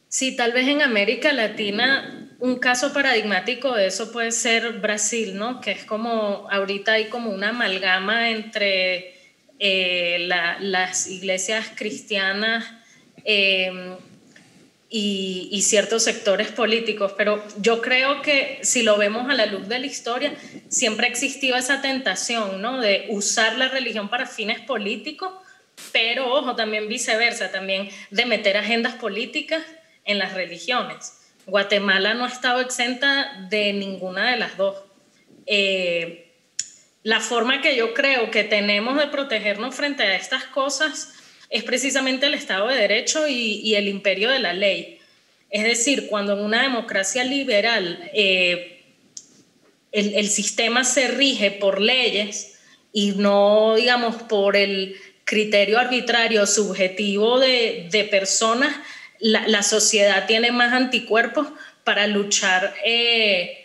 Sí, 0.09 0.36
tal 0.36 0.51
vez 0.51 0.67
en 0.67 0.82
América 0.82 1.32
Latina 1.32 2.27
un 2.39 2.57
caso 2.57 2.91
paradigmático 2.91 3.73
de 3.73 3.88
eso 3.88 4.11
puede 4.11 4.34
ser 4.34 4.80
Brasil, 4.82 5.38
¿no? 5.38 5.61
Que 5.61 5.71
es 5.71 5.86
como, 5.86 6.49
ahorita 6.51 6.91
hay 6.91 7.05
como 7.05 7.32
una 7.32 7.51
amalgama 7.51 8.30
entre 8.32 9.13
eh, 9.57 10.27
las 10.59 11.07
iglesias 11.07 11.65
cristianas 11.77 12.65
eh, 13.23 13.95
y, 14.91 15.61
ciertos 15.61 16.03
sectores 16.03 16.47
políticos, 16.47 17.13
pero 17.15 17.43
yo 17.57 17.81
creo 17.81 18.21
que 18.21 18.59
si 18.63 18.81
lo 18.81 18.97
vemos 18.97 19.29
a 19.29 19.35
la 19.35 19.45
luz 19.45 19.67
de 19.67 19.77
la 19.77 19.85
historia, 19.85 20.33
siempre 20.67 21.05
ha 21.05 21.09
existido 21.09 21.55
esa 21.57 21.81
tentación, 21.81 22.61
¿no? 22.61 22.79
De 22.81 23.05
usar 23.09 23.57
la 23.57 23.67
religión 23.67 24.09
para 24.09 24.25
fines 24.25 24.59
políticos, 24.61 25.31
pero 25.91 26.33
ojo, 26.33 26.55
también 26.55 26.87
viceversa, 26.87 27.51
también 27.51 27.89
de 28.09 28.25
meter 28.25 28.57
agendas 28.57 28.95
políticas 28.95 29.63
en 30.05 30.17
las 30.17 30.33
religiones. 30.33 31.13
Guatemala 31.45 32.15
no 32.15 32.25
ha 32.25 32.29
estado 32.29 32.59
exenta 32.61 33.47
de 33.49 33.73
ninguna 33.73 34.31
de 34.31 34.37
las 34.37 34.57
dos. 34.57 34.75
Eh, 35.45 36.33
la 37.03 37.19
forma 37.19 37.61
que 37.61 37.75
yo 37.75 37.93
creo 37.93 38.31
que 38.31 38.43
tenemos 38.43 38.97
de 38.97 39.07
protegernos 39.07 39.75
frente 39.75 40.03
a 40.03 40.15
estas 40.15 40.45
cosas 40.45 41.13
es 41.49 41.63
precisamente 41.63 42.27
el 42.27 42.33
Estado 42.33 42.67
de 42.67 42.75
Derecho 42.75 43.27
y, 43.27 43.75
el 43.75 43.87
imperio 43.87 44.29
de 44.29 44.39
la 44.39 44.53
ley. 44.53 44.99
Es 45.49 45.63
decir, 45.63 46.07
cuando 46.07 46.33
en 46.33 46.45
una 46.45 46.61
democracia 46.61 47.23
liberal 47.23 48.09
eh, 48.13 48.83
el, 49.91 50.29
sistema 50.29 50.83
se 50.83 51.07
rige 51.07 51.49
por 51.49 51.81
leyes 51.81 52.59
y 52.93 53.13
no, 53.13 53.75
digamos, 53.75 54.21
por 54.23 54.55
el 54.55 54.95
criterio 55.23 55.79
arbitrario 55.79 56.45
subjetivo 56.45 57.39
de, 57.39 58.07
personas, 58.11 58.75
la, 59.19 59.63
sociedad 59.63 60.27
tiene 60.27 60.51
más 60.51 60.71
anticuerpos 60.73 61.47
para 61.83 62.05
luchar 62.05 62.75
eh, 62.85 63.59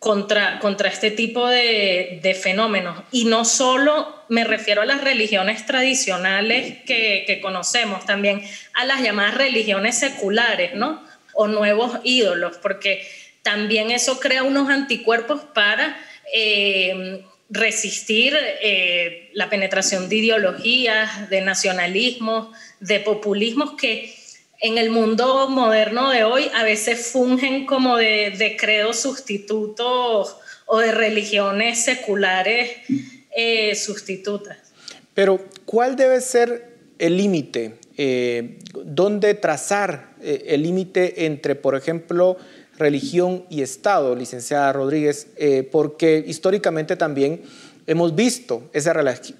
contra, 0.00 0.58
contra 0.60 0.88
este 0.88 1.10
tipo 1.10 1.46
de, 1.46 2.18
de, 2.22 2.34
fenómenos. 2.34 2.98
Y 3.12 3.26
no 3.26 3.44
solo 3.44 4.24
me 4.28 4.44
refiero 4.44 4.80
a 4.80 4.86
las 4.86 5.04
religiones 5.04 5.66
tradicionales 5.66 6.78
que, 6.86 7.38
conocemos, 7.42 8.06
también 8.06 8.42
a 8.72 8.86
las 8.86 9.02
llamadas 9.02 9.34
religiones 9.34 9.98
seculares, 9.98 10.74
¿no? 10.74 11.04
O 11.34 11.48
nuevos 11.48 11.98
ídolos, 12.02 12.56
porque 12.56 13.06
también 13.42 13.90
eso 13.90 14.18
crea 14.18 14.42
unos 14.42 14.70
anticuerpos 14.70 15.42
para 15.54 16.00
eh, 16.34 17.22
resistir 17.50 18.34
eh, 18.62 19.30
la 19.34 19.50
penetración 19.50 20.08
de 20.08 20.16
ideologías, 20.16 21.28
de 21.28 21.42
nacionalismos, 21.42 22.56
de 22.80 23.00
populismos 23.00 23.72
que 23.72 24.14
en 24.60 24.78
el 24.78 24.90
mundo 24.90 25.48
moderno 25.48 26.10
de 26.10 26.24
hoy 26.24 26.50
a 26.54 26.62
veces 26.62 27.06
fungen 27.06 27.66
como 27.66 27.96
de, 27.96 28.34
de 28.36 28.56
credos 28.56 29.00
sustitutos 29.00 30.36
o 30.66 30.78
de 30.78 30.92
religiones 30.92 31.82
seculares 31.82 32.70
eh, 33.36 33.74
sustitutas. 33.74 34.56
Pero, 35.14 35.40
¿cuál 35.64 35.96
debe 35.96 36.20
ser 36.20 36.76
el 36.98 37.16
límite? 37.16 37.74
Eh, 37.96 38.58
¿Dónde 38.84 39.34
trazar 39.34 40.14
eh, 40.22 40.44
el 40.48 40.62
límite 40.62 41.26
entre, 41.26 41.56
por 41.56 41.74
ejemplo, 41.74 42.36
religión 42.78 43.44
y 43.50 43.62
Estado, 43.62 44.14
licenciada 44.14 44.72
Rodríguez? 44.72 45.26
porque 45.70 46.24
históricamente 46.26 46.96
también 46.96 47.42
hemos 47.86 48.14
visto 48.14 48.62
esa, 48.72 48.94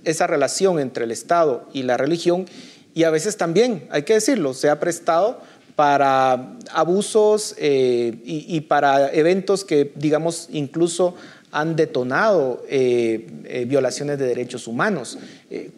esa 0.05 0.27
relación 0.27 0.81
entre 0.81 1.05
el 1.05 1.11
Estado 1.11 1.69
y 1.73 1.85
la 1.85 1.97
religión 1.97 2.47
y 2.95 3.05
a 3.05 3.11
veces 3.11 3.37
también, 3.37 3.87
hay 3.91 4.03
que 4.03 4.15
decirlo, 4.15 4.55
se 4.55 4.69
ha 4.69 4.81
prestado 4.81 5.41
para 5.81 6.59
abusos 6.73 7.55
eh, 7.57 8.13
y, 8.23 8.61
para 8.61 9.11
eventos 9.15 9.65
que, 9.65 9.93
digamos, 9.95 10.49
incluso 10.53 11.15
han 11.53 11.75
detonado 11.75 12.63
eh, 12.69 13.27
eh, 13.45 13.65
violaciones 13.65 14.19
de 14.19 14.27
derechos 14.27 14.67
humanos. 14.67 15.19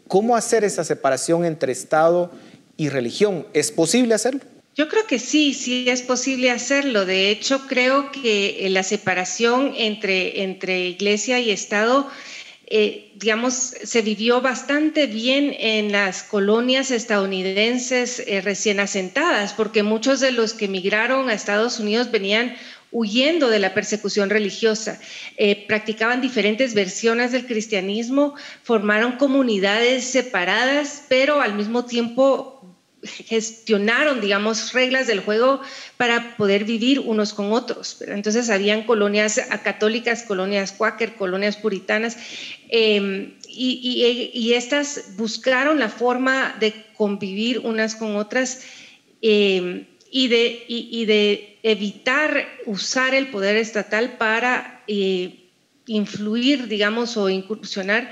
¿Cómo 0.08 0.34
hacer 0.34 0.64
esa 0.64 0.82
separación 0.82 1.44
entre 1.44 1.70
Estado 1.70 2.32
y 2.76 2.88
religión? 2.88 3.46
¿Es 3.52 3.70
posible 3.70 4.14
hacerlo? 4.14 4.40
Yo 4.74 4.88
creo 4.88 5.06
que 5.06 5.20
sí, 5.20 5.54
sí 5.54 5.88
es 5.88 6.02
posible 6.02 6.50
hacerlo. 6.50 7.06
De 7.06 7.30
hecho, 7.30 7.66
creo 7.68 8.10
que 8.10 8.66
la 8.70 8.82
separación 8.82 9.72
entre, 9.76 10.42
entre 10.42 10.88
iglesia 10.88 11.38
y 11.38 11.52
Estado 11.52 12.08
eh, 12.66 13.12
digamos, 13.16 13.54
se 13.54 14.02
vivió 14.02 14.40
bastante 14.40 15.06
bien 15.06 15.54
en 15.58 15.92
las 15.92 16.22
colonias 16.22 16.90
estadounidenses 16.90 18.22
eh, 18.26 18.40
recién 18.40 18.80
asentadas, 18.80 19.52
porque 19.52 19.82
muchos 19.82 20.20
de 20.20 20.32
los 20.32 20.54
que 20.54 20.66
emigraron 20.66 21.28
a 21.28 21.34
Estados 21.34 21.80
Unidos 21.80 22.10
venían 22.10 22.54
huyendo 22.92 23.48
de 23.48 23.58
la 23.58 23.74
persecución 23.74 24.30
religiosa, 24.30 25.00
eh, 25.38 25.66
practicaban 25.66 26.20
diferentes 26.20 26.74
versiones 26.74 27.32
del 27.32 27.46
cristianismo, 27.46 28.34
formaron 28.62 29.12
comunidades 29.12 30.04
separadas, 30.04 31.04
pero 31.08 31.40
al 31.40 31.54
mismo 31.54 31.86
tiempo 31.86 32.51
gestionaron, 33.02 34.20
digamos, 34.20 34.72
reglas 34.72 35.06
del 35.06 35.20
juego 35.20 35.60
para 35.96 36.36
poder 36.36 36.64
vivir 36.64 37.00
unos 37.00 37.32
con 37.32 37.52
otros. 37.52 38.02
Entonces 38.06 38.48
habían 38.48 38.84
colonias 38.84 39.40
católicas, 39.64 40.22
colonias 40.22 40.72
cuáquer, 40.72 41.14
colonias 41.14 41.56
puritanas, 41.56 42.16
em, 42.68 43.34
y, 43.48 44.52
estas 44.54 45.16
buscaron 45.16 45.78
la 45.78 45.88
forma 45.88 46.54
de 46.60 46.72
convivir 46.94 47.58
unas 47.58 47.96
con 47.96 48.16
otras. 48.16 48.60
Em, 49.20 49.86
y 50.14 50.28
de, 50.28 50.64
y, 50.68 51.06
de 51.06 51.58
evitar 51.62 52.46
usar 52.66 53.14
el 53.14 53.28
poder 53.28 53.56
estatal 53.56 54.18
para 54.18 54.82
eh, 54.86 55.48
influir, 55.86 56.68
digamos, 56.68 57.16
o 57.16 57.30
incursionar 57.30 58.10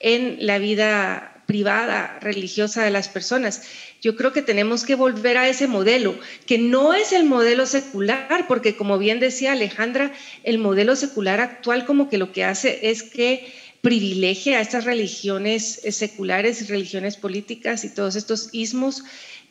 en 0.00 0.38
la 0.40 0.58
vida 0.58 1.42
privada, 1.46 2.18
religiosa 2.22 2.84
de 2.84 2.90
las 2.90 3.08
personas. 3.08 3.62
Yo 4.02 4.16
creo 4.16 4.32
que 4.32 4.42
tenemos 4.42 4.84
que 4.84 4.96
volver 4.96 5.38
a 5.38 5.48
ese 5.48 5.68
modelo, 5.68 6.18
que 6.44 6.58
no 6.58 6.92
es 6.92 7.12
el 7.12 7.24
modelo 7.24 7.66
secular, 7.66 8.46
porque 8.48 8.74
como 8.74 8.98
bien 8.98 9.20
decía 9.20 9.52
Alejandra, 9.52 10.12
el 10.42 10.58
modelo 10.58 10.96
secular 10.96 11.40
actual 11.40 11.86
como 11.86 12.10
que 12.10 12.18
lo 12.18 12.32
que 12.32 12.42
hace 12.42 12.90
es 12.90 13.04
que 13.04 13.46
privilegia 13.80 14.58
a 14.58 14.60
estas 14.60 14.84
religiones 14.84 15.80
seculares 15.90 16.60
y 16.62 16.66
religiones 16.66 17.16
políticas 17.16 17.84
y 17.84 17.94
todos 17.94 18.16
estos 18.16 18.48
ismos 18.52 19.04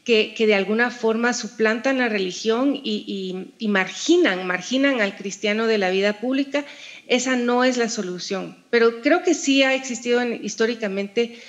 que, 0.04 0.34
de 0.38 0.56
alguna 0.56 0.90
forma 0.90 1.34
suplantan 1.34 2.00
la 2.00 2.10
religión 2.10 2.78
y, 2.84 3.68
marginan, 3.68 4.46
marginan 4.48 5.00
al 5.00 5.16
cristiano 5.16 5.68
de 5.68 5.78
la 5.78 5.92
vida 5.92 6.20
pública, 6.20 6.66
esa 7.08 7.36
no 7.36 7.64
es 7.64 7.78
la 7.78 7.88
solución. 7.88 8.58
Pero 8.70 9.02
creo 9.02 9.24
que 9.24 9.34
sí 9.34 9.64
ha 9.64 9.76
existido 9.76 10.24
históricamente 10.24 11.40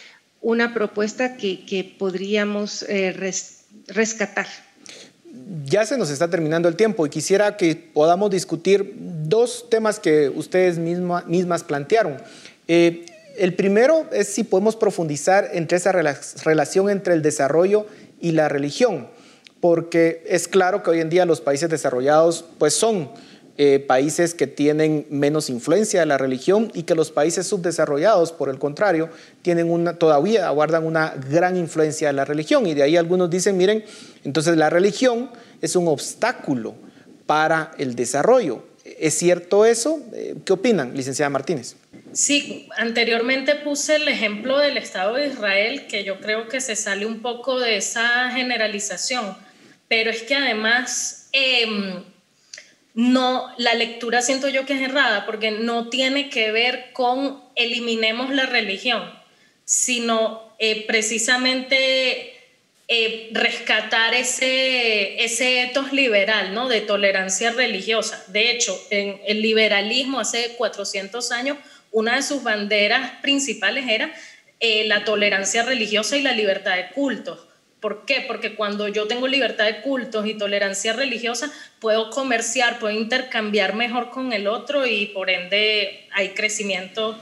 una 0.42 0.74
propuesta 0.74 1.36
que, 1.36 1.94
podríamos 1.98 2.82
eh, 2.88 3.12
rescatar. 3.86 4.46
Ya 5.64 5.86
se 5.86 5.96
nos 5.96 6.10
está 6.10 6.28
terminando 6.28 6.68
el 6.68 6.76
tiempo 6.76 7.06
y 7.06 7.10
quisiera 7.10 7.56
que 7.56 7.74
podamos 7.74 8.30
discutir 8.30 8.94
dos 8.98 9.70
temas 9.70 9.98
que 9.98 10.28
ustedes 10.28 10.78
mismas 10.78 11.64
plantearon. 11.64 12.18
Eh, 12.68 13.06
el 13.38 13.54
primero 13.54 14.06
es 14.12 14.28
si 14.28 14.44
podemos 14.44 14.76
profundizar 14.76 15.48
entre 15.52 15.78
esa 15.78 15.92
relación 15.92 16.90
entre 16.90 17.14
el 17.14 17.22
desarrollo 17.22 17.86
y 18.20 18.32
la 18.32 18.48
religión, 18.48 19.08
porque 19.60 20.22
es 20.26 20.48
claro 20.48 20.82
que 20.82 20.90
hoy 20.90 21.00
en 21.00 21.08
día 21.08 21.24
los 21.24 21.40
países 21.40 21.70
desarrollados 21.70 22.44
pues 22.58 22.74
son 22.74 23.10
eh, 23.58 23.84
países 23.86 24.34
que 24.34 24.46
tienen 24.46 25.06
menos 25.10 25.50
influencia 25.50 26.00
de 26.00 26.06
la 26.06 26.16
religión 26.16 26.70
y 26.74 26.84
que 26.84 26.94
los 26.94 27.10
países 27.10 27.46
subdesarrollados, 27.46 28.32
por 28.32 28.48
el 28.48 28.58
contrario, 28.58 29.10
tienen 29.42 29.70
una, 29.70 29.98
todavía 29.98 30.48
guardan 30.50 30.86
una 30.86 31.14
gran 31.30 31.56
influencia 31.56 32.08
de 32.08 32.14
la 32.14 32.24
religión. 32.24 32.66
Y 32.66 32.74
de 32.74 32.82
ahí 32.82 32.96
algunos 32.96 33.28
dicen, 33.28 33.58
miren, 33.58 33.84
entonces 34.24 34.56
la 34.56 34.70
religión 34.70 35.30
es 35.60 35.76
un 35.76 35.86
obstáculo 35.88 36.74
para 37.26 37.72
el 37.78 37.94
desarrollo. 37.94 38.64
¿Es 38.84 39.14
cierto 39.14 39.64
eso? 39.64 40.00
Eh, 40.14 40.34
¿Qué 40.44 40.52
opinan, 40.54 40.96
licenciada 40.96 41.28
Martínez? 41.28 41.76
Sí, 42.12 42.68
anteriormente 42.76 43.54
puse 43.54 43.96
el 43.96 44.08
ejemplo 44.08 44.58
del 44.58 44.76
Estado 44.76 45.14
de 45.14 45.28
Israel, 45.28 45.86
que 45.86 46.04
yo 46.04 46.20
creo 46.20 46.48
que 46.48 46.60
se 46.60 46.76
sale 46.76 47.06
un 47.06 47.20
poco 47.22 47.58
de 47.58 47.76
esa 47.76 48.30
generalización, 48.30 49.36
pero 49.88 50.10
es 50.10 50.22
que 50.22 50.34
además 50.34 51.28
em, 51.32 52.02
no, 52.94 53.52
la 53.56 53.74
lectura 53.74 54.22
siento 54.22 54.48
yo 54.48 54.66
que 54.66 54.74
es 54.74 54.82
errada, 54.82 55.24
porque 55.24 55.50
no 55.50 55.88
tiene 55.88 56.28
que 56.28 56.52
ver 56.52 56.92
con 56.92 57.42
eliminemos 57.54 58.30
la 58.30 58.46
religión, 58.46 59.02
sino 59.64 60.54
eh, 60.58 60.84
precisamente 60.86 62.34
eh, 62.88 63.30
rescatar 63.32 64.14
ese, 64.14 65.24
ese 65.24 65.62
etos 65.62 65.92
liberal, 65.92 66.52
¿no? 66.52 66.68
De 66.68 66.82
tolerancia 66.82 67.50
religiosa. 67.52 68.22
De 68.28 68.50
hecho, 68.50 68.78
en 68.90 69.20
el 69.26 69.40
liberalismo 69.40 70.20
hace 70.20 70.54
400 70.56 71.32
años 71.32 71.56
una 71.92 72.16
de 72.16 72.22
sus 72.22 72.42
banderas 72.42 73.20
principales 73.20 73.84
era 73.88 74.12
eh, 74.60 74.86
la 74.86 75.04
tolerancia 75.04 75.62
religiosa 75.62 76.16
y 76.16 76.22
la 76.22 76.32
libertad 76.32 76.76
de 76.76 76.88
cultos. 76.88 77.46
¿Por 77.82 78.04
qué? 78.06 78.24
Porque 78.28 78.54
cuando 78.54 78.86
yo 78.86 79.08
tengo 79.08 79.26
libertad 79.26 79.64
de 79.64 79.82
cultos 79.82 80.24
y 80.24 80.34
tolerancia 80.34 80.92
religiosa, 80.92 81.52
puedo 81.80 82.10
comerciar, 82.10 82.78
puedo 82.78 82.96
intercambiar 82.96 83.74
mejor 83.74 84.10
con 84.10 84.32
el 84.32 84.46
otro 84.46 84.86
y 84.86 85.06
por 85.06 85.28
ende 85.28 86.06
hay 86.12 86.28
crecimiento 86.28 87.18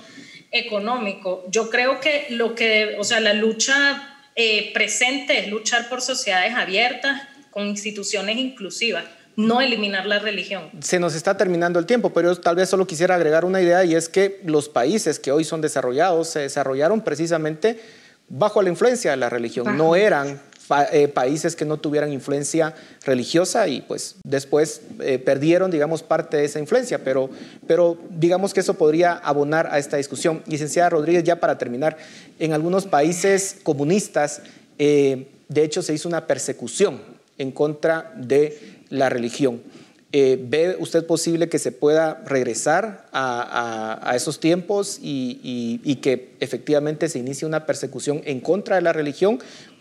económico. 0.51 1.47
Yo 1.49 1.71
creo 1.71 1.99
que 1.99 2.27
lo 2.29 2.55
que, 2.55 2.97
o 2.99 3.05
sea, 3.05 3.21
la 3.21 3.33
lucha 3.33 4.19
eh, 4.37 4.71
presente 4.75 5.39
es 5.39 5.49
luchar 5.49 5.89
por 5.89 6.03
sociedades 6.03 6.55
abiertas, 6.55 7.23
con 7.51 7.67
instituciones 7.67 8.37
inclusivas 8.37 9.05
no 9.37 9.63
eliminar 9.63 10.05
la 10.05 10.19
religión. 10.19 10.69
Se 10.83 10.99
nos 10.99 11.15
está 11.15 11.35
terminando 11.39 11.79
el 11.79 11.87
tiempo, 11.87 12.13
pero 12.13 12.37
tal 12.37 12.57
vez 12.57 12.69
solo 12.69 12.87
quisiera 12.87 13.15
agregar 13.15 13.47
una 13.47 13.63
idea 13.63 13.83
y 13.85 13.95
es 13.95 14.11
que 14.11 14.39
los 14.45 14.69
países 14.69 15.19
que 15.19 15.33
hoy 15.33 15.45
son 15.45 15.63
desarrollados 15.63 16.29
se 16.29 16.41
desarrollaron 16.41 17.01
precisamente 17.01 17.81
bajo 18.29 18.61
la 18.61 18.69
influencia 18.69 19.13
de 19.13 19.17
la 19.17 19.31
religión, 19.31 19.79
no 19.79 19.97
eran 19.97 20.43
eh, 20.93 21.09
países 21.09 21.57
que 21.57 21.65
no 21.65 21.79
tuvieran 21.79 22.13
influencia 22.13 22.75
religiosa 23.05 23.69
y 23.69 23.81
pues 23.81 24.17
después 24.25 24.83
eh, 25.01 25.19
perdieron, 25.19 25.71
digamos, 25.71 26.03
parte 26.03 26.37
de 26.37 26.45
esa 26.45 26.59
influencia, 26.59 27.03
pero, 27.03 27.31
pero 27.67 27.99
digamos 28.11 28.55
que 28.55 28.61
eso 28.61 28.75
podría 28.75 29.13
abonar 29.13 29.69
a 29.73 29.79
esta 29.79 29.97
discusión. 29.97 30.43
Licenciada 30.47 30.91
Rodríguez, 30.91 31.25
ya 31.25 31.41
para 31.41 31.59
terminar, 31.59 31.97
en 32.39 32.53
algunos 32.53 32.87
países 32.87 33.57
comunistas, 33.63 34.43
eh, 34.79 35.29
de 35.49 35.65
hecho, 35.65 35.83
se 35.83 35.93
hizo 35.93 36.09
una 36.09 36.27
persecución 36.27 37.01
en 37.37 37.51
contra 37.51 38.13
de 38.17 38.59
la 38.89 39.09
religión. 39.09 39.63
Eh, 40.13 40.45
¿Ve 40.49 40.77
usted 40.81 41.07
posible 41.07 41.49
que 41.49 41.61
se 41.61 41.71
pueda 41.71 42.23
regresar 42.27 43.07
a, 43.13 44.13
esos 44.17 44.41
tiempos 44.41 44.99
y, 45.01 45.99
que 46.03 46.35
efectivamente 46.41 47.09
se 47.09 47.19
inicie 47.19 47.47
una 47.47 47.65
persecución 47.65 48.21
en 48.25 48.41
contra 48.41 48.77
de 48.77 48.83
la 48.83 48.93
religión? 48.93 49.39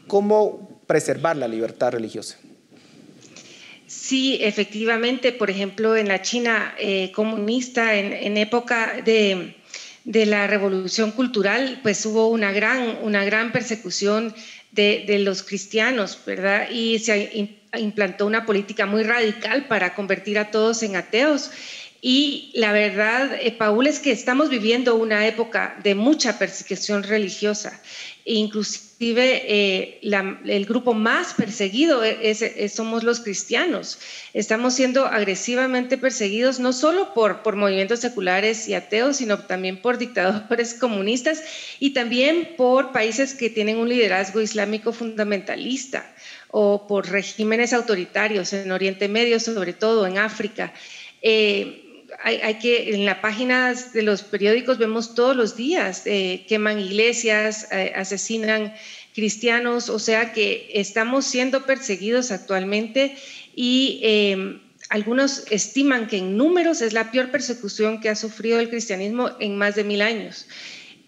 ¿Cómo 0.07 0.78
preservar 0.89 1.37
la 1.37 1.47
libertad 1.47 1.91
religiosa? 1.91 2.39
Sí, 3.85 4.39
efectivamente, 4.41 5.31
por 5.31 5.51
ejemplo, 5.51 5.95
en 5.95 6.07
la 6.07 6.23
China 6.23 6.73
eh, 6.79 7.11
comunista, 7.11 7.93
en, 7.93 8.37
época 8.37 8.99
de, 9.05 9.55
la 10.03 10.47
revolución 10.47 11.11
cultural, 11.11 11.79
pues 11.83 12.03
hubo 12.07 12.29
una 12.29 12.51
gran, 12.51 12.97
una 13.03 13.23
gran 13.23 13.51
persecución 13.51 14.33
de, 14.71 15.03
de 15.05 15.19
los 15.19 15.43
cristianos, 15.43 16.19
¿verdad? 16.25 16.71
Y 16.71 16.97
se 16.97 17.59
implantó 17.77 18.25
una 18.25 18.47
política 18.47 18.87
muy 18.87 19.03
radical 19.03 19.67
para 19.67 19.93
convertir 19.93 20.39
a 20.39 20.49
todos 20.49 20.81
en 20.81 20.95
ateos. 20.95 21.51
Y 22.01 22.51
la 22.53 22.71
verdad, 22.71 23.37
eh, 23.41 23.51
Paul, 23.51 23.85
es 23.85 23.99
que 23.99 24.11
estamos 24.11 24.49
viviendo 24.49 24.95
una 24.95 25.27
época 25.27 25.77
de 25.83 25.95
mucha 25.95 26.39
persecución 26.39 27.03
religiosa. 27.03 27.81
Inclusive 28.23 29.43
eh, 29.47 29.99
el 30.01 30.65
grupo 30.65 30.93
más 30.93 31.33
perseguido 31.33 32.03
es, 32.03 32.43
somos 32.73 33.03
los 33.03 33.19
cristianos. 33.19 33.99
Estamos 34.33 34.75
siendo 34.75 35.07
agresivamente 35.07 35.97
perseguidos 35.97 36.59
no 36.59 36.71
solo 36.71 37.13
por, 37.13 37.41
por 37.41 37.57
movimientos 37.57 37.99
seculares 37.99 38.67
y 38.69 38.75
ateos, 38.75 39.17
sino 39.17 39.39
también 39.39 39.81
por 39.81 39.97
dictadores 39.97 40.73
comunistas 40.79 41.43
y 41.79 41.89
también 41.89 42.53
por 42.55 42.93
países 42.93 43.33
que 43.33 43.49
tienen 43.49 43.77
un 43.77 43.89
liderazgo 43.89 44.39
islámico 44.39 44.93
fundamentalista 44.93 46.09
o 46.51 46.87
por 46.87 47.09
regímenes 47.09 47.73
autoritarios 47.73 48.53
en 48.53 48.71
Oriente 48.71 49.09
Medio, 49.09 49.39
sobre 49.39 49.73
todo 49.73 50.07
en 50.07 50.17
África. 50.17 50.73
Eh, 51.21 51.88
hay, 52.23 52.55
que, 52.59 52.95
en 52.95 53.05
las 53.05 53.19
páginas 53.19 53.93
de 53.93 54.03
los 54.03 54.23
periódicos 54.23 54.77
vemos 54.77 55.15
todos 55.15 55.35
los 55.35 55.55
días, 55.55 56.03
eh, 56.05 56.45
queman 56.47 56.79
iglesias, 56.79 57.67
eh, 57.71 57.93
asesinan 57.95 58.73
cristianos, 59.13 59.89
o 59.89 59.99
sea 59.99 60.33
que 60.33 60.69
estamos 60.73 61.25
siendo 61.25 61.65
perseguidos 61.65 62.31
actualmente 62.31 63.15
y 63.55 64.01
algunos 64.89 65.45
estiman 65.51 66.07
que 66.07 66.17
en 66.17 66.37
números 66.37 66.81
es 66.81 66.93
la 66.93 67.11
peor 67.11 67.31
persecución 67.31 67.99
que 68.01 68.09
ha 68.09 68.15
sufrido 68.15 68.59
el 68.59 68.69
cristianismo 68.69 69.31
en 69.39 69.57
más 69.57 69.75
de 69.75 69.83
mil 69.83 70.01
años. 70.01 70.47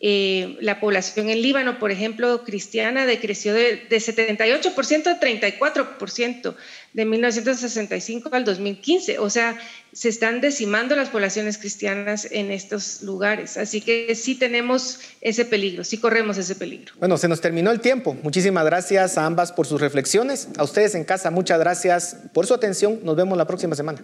Eh, 0.04 0.58
la 0.62 0.80
población 0.80 1.30
en 1.30 1.44
Líbano, 1.44 1.78
por 1.78 1.92
ejemplo, 1.92 2.44
cristiana, 2.44 3.06
decreció 3.06 3.54
de, 3.54 3.88
78% 3.88 5.08
a 5.08 5.20
34% 5.20 6.56
de 6.94 7.06
1965 7.06 8.30
al 8.32 8.44
2015. 8.44 9.20
O 9.20 9.30
sea, 9.30 9.60
se 9.94 10.10
están 10.10 10.42
decimando 10.42 10.96
las 10.96 11.10
poblaciones 11.10 11.60
cristianas 11.60 12.28
en 12.32 12.50
estos 12.50 13.04
lugares. 13.04 13.58
Así 13.58 13.80
que 13.80 14.16
sí 14.16 14.34
tenemos 14.34 15.00
ese 15.22 15.46
peligro, 15.46 15.84
sí 15.84 16.00
corremos 16.00 16.36
ese 16.40 16.56
peligro. 16.56 16.96
Bueno, 16.98 17.18
se 17.18 17.28
nos 17.28 17.40
terminó 17.40 17.70
el 17.70 17.80
tiempo. 17.80 18.18
Muchísimas 18.24 18.66
gracias 18.66 19.20
a 19.20 19.26
ambas 19.28 19.52
por 19.52 19.68
sus 19.68 19.80
reflexiones. 19.80 20.48
A 20.58 20.64
ustedes 20.64 20.96
en 20.96 21.04
casa, 21.04 21.30
muchas 21.30 21.60
gracias 21.60 22.18
por 22.34 22.48
su 22.48 22.56
atención. 22.56 23.00
Nos 23.04 23.16
vemos 23.16 23.38
la 23.38 23.46
próxima 23.46 23.76
semana. 23.76 24.04